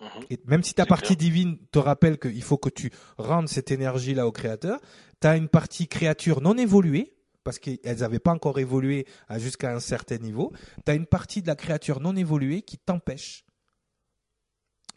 Mhm. 0.00 0.08
Et 0.30 0.38
même 0.44 0.62
si 0.62 0.74
ta 0.74 0.84
partie 0.84 1.16
divine 1.16 1.58
te 1.72 1.78
rappelle 1.78 2.18
qu'il 2.18 2.42
faut 2.42 2.58
que 2.58 2.68
tu 2.68 2.90
rendes 3.16 3.48
cette 3.48 3.70
énergie-là 3.70 4.26
au 4.26 4.32
créateur, 4.32 4.78
tu 5.20 5.26
as 5.26 5.36
une 5.36 5.48
partie 5.48 5.88
créature 5.88 6.40
non 6.42 6.56
évoluée 6.58 7.14
parce 7.42 7.58
qu'elles 7.58 8.00
n'avaient 8.00 8.18
pas 8.18 8.32
encore 8.32 8.58
évolué 8.58 9.06
jusqu'à 9.36 9.74
un 9.74 9.80
certain 9.80 10.18
niveau, 10.18 10.52
tu 10.84 10.92
as 10.92 10.94
une 10.94 11.06
partie 11.06 11.40
de 11.40 11.46
la 11.46 11.56
créature 11.56 11.98
non 11.98 12.14
évoluée 12.14 12.60
qui 12.60 12.76
t'empêche 12.76 13.46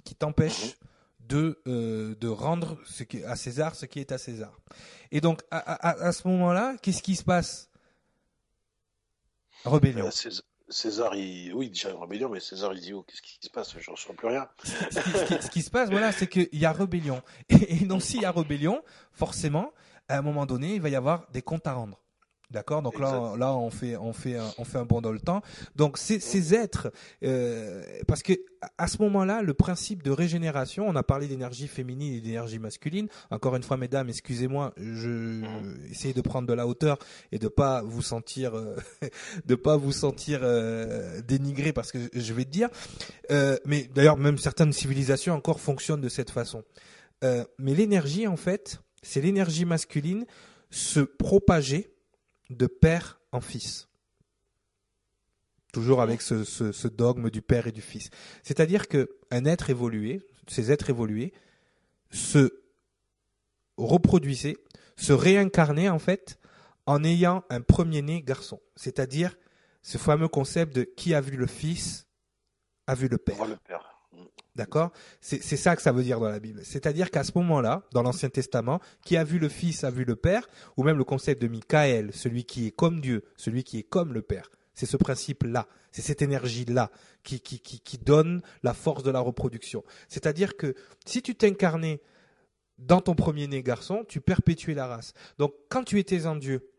qui 0.03 0.15
t'empêche 0.15 0.65
mhm. 0.65 1.27
de, 1.27 1.61
euh, 1.67 2.15
de 2.15 2.27
rendre 2.27 2.77
ce 2.85 3.03
qui, 3.03 3.23
à 3.23 3.35
César 3.35 3.75
ce 3.75 3.85
qui 3.85 3.99
est 3.99 4.11
à 4.11 4.17
César. 4.17 4.59
Et 5.11 5.21
donc, 5.21 5.41
à, 5.51 6.11
ce 6.11 6.27
moment-là, 6.27 6.75
qu'est-ce 6.81 7.03
qui 7.03 7.15
se 7.15 7.23
passe? 7.23 7.69
Rébellion. 9.65 10.05
Euh, 10.05 10.31
César, 10.69 11.15
il... 11.15 11.53
oui, 11.53 11.69
déjà 11.69 11.89
rébellion, 11.99 12.29
mais 12.29 12.39
César, 12.39 12.73
il 12.73 12.79
dit, 12.79 12.93
oh, 12.93 13.03
qu'est-ce 13.03 13.21
qui 13.21 13.37
se 13.41 13.49
passe? 13.49 13.73
Je 13.77 13.91
ne 13.91 13.95
sens 13.97 14.15
plus 14.15 14.27
rien. 14.27 14.47
ce, 14.63 15.49
qui, 15.49 15.61
se 15.61 15.69
passe, 15.69 15.89
voilà, 15.89 16.13
c'est 16.13 16.27
qu'il 16.27 16.47
y 16.53 16.65
a 16.65 16.71
rébellion. 16.71 17.21
Et, 17.49 17.75
et 17.75 17.85
donc, 17.85 18.01
s'il 18.01 18.21
y 18.21 18.25
a 18.25 18.31
rébellion, 18.31 18.81
forcément, 19.11 19.73
à 20.07 20.17
un 20.17 20.21
moment 20.21 20.45
donné, 20.45 20.75
il 20.75 20.81
va 20.81 20.89
y 20.89 20.95
avoir 20.95 21.29
des 21.31 21.41
comptes 21.41 21.67
à 21.67 21.73
rendre. 21.73 22.01
D'accord? 22.51 22.81
Donc 22.81 22.99
là, 22.99 23.33
là, 23.37 23.55
on 23.55 23.69
fait, 23.69 23.95
on 23.95 24.11
fait, 24.11 24.35
un, 24.35 24.49
on 24.57 24.65
fait 24.65 24.77
un 24.77 24.83
bond 24.83 24.99
dans 24.99 25.13
le 25.13 25.19
temps. 25.19 25.41
Donc 25.77 25.97
ces, 25.97 26.19
ces 26.19 26.53
êtres, 26.53 26.91
euh, 27.23 27.81
parce 28.07 28.23
que 28.23 28.33
à 28.77 28.87
ce 28.87 29.01
moment-là, 29.01 29.41
le 29.41 29.53
principe 29.53 30.03
de 30.03 30.11
régénération, 30.11 30.85
on 30.87 30.95
a 30.95 31.01
parlé 31.01 31.27
d'énergie 31.27 31.67
féminine 31.67 32.13
et 32.13 32.19
d'énergie 32.21 32.59
masculine. 32.59 33.07
Encore 33.31 33.55
une 33.55 33.63
fois, 33.63 33.77
mesdames, 33.77 34.09
excusez-moi, 34.09 34.73
je 34.77 35.09
mmh. 35.09 35.77
essaye 35.91 36.13
de 36.13 36.21
prendre 36.21 36.47
de 36.47 36.53
la 36.53 36.67
hauteur 36.67 36.99
et 37.31 37.39
de 37.39 37.47
pas 37.47 37.81
vous 37.83 38.01
sentir, 38.01 38.55
euh, 38.55 38.75
de 39.45 39.55
pas 39.55 39.77
vous 39.77 39.93
sentir 39.93 40.41
euh, 40.43 41.21
dénigré 41.21 41.71
parce 41.71 41.91
que 41.93 41.99
je 42.13 42.33
vais 42.33 42.43
te 42.43 42.49
dire. 42.49 42.69
Mais 43.65 43.89
d'ailleurs, 43.95 44.17
même 44.17 44.37
certaines 44.37 44.73
civilisations 44.73 45.33
encore 45.33 45.61
fonctionnent 45.61 46.01
de 46.01 46.09
cette 46.09 46.31
façon. 46.31 46.63
Mais 47.23 47.73
l'énergie, 47.73 48.27
en 48.27 48.35
fait, 48.35 48.81
c'est 49.03 49.21
l'énergie 49.21 49.63
masculine 49.63 50.25
se 50.69 50.99
propager 50.99 51.93
de 52.57 52.67
père 52.67 53.19
en 53.31 53.41
fils. 53.41 53.87
Toujours 55.73 56.01
avec 56.01 56.21
ce, 56.21 56.87
dogme 56.87 57.29
du 57.29 57.41
père 57.41 57.67
et 57.67 57.71
du 57.71 57.81
fils. 57.81 58.09
C'est-à-dire 58.43 58.87
qu'un 58.87 59.45
être 59.45 59.69
évolué, 59.69 60.21
ces 60.47 60.71
êtres 60.71 60.89
évolués, 60.89 61.33
se 62.09 62.61
reproduisaient, 63.77 64.57
se 64.97 65.13
réincarnaient 65.13 65.89
en 65.89 65.99
fait 65.99 66.37
en 66.85 67.03
ayant 67.03 67.45
un 67.49 67.61
premier-né 67.61 68.21
garçon. 68.21 68.59
C'est-à-dire 68.75 69.37
ce 69.81 69.97
fameux 69.97 70.27
concept 70.27 70.75
de 70.75 70.83
qui 70.83 71.13
a 71.13 71.21
vu 71.21 71.37
le 71.37 71.47
fils 71.47 72.07
a 72.87 72.95
vu 72.95 73.07
le 73.07 73.17
père. 73.17 73.45
Le 73.45 73.55
père. 73.55 73.90
D'accord? 74.55 74.91
C'est 75.21 75.39
ça 75.39 75.75
que 75.77 75.81
ça 75.81 75.93
veut 75.93 76.03
dire 76.03 76.19
dans 76.19 76.27
la 76.27 76.39
Bible. 76.39 76.59
C'est-à-dire 76.63 77.09
qu'à 77.09 77.23
ce 77.23 77.31
moment-là, 77.35 77.83
dans 77.93 78.03
l'Ancien 78.03 78.29
Testament, 78.29 78.81
qui 79.05 79.15
a 79.15 79.23
vu 79.23 79.39
le 79.39 79.47
Fils 79.47 79.83
a 79.85 79.91
vu 79.91 80.03
le 80.03 80.17
Père, 80.17 80.49
ou 80.75 80.83
même 80.83 80.97
le 80.97 81.05
concept 81.05 81.41
de 81.41 81.47
Michael, 81.47 82.11
celui 82.13 82.43
qui 82.43 82.67
est 82.67 82.71
comme 82.71 82.99
Dieu, 82.99 83.23
celui 83.37 83.63
qui 83.63 83.79
est 83.79 83.83
comme 83.83 84.13
le 84.13 84.21
Père. 84.21 84.51
C'est 84.73 84.85
ce 84.85 84.97
principe-là, 84.97 85.67
c'est 85.91 86.01
cette 86.01 86.21
énergie-là 86.21 86.91
qui, 87.23 87.39
qui, 87.39 87.59
qui, 87.59 87.79
qui 87.79 87.97
donne 87.97 88.41
la 88.63 88.73
force 88.73 89.03
de 89.03 89.11
la 89.11 89.19
reproduction. 89.19 89.83
C'est-à-dire 90.09 90.57
que 90.57 90.75
si 91.05 91.21
tu 91.21 91.35
t'incarnais 91.35 92.01
dans 92.77 92.99
ton 92.99 93.15
premier-né 93.15 93.63
garçon, 93.63 94.03
tu 94.07 94.21
perpétuais 94.21 94.73
la 94.73 94.87
race. 94.87 95.13
Donc 95.37 95.53
quand 95.69 95.83
tu 95.83 95.99
étais 95.99 96.25
en 96.25 96.35
Dieu, 96.35 96.69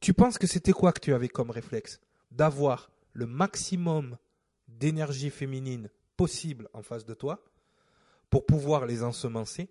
tu 0.00 0.14
penses 0.14 0.38
que 0.38 0.46
c'était 0.46 0.72
quoi 0.72 0.92
que 0.92 1.00
tu 1.00 1.14
avais 1.14 1.28
comme 1.28 1.50
réflexe? 1.50 2.00
D'avoir 2.30 2.90
le 3.12 3.26
maximum 3.26 4.16
d'énergie 4.68 5.30
féminine 5.30 5.88
possible 6.20 6.68
en 6.74 6.82
face 6.82 7.06
de 7.06 7.14
toi 7.14 7.42
pour 8.28 8.44
pouvoir 8.44 8.84
les 8.84 9.02
ensemencer 9.02 9.70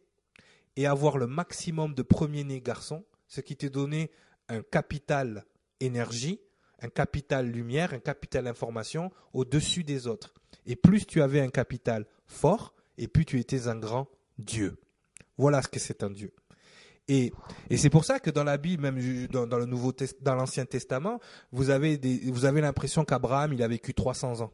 et 0.75 0.87
avoir 0.87 1.19
le 1.19 1.27
maximum 1.27 1.93
de 1.93 2.01
premier-né 2.01 2.59
garçons, 2.59 3.05
ce 3.27 3.39
qui 3.41 3.55
te 3.55 3.67
donnait 3.67 4.09
un 4.47 4.63
capital 4.63 5.45
énergie, 5.79 6.41
un 6.81 6.89
capital 6.89 7.45
lumière, 7.45 7.93
un 7.93 7.99
capital 7.99 8.47
information 8.47 9.11
au-dessus 9.31 9.83
des 9.83 10.07
autres. 10.07 10.33
Et 10.65 10.75
plus 10.75 11.05
tu 11.05 11.21
avais 11.21 11.39
un 11.39 11.49
capital 11.49 12.07
fort, 12.25 12.73
et 12.97 13.07
plus 13.07 13.25
tu 13.25 13.39
étais 13.39 13.67
un 13.67 13.75
grand 13.75 14.07
Dieu. 14.39 14.75
Voilà 15.37 15.61
ce 15.61 15.67
que 15.67 15.79
c'est 15.79 16.01
un 16.01 16.09
Dieu. 16.09 16.33
Et, 17.07 17.31
et 17.69 17.77
c'est 17.77 17.91
pour 17.91 18.05
ça 18.05 18.19
que 18.19 18.31
dans 18.31 18.43
la 18.43 18.57
Bible, 18.57 18.81
même 18.81 19.27
dans, 19.27 19.45
dans 19.45 19.59
le 19.59 19.67
Nouveau 19.67 19.93
dans 20.21 20.33
l'Ancien 20.33 20.65
Testament, 20.65 21.19
vous 21.51 21.69
avez 21.69 21.99
vous 22.31 22.45
avez 22.45 22.61
l'impression 22.61 23.05
qu'Abraham 23.05 23.53
il 23.53 23.61
a 23.61 23.67
vécu 23.67 23.93
300 23.93 24.41
ans. 24.41 24.51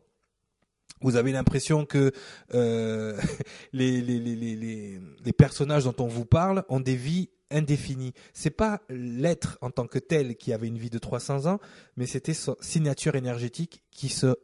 Vous 1.01 1.15
avez 1.17 1.31
l'impression 1.31 1.85
que 1.85 2.11
euh, 2.53 3.19
les, 3.73 4.01
les, 4.01 4.19
les, 4.19 4.99
les, 5.23 5.33
personnages 5.33 5.83
dont 5.83 5.95
on 5.99 6.07
vous 6.07 6.25
parle 6.25 6.63
ont 6.69 6.79
des 6.79 6.95
vies 6.95 7.29
indéfinies. 7.51 8.13
C'est 8.33 8.49
pas 8.49 8.81
l'être 8.89 9.57
en 9.61 9.71
tant 9.71 9.87
que 9.87 9.99
tel 9.99 10.35
qui 10.35 10.53
avait 10.53 10.67
une 10.67 10.77
vie 10.77 10.89
de 10.89 10.97
300 10.97 11.45
ans, 11.45 11.59
mais 11.95 12.05
c'était 12.05 12.33
sa 12.33 12.55
signature 12.59 13.15
énergétique 13.15 13.83
qui 13.91 14.09
se 14.09 14.35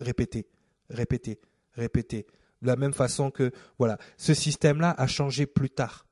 répétait, 0.00 0.46
répétait, 0.90 1.40
répétait. 1.74 2.26
De 2.62 2.66
la 2.68 2.76
même 2.76 2.94
façon 2.94 3.30
que, 3.30 3.52
voilà, 3.78 3.98
ce 4.16 4.32
système-là 4.32 4.94
a 4.96 5.06
changé 5.06 5.46
plus 5.46 5.70
tard. 5.70 6.06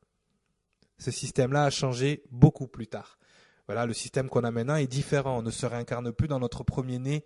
Ce 0.99 1.11
système-là 1.11 1.65
a 1.65 1.71
changé 1.71 2.23
beaucoup 2.31 2.69
plus 2.69 2.87
tard. 2.87 3.19
Voilà, 3.67 3.87
le 3.87 3.95
système 3.95 4.29
qu'on 4.29 4.45
a 4.45 4.51
maintenant 4.51 4.77
est 4.77 4.87
différent. 4.87 5.39
On 5.39 5.43
ne 5.43 5.51
se 5.51 5.67
réincarne 5.67 6.13
plus 6.13 6.29
dans 6.29 6.39
notre 6.39 6.63
premier-né 6.63 7.25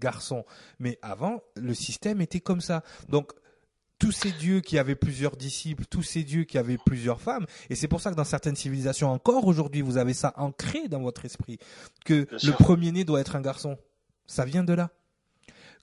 garçon. 0.00 0.44
Mais 0.78 0.98
avant, 1.02 1.42
le 1.56 1.74
système 1.74 2.20
était 2.20 2.40
comme 2.40 2.60
ça. 2.60 2.82
Donc, 3.08 3.32
tous 3.98 4.12
ces 4.12 4.30
dieux 4.30 4.60
qui 4.60 4.78
avaient 4.78 4.94
plusieurs 4.94 5.36
disciples, 5.36 5.84
tous 5.84 6.02
ces 6.02 6.22
dieux 6.22 6.44
qui 6.44 6.56
avaient 6.56 6.78
plusieurs 6.78 7.20
femmes, 7.20 7.46
et 7.68 7.74
c'est 7.74 7.88
pour 7.88 8.00
ça 8.00 8.10
que 8.10 8.16
dans 8.16 8.24
certaines 8.24 8.56
civilisations 8.56 9.10
encore 9.10 9.46
aujourd'hui, 9.46 9.82
vous 9.82 9.96
avez 9.96 10.14
ça 10.14 10.32
ancré 10.36 10.88
dans 10.88 11.00
votre 11.00 11.24
esprit, 11.24 11.58
que 12.04 12.26
le 12.30 12.52
premier-né 12.52 13.04
doit 13.04 13.20
être 13.20 13.36
un 13.36 13.40
garçon. 13.40 13.76
Ça 14.26 14.44
vient 14.44 14.62
de 14.62 14.72
là. 14.72 14.90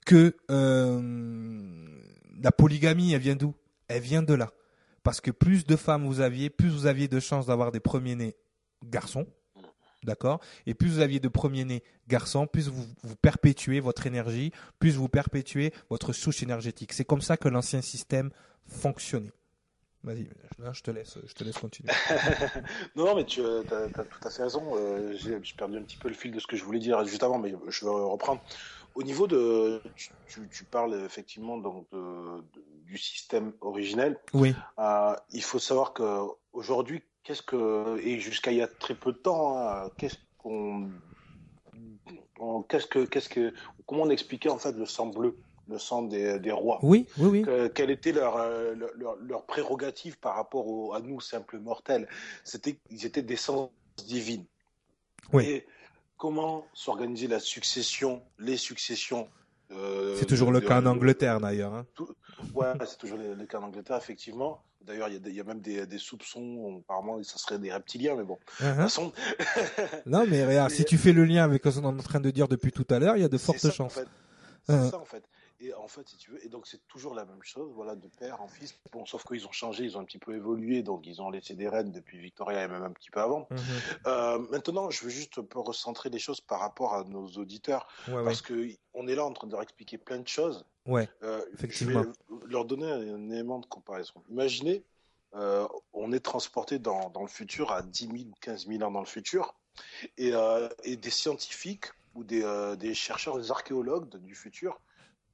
Que 0.06 0.36
euh, 0.50 1.86
la 2.40 2.52
polygamie, 2.52 3.12
elle 3.12 3.20
vient 3.20 3.36
d'où? 3.36 3.54
Elle 3.88 4.02
vient 4.02 4.22
de 4.22 4.34
là. 4.34 4.50
Parce 5.02 5.20
que 5.20 5.30
plus 5.30 5.66
de 5.66 5.76
femmes 5.76 6.06
vous 6.06 6.20
aviez, 6.20 6.48
plus 6.48 6.68
vous 6.68 6.86
aviez 6.86 7.08
de 7.08 7.20
chances 7.20 7.46
d'avoir 7.46 7.70
des 7.70 7.80
premiers-nés 7.80 8.34
garçons, 8.84 9.26
D'accord? 10.04 10.40
Et 10.66 10.74
plus 10.74 10.88
vous 10.88 11.00
aviez 11.00 11.20
de 11.20 11.28
premiers-nés 11.28 11.82
garçons, 12.08 12.46
plus 12.46 12.68
vous, 12.68 12.86
vous 13.02 13.16
perpétuez 13.16 13.80
votre 13.80 14.06
énergie, 14.06 14.52
plus 14.78 14.96
vous 14.96 15.08
perpétuez 15.08 15.72
votre 15.90 16.12
souche 16.12 16.42
énergétique. 16.42 16.92
C'est 16.92 17.04
comme 17.04 17.22
ça 17.22 17.36
que 17.36 17.48
l'ancien 17.48 17.82
système 17.82 18.30
fonctionnait. 18.66 19.32
Vas-y, 20.04 20.28
je 20.72 20.82
te 20.82 20.90
laisse, 20.92 21.18
je 21.26 21.34
te 21.34 21.42
laisse 21.42 21.58
continuer. 21.58 21.90
non, 22.96 23.16
mais 23.16 23.24
tu 23.24 23.40
as, 23.44 23.88
tout 23.88 24.28
à 24.28 24.30
fait 24.30 24.44
raison. 24.44 24.62
Euh, 24.76 25.14
j'ai 25.16 25.40
perdu 25.56 25.78
un 25.78 25.82
petit 25.82 25.96
peu 25.96 26.08
le 26.08 26.14
fil 26.14 26.30
de 26.30 26.38
ce 26.38 26.46
que 26.46 26.56
je 26.56 26.62
voulais 26.62 26.78
dire 26.78 27.04
juste 27.04 27.24
avant, 27.24 27.38
mais 27.38 27.52
je 27.68 27.84
vais 27.84 27.90
reprendre. 27.90 28.40
Au 28.94 29.02
niveau 29.02 29.26
de, 29.26 29.82
tu, 30.28 30.64
parles 30.64 30.94
effectivement 31.04 31.58
donc 31.58 31.88
du 32.86 32.98
système 32.98 33.52
originel. 33.60 34.18
Oui. 34.32 34.54
Euh, 34.78 35.14
il 35.32 35.42
faut 35.42 35.58
savoir 35.58 35.92
que 35.92 36.20
aujourd'hui, 36.52 37.02
qu'est-ce 37.26 37.42
que 37.42 37.98
et 38.02 38.20
jusqu'à 38.20 38.52
il 38.52 38.58
y 38.58 38.62
a 38.62 38.68
très 38.68 38.94
peu 38.94 39.12
de 39.12 39.18
temps, 39.18 39.58
hein, 39.58 39.90
qu'est-ce 39.98 40.16
qu'on, 40.38 40.88
qu'est-ce 42.68 42.86
que, 42.86 43.04
qu'est-ce 43.04 43.28
que, 43.28 43.52
comment 43.84 44.02
on 44.02 44.10
expliquait 44.10 44.48
en 44.48 44.58
fait 44.58 44.72
le 44.72 44.86
sang 44.86 45.06
bleu, 45.06 45.36
le 45.68 45.78
sang 45.78 46.02
des, 46.02 46.38
des 46.38 46.52
rois? 46.52 46.78
Oui, 46.82 47.06
oui, 47.18 47.44
oui. 47.44 47.70
quelle 47.74 47.90
était 47.90 48.12
leur, 48.12 48.36
euh, 48.36 48.74
leur, 48.94 49.16
leur, 49.16 49.44
prérogative 49.44 50.18
par 50.18 50.36
rapport 50.36 50.94
à 50.94 51.00
nous 51.00 51.20
simples 51.20 51.58
mortels? 51.58 52.08
C'était, 52.44 52.78
ils 52.90 53.04
étaient 53.04 53.22
d'essence 53.22 53.70
divine. 53.96 54.44
Oui. 55.32 55.46
Et 55.46 55.66
comment 56.18 56.64
s'organiser 56.74 57.26
la 57.26 57.40
succession, 57.40 58.22
les 58.38 58.56
successions 58.56 59.28
euh, 59.72 60.14
c'est 60.16 60.26
toujours 60.26 60.52
le 60.52 60.60
cas 60.60 60.80
en 60.80 60.86
Angleterre 60.86 61.40
d'ailleurs. 61.40 61.74
Hein. 61.74 61.86
Ouais, 62.54 62.66
c'est 62.86 62.98
toujours 62.98 63.18
le, 63.18 63.46
cas 63.46 63.58
en 63.58 63.64
Angleterre 63.64 63.96
effectivement. 63.96 64.62
D'ailleurs, 64.82 65.08
il 65.08 65.34
y, 65.34 65.40
a 65.40 65.44
même 65.44 65.60
des, 65.60 65.98
soupçons. 65.98 66.80
Apparemment, 66.84 67.20
ça 67.24 67.38
serait 67.38 67.58
des 67.58 67.72
reptiliens, 67.72 68.14
mais 68.14 68.22
bon. 68.22 68.38
Uh-huh. 68.60 69.10
non, 70.06 70.24
mais 70.28 70.46
regarde, 70.46 70.70
si 70.72 70.84
tu 70.84 70.96
fais 70.96 71.12
le 71.12 71.24
lien 71.24 71.42
avec 71.42 71.64
ce 71.64 71.80
qu'on 71.80 71.96
est 71.96 72.00
en 72.00 72.04
train 72.04 72.20
de 72.20 72.30
dire 72.30 72.46
depuis 72.46 72.70
tout 72.70 72.86
à 72.90 73.00
l'heure, 73.00 73.16
il 73.16 73.22
y 73.22 73.24
a 73.24 73.28
de 73.28 73.38
fortes 73.38 73.68
chances. 73.72 73.98
C'est 74.64 74.72
uh-huh. 74.72 74.90
ça 74.90 74.98
en 74.98 75.04
fait. 75.04 75.24
Et 75.58 75.72
en 75.72 75.88
fait, 75.88 76.06
si 76.06 76.18
tu 76.18 76.32
veux, 76.32 76.44
et 76.44 76.48
donc 76.48 76.66
c'est 76.66 76.86
toujours 76.86 77.14
la 77.14 77.24
même 77.24 77.42
chose, 77.42 77.72
voilà, 77.74 77.94
de 77.94 78.08
père 78.08 78.42
en 78.42 78.48
fils. 78.48 78.78
Bon, 78.92 79.06
sauf 79.06 79.24
qu'ils 79.24 79.46
ont 79.46 79.52
changé, 79.52 79.84
ils 79.84 79.96
ont 79.96 80.00
un 80.00 80.04
petit 80.04 80.18
peu 80.18 80.34
évolué, 80.34 80.82
donc 80.82 81.06
ils 81.06 81.22
ont 81.22 81.30
laissé 81.30 81.54
des 81.54 81.66
reines 81.68 81.92
depuis 81.92 82.18
Victoria 82.18 82.64
et 82.64 82.68
même 82.68 82.82
un 82.82 82.90
petit 82.90 83.10
peu 83.10 83.20
avant. 83.20 83.46
Mhm. 83.50 83.58
Euh, 84.06 84.38
maintenant, 84.50 84.90
je 84.90 85.04
veux 85.04 85.10
juste 85.10 85.38
un 85.38 85.44
peu 85.44 85.58
recentrer 85.60 86.10
les 86.10 86.18
choses 86.18 86.42
par 86.42 86.60
rapport 86.60 86.94
à 86.94 87.04
nos 87.04 87.26
auditeurs, 87.26 87.88
parce 88.06 88.42
que 88.42 88.68
on 88.92 89.08
est 89.08 89.14
là 89.14 89.24
en 89.24 89.32
train 89.32 89.46
de 89.46 89.52
leur 89.52 89.62
expliquer 89.62 89.96
plein 89.96 90.18
de 90.18 90.28
choses. 90.28 90.66
Ouais. 90.84 91.08
Euh, 91.22 91.42
effectivement. 91.54 92.02
Je 92.02 92.34
vais 92.34 92.52
leur 92.52 92.66
donner 92.66 92.90
un 92.90 93.30
élément 93.30 93.58
de 93.58 93.66
comparaison. 93.66 94.22
Imaginez, 94.28 94.84
euh, 95.34 95.66
on 95.94 96.12
est 96.12 96.20
transporté 96.20 96.78
dans, 96.78 97.08
dans, 97.10 97.22
le 97.22 97.28
futur 97.28 97.72
à 97.72 97.82
10 97.82 98.06
000 98.06 98.16
ou 98.28 98.34
15 98.42 98.66
000 98.66 98.82
ans 98.82 98.90
dans 98.90 99.00
le 99.00 99.06
futur, 99.06 99.54
et, 100.18 100.32
et 100.84 100.96
des 100.96 101.10
scientifiques 101.10 101.86
ou 102.14 102.24
des, 102.24 102.74
des 102.78 102.92
chercheurs, 102.92 103.38
des 103.38 103.50
archéologues 103.50 104.14
du 104.18 104.34
futur 104.34 104.80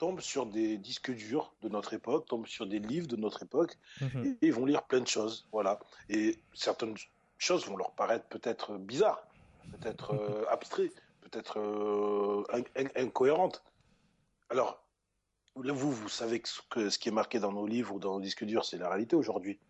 tombent 0.03 0.21
sur 0.21 0.47
des 0.47 0.79
disques 0.79 1.13
durs 1.13 1.55
de 1.63 1.69
notre 1.69 1.95
époque, 1.95 2.27
tombent 2.27 2.49
sur 2.49 2.67
des 2.67 2.81
livres 2.81 3.07
de 3.07 3.15
notre 3.15 3.45
époque, 3.45 3.79
mhm. 4.01 4.37
et, 4.43 4.47
ils 4.49 4.53
vont 4.53 4.67
lire 4.67 4.83
plein 4.83 4.99
de 4.99 5.07
choses. 5.07 5.47
Voilà. 5.53 5.79
Et 6.09 6.41
certaines 6.55 6.97
choses 7.39 7.65
vont 7.67 7.77
leur 7.77 7.93
paraître 7.93 8.27
peut-être 8.27 8.79
bizarres, 8.79 9.25
peut-être 9.71 10.11
euh, 10.15 10.45
abstraites, 10.51 11.01
peut-être 11.21 11.61
euh, 11.61 12.43
incohérentes. 12.97 13.63
Alors, 14.51 14.83
vous, 15.55 15.93
vous 15.93 16.09
savez 16.09 16.41
que 16.41 16.49
ce, 16.49 16.99
qui 16.99 17.09
est 17.09 17.13
marqué 17.13 17.39
dans 17.39 17.53
nos 17.53 17.69
livres 17.69 17.95
ou 17.95 18.01
dans 18.01 18.15
nos 18.15 18.21
disques 18.21 18.45
durs, 18.45 18.65
c'est 18.65 18.79
la 18.79 18.89
réalité 18.89 19.15
aujourd'hui. 19.15 19.61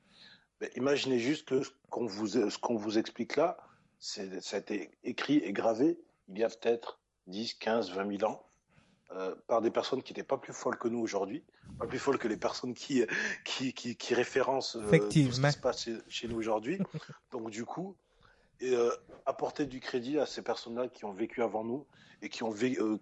Mais 0.63 0.71
imaginez 0.77 1.19
juste 1.19 1.47
que 1.47 1.63
ce 1.63 1.71
qu'on 1.91 2.07
vous, 2.07 2.29
ce 2.29 2.57
qu'on 2.57 2.77
vous 2.77 2.97
explique 2.97 3.37
là, 3.37 3.59
ça 3.99 4.23
a 4.23 4.59
été 4.59 4.93
écrit 5.05 5.37
et 5.45 5.53
gravé 5.53 5.99
il 6.29 6.39
y 6.39 6.43
a 6.43 6.49
peut-être 6.49 7.01
10, 7.27 7.53
15, 7.53 7.91
20 7.91 8.17
000 8.17 8.33
ans 8.33 8.47
euh, 9.15 9.35
par 9.47 9.61
des 9.61 9.71
personnes 9.71 10.03
qui 10.03 10.13
n'étaient 10.13 10.23
pas 10.23 10.39
plus 10.39 10.53
folles 10.53 10.79
que 10.79 10.89
nous 10.89 11.01
aujourd'hui, 11.01 11.45
pas 11.79 11.87
plus 11.87 11.99
folles 11.99 12.19
que 12.19 12.29
les 12.29 12.37
personnes 12.37 12.75
qui, 12.75 13.05
qui, 13.45 13.73
qui, 13.73 13.97
qui 13.97 14.15
référencent 14.15 14.77
euh, 14.77 14.99
tout 14.99 15.11
ce 15.11 15.41
qui 15.41 15.53
se 15.53 15.59
passe 15.59 15.89
chez, 16.09 16.29
nous 16.29 16.37
aujourd'hui. 16.37 16.79
Donc 17.31 17.51
du 17.51 17.65
coup, 17.65 17.97
euh, 18.63 18.91
apporter 19.27 19.67
du 19.67 19.81
crédit 19.81 20.19
à 20.19 20.27
ces 20.27 20.43
personnes-là 20.43 20.89
qui 20.89 21.05
ont 21.05 21.13
vécu 21.13 21.43
avant 21.43 21.65
nous 21.65 21.87
et 22.23 22.29
qui 22.29 22.43
ont, 22.43 22.55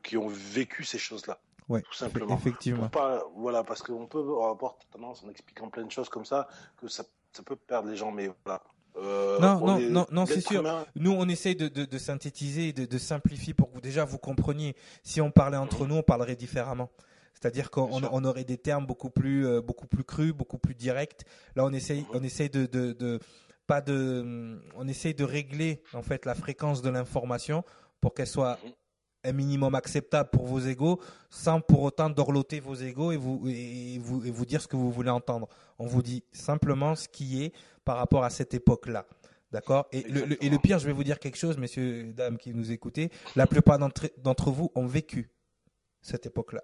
qui 0.02 0.16
ont 0.16 0.28
vécu 0.28 0.84
ces 0.84 0.98
choses-là. 0.98 1.40
Ouais, 1.68 1.82
tout 1.82 1.94
simplement. 1.94 2.36
Effectivement. 2.36 2.88
Pas, 2.88 3.22
voilà, 3.36 3.62
parce 3.62 3.82
qu'on 3.82 4.06
peut 4.06 4.18
avoir 4.18 4.76
tendance 4.90 5.22
en 5.22 5.28
expliquant 5.28 5.68
plein 5.68 5.84
de 5.84 5.92
choses 5.92 6.08
comme 6.08 6.24
ça 6.24 6.48
que 6.76 6.88
ça, 6.88 7.04
ça 7.32 7.42
peut 7.44 7.54
perdre 7.54 7.88
les 7.88 7.96
gens, 7.96 8.10
mais 8.10 8.30
voilà. 8.44 8.62
Euh, 8.96 9.38
non, 9.38 9.60
non, 9.60 9.80
non, 9.80 10.06
non, 10.10 10.26
c'est 10.26 10.40
sûr. 10.40 10.62
Nous, 10.96 11.12
on 11.12 11.28
essaye 11.28 11.56
de, 11.56 11.68
de, 11.68 11.84
de 11.84 11.98
synthétiser, 11.98 12.72
de, 12.72 12.86
de, 12.86 12.98
simplifier 12.98 13.54
pour 13.54 13.68
que 13.68 13.74
vous, 13.74 13.80
déjà 13.80 14.04
vous 14.04 14.18
compreniez. 14.18 14.74
Si 15.02 15.20
on 15.20 15.30
parlait 15.30 15.56
entre 15.56 15.86
nous, 15.86 15.96
on 15.96 16.02
parlerait 16.02 16.36
différemment. 16.36 16.90
C'est-à-dire 17.34 17.70
qu'on 17.70 17.88
on 17.90 18.24
aurait 18.24 18.44
des 18.44 18.58
termes 18.58 18.86
beaucoup 18.86 19.08
plus, 19.10 19.46
euh, 19.46 19.62
beaucoup 19.62 19.86
plus 19.86 20.04
crus, 20.04 20.32
beaucoup 20.32 20.58
plus 20.58 20.74
directs. 20.74 21.22
Là, 21.56 21.64
on 21.64 21.72
essaye, 21.72 22.04
on 22.12 22.22
essaye 22.22 22.50
de, 22.50 22.66
de, 22.66 22.92
de, 22.92 23.18
pas 23.66 23.80
de, 23.80 24.60
on 24.74 24.86
essaye 24.88 25.14
de 25.14 25.24
régler 25.24 25.82
en 25.94 26.02
fait 26.02 26.26
la 26.26 26.34
fréquence 26.34 26.82
de 26.82 26.90
l'information 26.90 27.64
pour 28.00 28.12
qu'elle 28.12 28.26
soit 28.26 28.58
mhm. 28.62 28.72
un 29.24 29.32
minimum 29.32 29.74
acceptable 29.74 30.28
pour 30.30 30.46
vos 30.46 30.58
égaux, 30.58 31.00
sans 31.30 31.62
pour 31.62 31.82
autant 31.82 32.10
dorloter 32.10 32.60
vos 32.60 32.74
égaux 32.74 33.12
et 33.12 33.16
vous, 33.16 33.48
et 33.48 33.98
vous, 34.02 34.26
et 34.26 34.30
vous 34.30 34.44
dire 34.44 34.60
ce 34.60 34.68
que 34.68 34.76
vous 34.76 34.90
voulez 34.90 35.10
entendre. 35.10 35.48
On 35.78 35.86
vous 35.86 36.02
dit 36.02 36.22
simplement 36.32 36.94
ce 36.94 37.08
qui 37.08 37.42
est 37.42 37.52
par 37.90 37.96
rapport 37.96 38.22
à 38.22 38.30
cette 38.30 38.54
époque-là. 38.54 39.04
D'accord? 39.50 39.88
Et 39.90 40.02
le, 40.02 40.44
et 40.44 40.48
le 40.48 40.58
pire, 40.58 40.78
je 40.78 40.86
vais 40.86 40.92
vous 40.92 41.02
dire 41.02 41.18
quelque 41.18 41.36
chose, 41.36 41.58
messieurs, 41.58 42.12
dames 42.12 42.38
qui 42.38 42.54
nous 42.54 42.70
écoutez, 42.70 43.10
la 43.34 43.48
plupart 43.48 43.80
d'entre 43.80 44.50
vous 44.52 44.70
ont 44.76 44.86
vécu 44.86 45.28
cette 46.00 46.24
époque-là. 46.24 46.62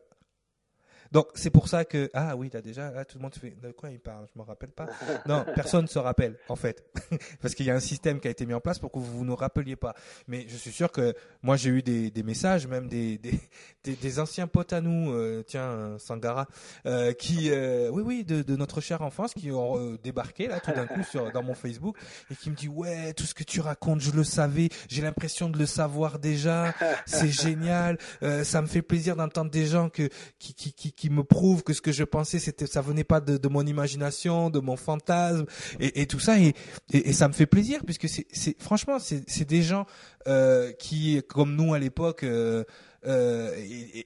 Donc 1.12 1.28
c'est 1.34 1.50
pour 1.50 1.68
ça 1.68 1.84
que 1.84 2.11
ah 2.14 2.36
oui, 2.36 2.50
as 2.54 2.62
déjà 2.62 2.92
ah, 2.96 3.04
tout 3.04 3.18
le 3.18 3.22
monde 3.22 3.34
fait 3.34 3.57
de 3.61 3.72
quoi 3.72 3.90
il 3.90 4.00
parle, 4.00 4.26
je 4.34 4.38
me 4.38 4.44
rappelle 4.44 4.70
pas. 4.70 4.86
Non, 5.26 5.44
personne 5.54 5.82
ne 5.82 5.88
se 5.88 5.98
rappelle 5.98 6.36
en 6.48 6.57
fait 6.57 6.84
parce 7.40 7.54
qu'il 7.54 7.66
y 7.66 7.70
a 7.70 7.74
un 7.74 7.80
système 7.80 8.20
qui 8.20 8.28
a 8.28 8.30
été 8.30 8.46
mis 8.46 8.54
en 8.54 8.61
place 8.61 8.78
pour 8.78 8.92
que 8.92 8.98
vous 8.98 9.24
ne 9.24 9.32
rappeliez 9.32 9.76
pas. 9.76 9.94
Mais 10.28 10.46
je 10.48 10.57
suis 10.57 10.72
sûr 10.72 10.92
que 10.92 11.14
moi 11.42 11.57
j'ai 11.57 11.70
eu 11.70 11.82
des, 11.82 12.11
des 12.11 12.22
messages 12.22 12.66
même 12.66 12.88
des, 12.88 13.18
des, 13.18 13.40
des, 13.84 14.20
anciens 14.20 14.46
potes 14.46 14.72
à 14.72 14.80
nous, 14.80 15.12
euh, 15.12 15.42
tiens 15.46 15.96
Sangara, 15.98 16.46
euh, 16.86 17.12
qui 17.12 17.50
euh, 17.50 17.90
oui 17.90 18.02
oui 18.04 18.24
de, 18.24 18.42
de, 18.42 18.57
notre 18.57 18.80
chère 18.80 19.02
enfance 19.02 19.34
qui 19.34 19.50
ont 19.50 19.78
euh, 19.78 19.98
débarqué 20.02 20.48
là 20.48 20.61
tout 20.61 20.72
d'un 20.72 20.86
coup 20.86 21.02
sur 21.02 21.30
dans 21.32 21.42
mon 21.42 21.54
Facebook 21.54 21.96
et 22.30 22.36
qui 22.36 22.50
me 22.50 22.54
dit 22.54 22.68
ouais 22.68 23.12
tout 23.14 23.24
ce 23.24 23.34
que 23.34 23.44
tu 23.44 23.61
racontes 23.61 24.00
je 24.00 24.11
le 24.11 24.24
savais, 24.24 24.68
j'ai 24.88 25.02
l'impression 25.02 25.48
de 25.48 25.59
le 25.59 25.66
savoir 25.66 26.18
déjà, 26.18 26.74
c'est 27.07 27.30
génial, 27.30 27.98
ça 28.42 28.62
me 28.62 28.66
fait 28.66 28.82
plaisir 28.82 29.16
d'entendre 29.16 29.50
des 29.50 29.66
gens 29.66 29.88
que 29.88 30.09
qui 30.38 30.54
qui, 30.54 30.72
qui 30.72 30.92
qui 30.97 31.11
me 31.11 31.22
prouve 31.22 31.62
que 31.62 31.72
ce 31.72 31.80
que 31.80 31.92
je 31.92 32.05
pensais 32.05 32.38
c'était 32.38 32.66
ça 32.66 32.80
venait 32.80 33.05
pas 33.05 33.20
de, 33.20 33.49
mon 33.49 33.64
imagination, 33.66 34.51
de 34.51 34.61
mon 34.61 34.76
fantasme 34.76 35.44
et, 35.78 36.07
tout 36.07 36.18
ça 36.18 36.38
et, 36.38 36.55
et, 36.92 37.12
ça 37.12 37.28
me 37.28 37.32
fait 37.32 37.47
plaisir 37.47 37.82
puisque 37.84 38.09
c'est 38.09 38.61
franchement 38.61 38.99
c'est 38.99 39.44
des 39.44 39.62
gens 39.62 39.86
euh, 40.26 40.72
qui 40.72 41.22
comme 41.28 41.55
nous 41.55 41.74
à 41.74 41.78
l'époque 41.78 42.22
euh, 42.24 42.64
euh, 43.07 43.54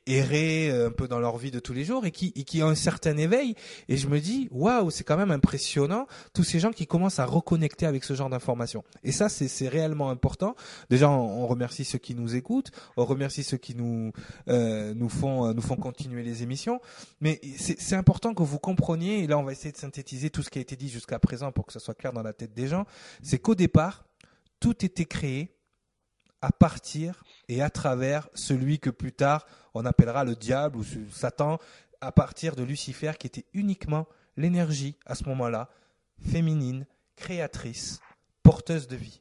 errer 0.07 0.71
un 0.71 0.91
peu 0.91 1.09
dans 1.09 1.21
leur 1.21 1.37
vie 1.39 1.51
de 1.51 1.59
tous 1.59 1.73
les 1.73 1.85
jours 1.85 2.07
et 2.07 2.11
qui, 2.11 2.33
et 2.37 2.45
qui 2.45 2.63
ont 2.63 2.69
un 2.69 2.75
certain 2.75 3.17
éveil. 3.17 3.55
Et 3.89 3.97
je 3.97 4.09
me 4.09 4.21
dis, 4.21 4.49
waouh, 4.51 4.91
c'est 4.91 5.05
quand 5.05 5.17
même 5.17 5.31
impressionnant 5.31 6.07
tous 6.35 6.45
ces 6.45 6.61
gens 6.61 6.71
qui 6.71 6.87
commencent 6.87 7.19
à 7.19 7.27
reconnecter 7.27 7.87
avec 7.87 8.05
ce 8.05 8.15
genre 8.15 8.31
d'informations. 8.31 8.85
Et 9.03 9.13
ça, 9.13 9.29
c'est 9.29 9.69
réellement 9.69 10.11
important. 10.11 10.55
Déjà, 10.89 11.09
on, 11.11 11.47
remercie 11.47 11.85
ceux 11.85 11.99
qui 11.99 12.15
nous 12.15 12.37
écoutent, 12.37 12.71
on 12.97 13.05
remercie 13.05 13.43
ceux 13.43 13.57
qui 13.57 13.75
nous 13.75 14.13
euh, 14.49 14.95
nous 14.95 15.09
font 15.09 15.53
nous 15.53 15.63
font 15.63 15.77
continuer 15.77 16.23
les 16.23 16.43
émissions. 16.43 16.81
Mais 17.21 17.41
c'est 17.59 17.97
important 17.97 18.35
que 18.35 18.43
vous 18.43 18.59
compreniez. 18.59 19.25
Et 19.25 19.27
là, 19.27 19.39
on 19.39 19.43
va 19.43 19.53
essayer 19.53 19.73
de 19.73 19.77
synthétiser 19.77 20.31
tout 20.31 20.43
ce 20.43 20.51
qui 20.51 20.59
a 20.59 20.63
été 20.63 20.77
dit 20.77 20.89
jusqu'à 20.89 21.19
présent 21.19 21.53
pour 21.53 21.67
que 21.67 21.73
ça 21.73 21.81
soit 21.81 21.95
clair 21.95 22.13
dans 22.13 22.23
la 22.23 22.33
tête 22.33 22.55
des 22.55 22.69
gens. 22.69 22.87
C'est 23.23 23.39
qu'au 23.39 23.55
départ, 23.55 24.05
tout 24.61 24.85
était 24.85 25.07
créé 25.07 25.57
à 26.43 26.53
partir 26.53 27.23
et 27.49 27.63
à 27.63 27.71
travers 27.71 28.29
celui 28.35 28.79
que 28.79 28.91
plus 28.91 29.13
tard 29.13 29.47
on 29.75 29.85
appellera 29.85 30.25
le 30.25 30.35
diable 30.35 30.79
ou 30.79 30.85
Satan, 31.13 31.59
à 32.01 32.13
partir 32.13 32.57
de 32.57 32.63
Lucifer 32.63 33.13
qui 33.19 33.27
était 33.27 33.45
uniquement 33.53 34.07
l'énergie 34.37 34.97
à 35.07 35.15
ce 35.15 35.25
moment-là, 35.25 35.69
féminine, 36.19 36.87
créatrice, 37.17 38.01
porteuse 38.43 38.89
de 38.89 38.97
vie. 38.97 39.21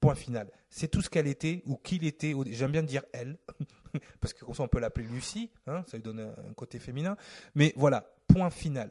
Point 0.00 0.14
final. 0.14 0.50
C'est 0.68 0.88
tout 0.88 1.00
ce 1.00 1.08
qu'elle 1.08 1.26
était 1.26 1.62
ou 1.66 1.76
qu'il 1.76 2.04
était. 2.04 2.34
J'aime 2.48 2.72
bien 2.72 2.82
dire 2.82 3.02
elle, 3.12 3.38
parce 4.20 4.34
que 4.34 4.44
comme 4.44 4.54
ça 4.54 4.62
on 4.62 4.68
peut 4.68 4.80
l'appeler 4.80 5.06
Lucie, 5.06 5.50
hein, 5.66 5.82
ça 5.86 5.96
lui 5.96 6.02
donne 6.02 6.20
un 6.20 6.52
côté 6.54 6.78
féminin. 6.78 7.16
Mais 7.54 7.72
voilà, 7.76 8.12
point 8.26 8.50
final. 8.50 8.90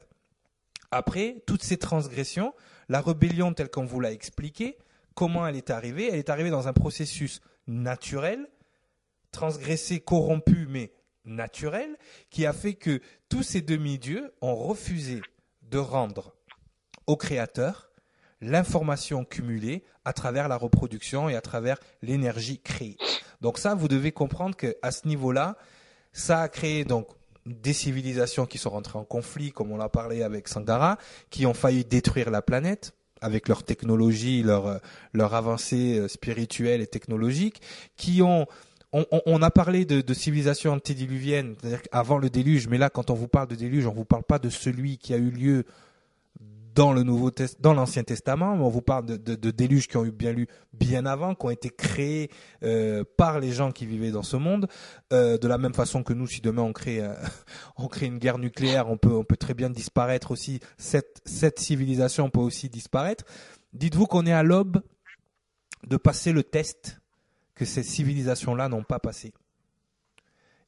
Après, 0.90 1.44
toutes 1.48 1.64
ces 1.64 1.78
transgressions, 1.78 2.54
la 2.88 3.02
rébellion 3.02 3.54
telle 3.54 3.70
qu'on 3.70 3.86
vous 3.86 4.00
l'a 4.00 4.12
expliqué, 4.12 4.78
comment 5.16 5.46
elle 5.48 5.56
est 5.56 5.72
arrivée? 5.72 6.08
Elle 6.08 6.20
est 6.20 6.30
arrivée 6.30 6.52
dans 6.52 6.68
un 6.68 6.74
processus 6.74 7.42
naturel, 7.68 8.48
transgressé, 9.32 10.00
corrompu, 10.00 10.68
mais 10.70 10.94
naturel, 11.26 11.98
qui 12.30 12.46
a 12.46 12.54
fait 12.54 12.74
que 12.74 13.02
tous 13.30 13.44
ces 13.44 13.62
demi-dieux 13.62 14.34
ont 14.42 14.56
refusé 14.56 15.22
de 15.64 15.78
rendre 15.78 16.36
au 17.08 17.16
Créateur 17.16 17.90
l'information 18.42 19.24
cumulée 19.24 19.84
à 20.06 20.14
travers 20.14 20.48
la 20.48 20.58
reproduction 20.58 21.30
et 21.30 21.36
à 21.36 21.42
travers 21.42 21.78
l'énergie 22.02 22.60
créée. 22.60 22.98
Donc 23.42 23.58
ça, 23.58 23.74
vous 23.74 23.88
devez 23.88 24.12
comprendre 24.12 24.56
qu'à 24.56 24.92
ce 24.92 25.08
niveau-là, 25.08 25.58
ça 26.12 26.42
a 26.42 26.50
créé 26.50 26.84
donc 26.86 27.08
des 27.46 27.74
civilisations 27.74 28.46
qui 28.46 28.58
sont 28.58 28.70
rentrées 28.70 29.00
en 29.00 29.06
conflit, 29.06 29.52
comme 29.52 29.72
on 29.72 29.78
l'a 29.78 29.90
parlé 29.90 30.24
avec 30.24 30.48
Sangara, 30.48 30.98
qui 31.30 31.46
ont 31.46 31.54
failli 31.54 31.84
détruire 31.84 32.30
la 32.32 32.42
planète 32.42 32.94
avec 33.24 33.48
leur 33.48 33.64
technologie, 33.64 34.44
leur 34.44 34.80
leur 35.14 35.34
avancée 35.34 35.98
euh, 35.98 36.08
spirituelle 36.08 36.82
et 36.82 36.88
technologique, 36.88 37.62
qui 37.98 38.22
ont 38.22 38.46
on, 38.94 39.06
on, 39.26 39.42
a 39.42 39.50
parlé 39.50 39.86
de, 39.86 40.02
de 40.02 40.14
civilisation 40.14 40.72
antédiluvienne, 40.72 41.56
c'est-à-dire 41.60 41.82
avant 41.92 42.20
le 42.20 42.30
déluge, 42.30 42.68
mais 42.68 42.78
là, 42.78 42.92
quand 42.92 43.10
on 43.10 43.16
vous 43.16 43.28
parle 43.28 43.48
de 43.48 43.56
déluge, 43.56 43.88
on 43.88 43.92
vous 43.92 44.06
parle 44.06 44.22
pas 44.22 44.38
de 44.38 44.50
celui 44.50 45.00
qui 45.00 45.16
a 45.16 45.18
eu 45.18 45.32
lieu 45.32 45.66
dans 46.74 46.94
le 46.94 47.04
Nouveau 47.04 47.32
dans 47.60 47.74
l'Ancien 47.74 48.04
Testament, 48.04 48.54
on 48.54 48.70
vous 48.70 48.82
parle 48.82 49.06
de, 49.06 49.18
de, 49.18 49.36
de, 49.36 49.52
déluges 49.52 49.88
qui 49.88 49.98
ont 49.98 50.06
eu 50.06 50.12
bien 50.12 50.32
lu 50.32 50.48
bien 50.74 51.06
avant, 51.06 51.36
qui 51.36 51.46
ont 51.46 51.50
été 51.50 51.70
créés 51.70 52.32
euh, 52.64 53.04
par 53.18 53.40
les 53.40 53.52
gens 53.52 53.72
qui 53.72 53.86
vivaient 53.86 54.12
dans 54.12 54.24
ce 54.24 54.38
monde. 54.38 54.68
Euh, 55.12 55.38
de 55.38 55.48
la 55.48 55.58
même 55.58 55.74
façon 55.74 56.04
que 56.04 56.14
nous, 56.14 56.28
si 56.28 56.42
demain 56.42 56.64
on 56.64 56.74
crée 56.74 57.02
euh, 57.02 57.14
on 57.78 57.88
crée 57.88 58.08
une 58.08 58.18
guerre 58.18 58.40
nucléaire, 58.40 58.90
on 58.90 58.98
peut 58.98 59.14
on 59.14 59.24
peut 59.24 59.38
très 59.38 59.54
bien 59.54 59.70
disparaître 59.70 60.32
aussi. 60.32 60.60
Cette 60.78 61.22
cette 61.26 61.60
civilisation 61.60 62.30
peut 62.30 62.40
aussi 62.40 62.70
disparaître. 62.70 63.26
Dites-vous 63.74 64.06
qu'on 64.06 64.26
est 64.26 64.34
à 64.34 64.44
l'aube 64.44 64.82
de 65.88 65.98
passer 65.98 66.32
le 66.32 66.44
test 66.44 67.00
que 67.56 67.66
ces 67.66 67.84
civilisations-là 67.84 68.68
n'ont 68.68 68.84
pas 68.84 69.00
passé, 69.00 69.34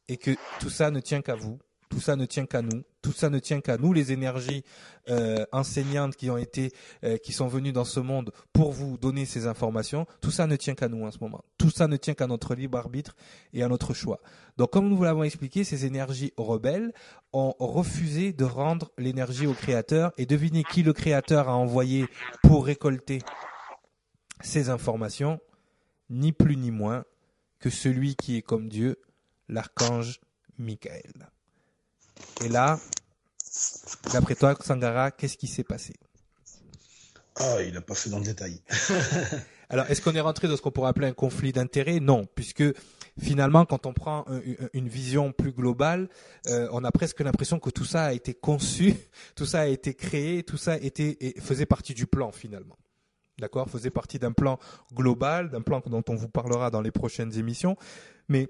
et 0.07 0.17
que 0.17 0.31
tout 0.59 0.69
ça 0.69 0.91
ne 0.91 0.99
tient 0.99 1.21
qu'à 1.21 1.35
vous 1.35 1.57
tout 1.89 1.99
ça 1.99 2.15
ne 2.15 2.25
tient 2.25 2.45
qu'à 2.45 2.61
nous. 2.61 2.83
Tout 3.01 3.11
ça 3.11 3.29
ne 3.29 3.37
tient 3.39 3.61
qu'à 3.61 3.77
nous, 3.77 3.93
les 3.93 4.11
énergies 4.11 4.63
euh, 5.09 5.45
enseignantes 5.51 6.15
qui 6.15 6.29
ont 6.29 6.37
été, 6.37 6.71
euh, 7.03 7.17
qui 7.17 7.33
sont 7.33 7.47
venues 7.47 7.71
dans 7.71 7.85
ce 7.85 7.99
monde 7.99 8.31
pour 8.53 8.71
vous 8.71 8.97
donner 8.97 9.25
ces 9.25 9.45
informations. 9.45 10.07
Tout 10.21 10.31
ça 10.31 10.47
ne 10.47 10.55
tient 10.55 10.73
qu'à 10.73 10.87
nous 10.87 11.05
en 11.05 11.11
ce 11.11 11.19
moment. 11.21 11.43
Tout 11.57 11.69
ça 11.69 11.87
ne 11.87 11.97
tient 11.97 12.15
qu'à 12.15 12.25
notre 12.25 12.55
libre 12.55 12.77
arbitre 12.77 13.15
et 13.53 13.61
à 13.61 13.67
notre 13.67 13.93
choix. 13.93 14.19
Donc, 14.57 14.71
comme 14.71 14.89
nous 14.89 14.97
vous 14.97 15.03
l'avons 15.03 15.23
expliqué, 15.23 15.63
ces 15.63 15.85
énergies 15.85 16.33
rebelles 16.37 16.93
ont 17.33 17.53
refusé 17.59 18.33
de 18.33 18.45
rendre 18.45 18.91
l'énergie 18.97 19.45
au 19.45 19.53
Créateur. 19.53 20.11
Et 20.17 20.25
devinez 20.25 20.63
qui 20.63 20.81
le 20.81 20.93
Créateur 20.93 21.49
a 21.49 21.55
envoyé 21.55 22.07
pour 22.41 22.65
récolter 22.65 23.19
ces 24.41 24.69
informations, 24.69 25.39
ni 26.09 26.31
plus 26.31 26.57
ni 26.57 26.71
moins 26.71 27.05
que 27.59 27.69
celui 27.69 28.15
qui 28.15 28.37
est 28.37 28.41
comme 28.41 28.69
Dieu, 28.69 28.99
l'archange 29.47 30.19
Michael. 30.57 31.29
Et 32.43 32.49
là, 32.49 32.79
d'après 34.11 34.35
toi, 34.35 34.55
Sangara, 34.61 35.11
qu'est-ce 35.11 35.37
qui 35.37 35.47
s'est 35.47 35.63
passé? 35.63 35.93
Ah, 37.37 37.57
il 37.61 37.73
n'a 37.73 37.81
pas 37.81 37.95
fait 37.95 38.09
dans 38.09 38.19
le 38.19 38.25
détail. 38.25 38.61
Alors, 39.69 39.89
est-ce 39.89 40.01
qu'on 40.01 40.13
est 40.13 40.21
rentré 40.21 40.47
dans 40.47 40.55
ce 40.55 40.61
qu'on 40.61 40.71
pourrait 40.71 40.89
appeler 40.89 41.07
un 41.07 41.13
conflit 41.13 41.51
d'intérêts? 41.51 41.99
Non, 41.99 42.27
puisque 42.33 42.63
finalement, 43.19 43.65
quand 43.65 43.85
on 43.85 43.93
prend 43.93 44.25
une 44.73 44.87
vision 44.87 45.31
plus 45.31 45.51
globale, 45.51 46.07
euh, 46.47 46.67
on 46.71 46.83
a 46.83 46.91
presque 46.91 47.21
l'impression 47.21 47.59
que 47.59 47.69
tout 47.69 47.85
ça 47.85 48.05
a 48.05 48.13
été 48.13 48.33
conçu, 48.33 48.95
tout 49.35 49.45
ça 49.45 49.61
a 49.61 49.65
été 49.65 49.93
créé, 49.93 50.43
tout 50.43 50.57
ça 50.57 50.77
était, 50.77 51.17
faisait 51.39 51.65
partie 51.65 51.93
du 51.93 52.05
plan 52.05 52.31
finalement. 52.31 52.77
D'accord? 53.39 53.69
Faisait 53.69 53.89
partie 53.89 54.19
d'un 54.19 54.31
plan 54.31 54.59
global, 54.93 55.49
d'un 55.49 55.61
plan 55.61 55.81
dont 55.85 56.03
on 56.07 56.15
vous 56.15 56.29
parlera 56.29 56.69
dans 56.69 56.81
les 56.81 56.91
prochaines 56.91 57.37
émissions. 57.37 57.75
Mais 58.29 58.49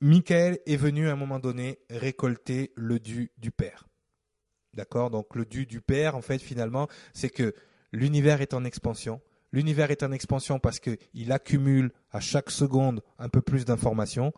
Michael 0.00 0.58
est 0.66 0.76
venu 0.76 1.08
à 1.08 1.12
un 1.12 1.16
moment 1.16 1.38
donné 1.38 1.78
récolter 1.90 2.72
le 2.76 2.98
dû 2.98 3.30
du 3.38 3.50
Père. 3.50 3.86
D'accord? 4.74 5.10
Donc 5.10 5.34
le 5.34 5.44
dû 5.44 5.66
du 5.66 5.80
Père, 5.80 6.16
en 6.16 6.22
fait, 6.22 6.40
finalement, 6.40 6.88
c'est 7.12 7.30
que 7.30 7.54
l'univers 7.92 8.40
est 8.40 8.54
en 8.54 8.64
expansion. 8.64 9.20
L'univers 9.52 9.92
est 9.92 10.02
en 10.02 10.10
expansion 10.10 10.58
parce 10.58 10.80
qu'il 10.80 11.30
accumule 11.30 11.92
à 12.10 12.18
chaque 12.18 12.50
seconde 12.50 13.02
un 13.18 13.28
peu 13.28 13.40
plus 13.40 13.64
d'informations. 13.64 14.32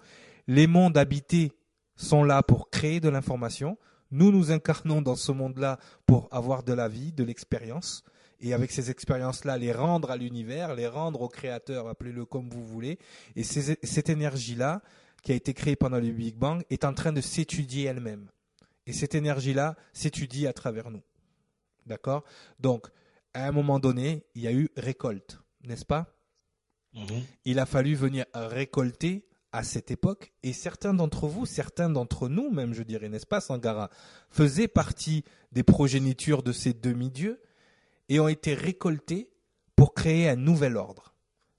Les 0.47 0.67
mondes 0.67 0.99
habités 0.99 1.53
sont 1.97 2.23
là 2.23 2.43
pour 2.43 2.69
créer 2.69 3.01
de 3.01 3.09
l'information. 3.09 3.79
Nous 4.11 4.31
nous 4.31 4.53
incarnons 4.53 5.01
dans 5.01 5.17
ce 5.17 5.33
monde-là 5.33 5.79
pour 6.05 6.29
avoir 6.31 6.63
de 6.63 6.75
la 6.75 6.89
vie, 6.89 7.13
de 7.13 7.25
l'expérience. 7.25 8.05
Et 8.41 8.53
avec 8.53 8.71
ces 8.71 8.91
expériences-là, 8.91 9.57
les 9.57 9.73
rendre 9.73 10.11
à 10.11 10.19
l'univers, 10.19 10.75
les 10.75 10.87
rendre 10.87 11.23
au 11.23 11.29
créateur, 11.29 11.89
appelez-le 11.89 12.27
comme 12.27 12.51
vous 12.51 12.65
voulez. 12.65 12.99
Et 13.35 13.43
cette 13.43 14.11
énergie-là, 14.11 14.83
qui 15.23 15.33
a 15.33 15.35
été 15.35 15.55
créée 15.55 15.77
pendant 15.77 15.99
le 15.99 16.11
Big 16.11 16.37
Bang 16.37 16.65
est 16.71 16.85
en 16.85 16.95
train 16.95 17.13
de 17.13 17.21
s'étudier 17.21 17.85
elle-même. 17.85 18.29
Et 18.87 18.93
cette 18.93 19.15
énergie-là 19.15 19.77
s'étudie 19.93 20.47
à 20.47 20.53
travers 20.53 20.91
nous. 20.91 21.03
D'accord? 21.87 22.25
Donc, 22.61 22.87
à 23.35 23.47
un 23.47 23.53
moment 23.53 23.79
donné, 23.79 24.25
il 24.35 24.43
y 24.43 24.47
a 24.47 24.53
eu 24.53 24.69
récolte, 24.77 25.41
n'est-ce 25.63 25.85
pas? 25.85 26.15
Mhm. 26.95 27.23
Il 27.45 27.59
a 27.59 27.67
fallu 27.67 27.95
venir 27.95 28.25
récolter 28.35 29.27
à 29.53 29.63
cette 29.63 29.91
époque, 29.91 30.33
et 30.43 30.53
certains 30.53 30.93
d'entre 30.93 31.27
vous, 31.29 31.47
certains 31.47 31.89
d'entre 31.89 32.29
nous 32.29 32.51
même, 32.51 32.75
je 32.75 32.83
dirais, 32.83 33.09
n'est-ce 33.09 33.27
pas, 33.27 33.41
Sangara, 33.41 33.91
faisaient 34.31 34.69
partie 34.69 35.25
des 35.53 35.63
progénitures 35.63 36.43
de 36.43 36.53
ces 36.53 36.75
demi-dieux 36.75 37.41
et 38.09 38.21
ont 38.21 38.29
été 38.29 38.55
récoltés 38.55 39.31
pour 39.75 39.95
créer 39.95 40.29
un 40.29 40.37
nouvel 40.37 40.77
ordre, 40.77 41.15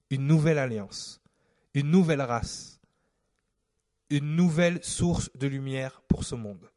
une 0.09 0.27
nouvelle 0.27 0.59
alliance, 0.59 1.21
une 1.73 1.89
nouvelle 1.89 2.21
race 2.21 2.76
une 4.09 4.35
nouvelle 4.35 4.83
source 4.83 5.29
de 5.35 5.47
lumière 5.47 6.01
pour 6.07 6.23
ce 6.23 6.35
monde. 6.35 6.69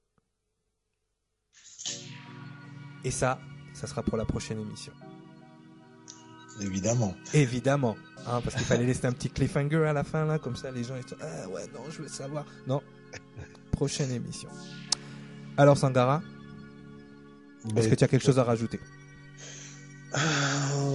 Et 3.05 3.11
ça, 3.11 3.41
ça 3.73 3.87
sera 3.87 4.03
pour 4.03 4.17
la 4.17 4.25
prochaine 4.25 4.61
émission. 4.61 4.93
Évidemment. 6.61 7.15
Évidemment. 7.33 7.97
Hein, 8.27 8.41
parce 8.43 8.55
qu'il 8.55 8.65
fallait 8.65 8.85
laisser 8.85 9.07
un 9.07 9.13
petit 9.13 9.31
cliffhanger 9.31 9.87
à 9.87 9.93
la 9.93 10.05
fin, 10.05 10.27
là, 10.27 10.39
comme 10.39 10.57
ça 10.57 10.71
les 10.71 10.85
gens 10.85 10.97
ils 10.97 11.09
sont 11.09 11.17
Ah 11.21 11.49
ouais, 11.49 11.67
non, 11.69 11.89
je 11.91 12.03
veux 12.03 12.09
savoir. 12.09 12.45
Non. 12.67 12.83
prochaine 13.73 14.11
émission. 14.11 14.51
Alors, 15.57 15.79
Sangara, 15.79 16.23
est-ce 17.77 17.89
que 17.89 17.95
tu 17.95 18.05
as 18.05 18.09
quelque 18.09 18.25
chose 18.25 18.39
à 18.39 18.45
rajouter? 18.45 18.79
Ah, 20.13 20.19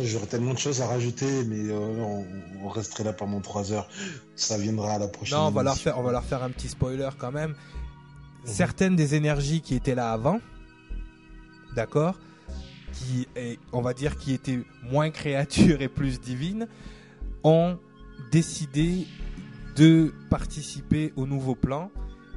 j'aurais 0.04 0.26
tellement 0.26 0.54
de 0.54 0.60
choses 0.60 0.82
à 0.82 0.88
rajouter, 0.88 1.46
mais 1.46 1.70
euh, 1.70 2.24
on, 2.64 2.68
resterait 2.68 3.04
là 3.04 3.14
pendant 3.14 3.40
trois 3.40 3.72
heures. 3.72 3.88
Ça 4.36 4.58
viendra 4.58 4.94
à 4.94 5.00
la 5.00 5.08
prochaine. 5.08 5.38
Non, 5.38 5.48
on 5.48 5.52
va, 5.52 5.64
leur 5.64 5.78
faire, 5.78 5.98
on 6.00 6.04
va 6.04 6.12
leur 6.12 6.24
faire 6.24 6.44
un 6.44 6.50
petit 6.50 6.68
spoiler 6.68 7.10
quand 7.18 7.32
même. 7.32 7.52
Mhm. 7.52 7.56
Certaines 8.46 8.96
des 8.96 9.16
énergies 9.16 9.62
qui 9.62 9.76
étaient 9.76 9.96
là 9.96 10.12
avant, 10.12 10.40
d'accord, 11.76 12.20
qui, 12.92 13.28
on 13.72 13.82
va 13.82 13.94
dire, 13.94 14.18
qui 14.18 14.34
étaient 14.34 14.60
moins 14.84 15.12
créatures 15.12 15.82
et 15.82 15.90
plus 15.90 16.20
divines, 16.20 16.68
ont 17.44 17.78
décidé 18.32 19.08
de 19.76 20.14
participer 20.30 21.14
au 21.16 21.26
nouveau 21.26 21.56
plan 21.56 21.92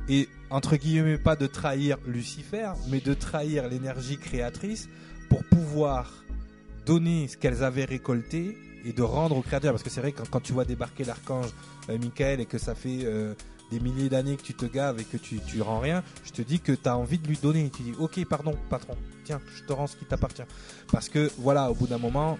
et 0.08 0.28
entre 0.50 0.76
guillemets 0.76 1.18
pas 1.18 1.36
de 1.36 1.46
trahir 1.46 1.98
Lucifer, 2.06 2.72
mais 2.88 3.00
de 3.00 3.14
trahir 3.14 3.68
l'énergie 3.68 4.18
créatrice 4.18 4.88
pour 5.28 5.44
pouvoir 5.44 6.24
donner 6.88 7.28
ce 7.28 7.36
qu'elles 7.36 7.62
avaient 7.62 7.84
récolté 7.84 8.56
et 8.84 8.92
de 8.94 9.02
rendre 9.02 9.36
au 9.36 9.42
créateur. 9.42 9.72
Parce 9.72 9.82
que 9.82 9.90
c'est 9.90 10.00
vrai 10.00 10.12
que 10.12 10.22
quand, 10.22 10.40
tu 10.40 10.52
vois 10.54 10.64
débarquer 10.64 11.04
l'archange 11.04 11.50
euh, 11.90 11.98
Michael 11.98 12.40
et 12.40 12.46
que 12.46 12.56
ça 12.56 12.74
fait 12.74 13.00
euh, 13.04 13.34
des 13.70 13.78
milliers 13.78 14.08
d'années 14.08 14.36
que 14.36 14.42
tu 14.42 14.54
te 14.54 14.64
gaves 14.64 14.98
et 14.98 15.04
que 15.04 15.18
tu, 15.18 15.38
tu 15.46 15.60
rends 15.60 15.80
rien, 15.80 16.02
je 16.24 16.32
te 16.32 16.40
dis 16.40 16.60
que 16.60 16.72
tu 16.72 16.88
as 16.88 16.96
envie 16.96 17.18
de 17.18 17.28
lui 17.28 17.36
donner. 17.36 17.70
Tu 17.70 17.82
dis, 17.82 17.92
ok, 17.98 18.24
pardon, 18.24 18.54
patron, 18.70 18.96
tiens, 19.24 19.40
je 19.54 19.64
te 19.64 19.72
rends 19.74 19.86
ce 19.86 19.96
qui 19.96 20.06
t'appartient. 20.06 20.48
Parce 20.90 21.10
que, 21.10 21.30
voilà, 21.38 21.70
au 21.70 21.74
bout 21.74 21.86
d'un 21.86 21.98
moment, 21.98 22.38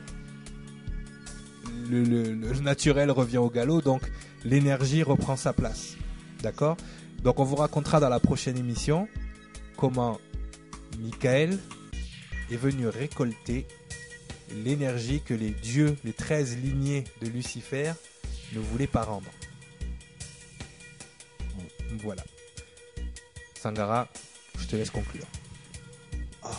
le, 1.91 2.03
le, 2.03 2.61
naturel 2.61 3.11
revient 3.11 3.39
au 3.39 3.51
galop, 3.51 3.83
donc 3.83 4.03
l'énergie 4.45 5.03
reprend 5.03 5.37
sa 5.37 5.53
place. 5.53 5.97
D'accord? 6.43 6.79
Donc 7.23 7.39
on 7.39 7.45
vous 7.45 7.57
racontera 7.57 8.01
dans 8.01 8.09
la 8.09 8.21
prochaine 8.21 8.57
émission 8.57 9.09
comment 9.77 10.19
Michael 11.01 11.59
est 12.51 12.57
venu 12.57 12.89
récolter 12.89 13.67
l'énergie 14.65 15.21
que 15.21 15.35
les 15.35 15.51
dieux, 15.51 15.97
les 16.05 16.13
13 16.13 16.57
lignées 16.59 17.05
de 17.23 17.29
Lucifer, 17.29 17.93
ne 18.53 18.61
voulaient 18.61 18.87
pas 18.87 19.03
rendre. 19.03 19.29
Voilà. 22.03 22.25
Sangara, 23.61 24.09
je 24.59 24.67
te 24.67 24.77
laisse 24.77 24.91
conclure. 24.91 25.27
Ah. 26.43 26.51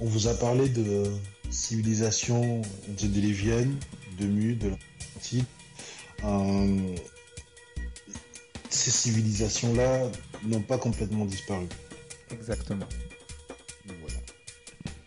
On 0.00 0.06
vous 0.06 0.28
a 0.28 0.34
parlé 0.34 0.68
de 0.68 1.04
civilisation 1.50 2.62
de 2.88 3.06
Délévienne, 3.06 3.78
de 4.18 4.26
Mu, 4.26 4.54
de 4.54 4.68
l'Atlantide. 4.68 5.44
Euh, 6.24 6.96
ces 8.70 8.90
civilisations-là 8.90 10.10
n'ont 10.44 10.62
pas 10.62 10.78
complètement 10.78 11.24
disparu. 11.24 11.66
Exactement. 12.30 12.88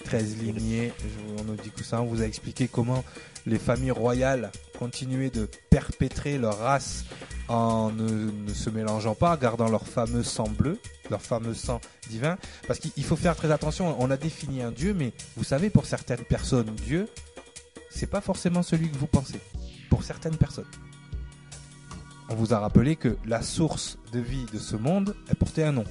13 0.07 0.37
lignées, 0.37 0.93
on 1.37 1.43
nous 1.43 1.57
dit 1.57 1.69
que 1.69 1.83
ça, 1.83 2.01
on 2.01 2.05
vous 2.05 2.21
a 2.21 2.25
expliqué 2.25 2.69
comment 2.69 3.03
les 3.45 3.59
familles 3.59 3.91
royales 3.91 4.53
continuaient 4.79 5.29
de 5.29 5.49
perpétrer 5.69 6.37
leur 6.37 6.59
race 6.59 7.03
en 7.49 7.91
ne, 7.91 8.31
se 8.53 8.69
mélangeant 8.69 9.15
pas, 9.15 9.35
gardant 9.35 9.67
leur 9.67 9.85
fameux 9.85 10.23
sang 10.23 10.47
bleu, 10.47 10.79
leur 11.09 11.21
fameux 11.21 11.53
sang 11.53 11.81
divin. 12.09 12.37
Parce 12.67 12.79
qu'il 12.79 13.03
faut 13.03 13.17
faire 13.17 13.35
très 13.35 13.51
attention, 13.51 13.97
on 13.99 14.09
a 14.09 14.15
défini 14.15 14.61
un 14.61 14.71
Dieu, 14.71 14.93
mais 14.93 15.11
vous 15.35 15.43
savez, 15.43 15.69
pour 15.69 15.85
certaines 15.85 16.23
personnes, 16.23 16.73
Dieu, 16.85 17.09
c'est 17.89 18.07
pas 18.07 18.21
forcément 18.21 18.63
celui 18.63 18.89
que 18.89 18.97
vous 18.97 19.07
pensez. 19.07 19.41
Pour 19.89 20.03
certaines 20.03 20.37
personnes. 20.37 20.71
On 22.29 22.35
vous 22.35 22.53
a 22.53 22.59
rappelé 22.59 22.95
que 22.95 23.17
la 23.25 23.41
source 23.41 23.97
de 24.13 24.21
vie 24.21 24.45
de 24.53 24.57
ce 24.57 24.77
monde, 24.77 25.17
elle 25.27 25.35
portait 25.35 25.63
un 25.63 25.73
nom. 25.73 25.85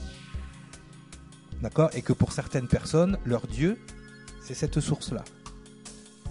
D'accord? 1.60 1.90
Et 1.92 2.00
que 2.00 2.14
pour 2.14 2.32
certaines 2.32 2.68
personnes, 2.68 3.18
leur 3.26 3.46
Dieu, 3.46 3.78
c'est 4.46 4.54
cette 4.54 4.78
source-là. 4.78 5.24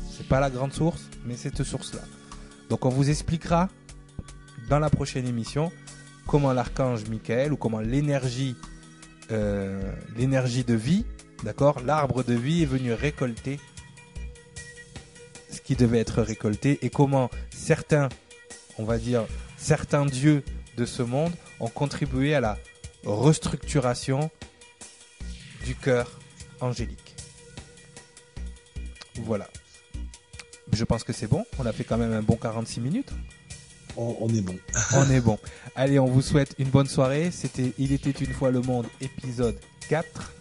C'est 0.09 0.27
pas 0.27 0.39
la 0.39 0.49
grande 0.49 0.71
source, 0.71 1.09
mais 1.25 1.35
cette 1.35 1.63
source-là. 1.63 2.01
Donc 2.69 2.85
on 2.85 2.89
vous 2.89 3.09
expliquera 3.09 3.67
dans 4.69 4.79
la 4.79 4.89
prochaine 4.89 5.27
émission 5.27 5.69
comment 6.25 6.53
l'archange 6.53 7.09
Michael 7.09 7.51
ou 7.51 7.57
comment 7.57 7.81
l'énergie 7.81 8.55
euh, 9.31 9.91
l'énergie 10.15 10.63
de 10.63 10.75
vie, 10.75 11.03
d'accord, 11.43 11.81
l'arbre 11.81 12.23
de 12.23 12.33
vie 12.35 12.63
est 12.63 12.67
venu 12.67 12.93
récolter 12.93 13.59
ce 15.51 15.59
qui 15.59 15.75
devait 15.75 15.99
être 15.99 16.21
récolté 16.21 16.79
et 16.83 16.89
comment 16.89 17.29
certains, 17.49 18.07
on 18.77 18.85
va 18.85 18.97
dire, 18.97 19.25
certains 19.57 20.05
dieux 20.05 20.41
de 20.77 20.85
ce 20.85 21.01
monde 21.01 21.33
ont 21.59 21.69
contribué 21.69 22.33
à 22.33 22.39
la 22.39 22.57
restructuration 23.03 24.29
du 25.65 25.75
cœur 25.75 26.19
angélique. 26.61 27.04
Voilà. 29.23 29.47
Je 30.71 30.83
pense 30.83 31.03
que 31.03 31.13
c'est 31.13 31.27
bon. 31.27 31.45
On 31.59 31.65
a 31.65 31.71
fait 31.71 31.83
quand 31.83 31.97
même 31.97 32.13
un 32.13 32.21
bon 32.21 32.35
46 32.35 32.81
minutes. 32.81 33.11
On, 33.97 34.27
est 34.27 34.41
bon. 34.41 34.57
on 34.93 35.09
est 35.09 35.21
bon. 35.21 35.39
Allez, 35.75 35.99
on 35.99 36.05
vous 36.05 36.21
souhaite 36.21 36.53
une 36.57 36.69
bonne 36.69 36.87
soirée. 36.87 37.31
C'était 37.31 37.73
Il 37.77 37.93
était 37.93 38.11
une 38.11 38.33
fois 38.33 38.51
le 38.51 38.61
monde, 38.61 38.87
épisode 38.99 39.57
4. 39.89 40.33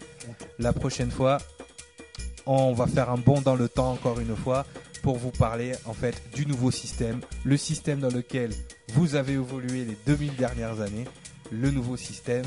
La 0.59 0.73
prochaine 0.73 1.11
fois, 1.11 1.37
on 2.45 2.73
va 2.73 2.87
faire 2.87 3.09
un 3.09 3.17
bond 3.17 3.41
dans 3.41 3.55
le 3.55 3.69
temps 3.69 3.93
encore 3.93 4.19
une 4.19 4.35
fois 4.35 4.65
pour 5.01 5.17
vous 5.17 5.31
parler 5.31 5.73
en 5.85 5.93
fait 5.93 6.19
du 6.33 6.47
nouveau 6.47 6.71
système, 6.71 7.21
le 7.43 7.57
système 7.57 7.99
dans 7.99 8.09
lequel 8.09 8.51
vous 8.93 9.15
avez 9.15 9.33
évolué 9.33 9.85
les 9.85 9.97
2000 10.07 10.35
dernières 10.35 10.81
années, 10.81 11.05
le 11.51 11.69
nouveau 11.69 11.95
système 11.95 12.45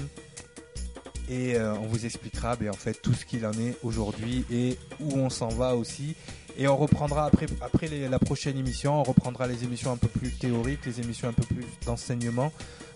et 1.31 1.57
euh, 1.57 1.74
on 1.74 1.87
vous 1.87 2.07
expliquera 2.07 2.57
ben, 2.57 2.70
en 2.70 2.74
fait 2.74 2.95
tout 2.95 3.12
ce 3.12 3.24
qu'il 3.24 3.45
en 3.47 3.53
est 3.53 3.76
aujourd'hui 3.83 4.45
et 4.51 4.79
où 5.01 5.18
on 5.18 5.31
s'en 5.31 5.49
va 5.49 5.76
aussi. 5.76 6.14
Et 6.61 6.66
on 6.66 6.76
reprendra 6.76 7.26
après, 7.26 7.47
après 7.61 7.89
la 8.09 8.18
prochaine 8.18 8.59
émission, 8.59 9.01
on 9.01 9.05
reprendra 9.05 9.47
les 9.47 9.62
émissions 9.62 9.93
un 9.93 9.97
peu 9.97 10.09
plus 10.09 10.31
théoriques, 10.33 10.85
les 10.87 11.01
émissions 11.01 11.29
un 11.29 11.33
peu 11.33 11.45
plus 11.45 11.64
d'enseignement. 11.87 12.53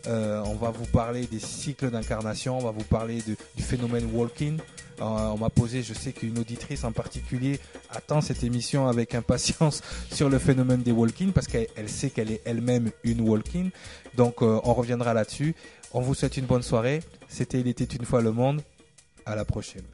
Euh, 0.08 0.42
on 0.46 0.54
va 0.54 0.70
vous 0.70 0.86
parler 0.86 1.26
des 1.26 1.38
cycles 1.38 1.90
d'incarnation, 1.90 2.58
on 2.58 2.62
va 2.62 2.72
vous 2.72 2.82
parler 2.82 3.22
du 3.22 3.62
phénomène 3.62 4.08
walking. 4.12 4.58
Euh, 5.00 5.04
on 5.04 5.38
m'a 5.38 5.48
posé, 5.48 5.82
je 5.82 5.94
sais 5.94 6.12
qu'une 6.12 6.38
auditrice 6.40 6.82
en 6.82 6.90
particulier 6.90 7.60
attend 7.90 8.20
cette 8.20 8.42
émission 8.42 8.88
avec 8.88 9.14
impatience 9.14 9.80
sur 10.10 10.28
le 10.28 10.40
phénomène 10.40 10.82
des 10.82 10.92
walking 10.92 11.30
parce 11.30 11.46
qu'elle 11.46 11.88
sait 11.88 12.10
qu'elle 12.10 12.32
est 12.32 12.42
elle-même 12.44 12.90
une 13.04 13.20
walking. 13.20 13.70
Donc 14.16 14.42
on 14.42 14.74
reviendra 14.74 15.14
là-dessus. 15.14 15.54
On 15.94 16.00
vous 16.00 16.14
souhaite 16.14 16.38
une 16.38 16.46
bonne 16.46 16.62
soirée. 16.62 17.02
C'était 17.28 17.60
Il 17.60 17.68
était 17.68 17.84
une 17.84 18.04
fois 18.04 18.22
le 18.22 18.32
monde. 18.32 18.62
À 19.26 19.36
la 19.36 19.44
prochaine. 19.44 19.84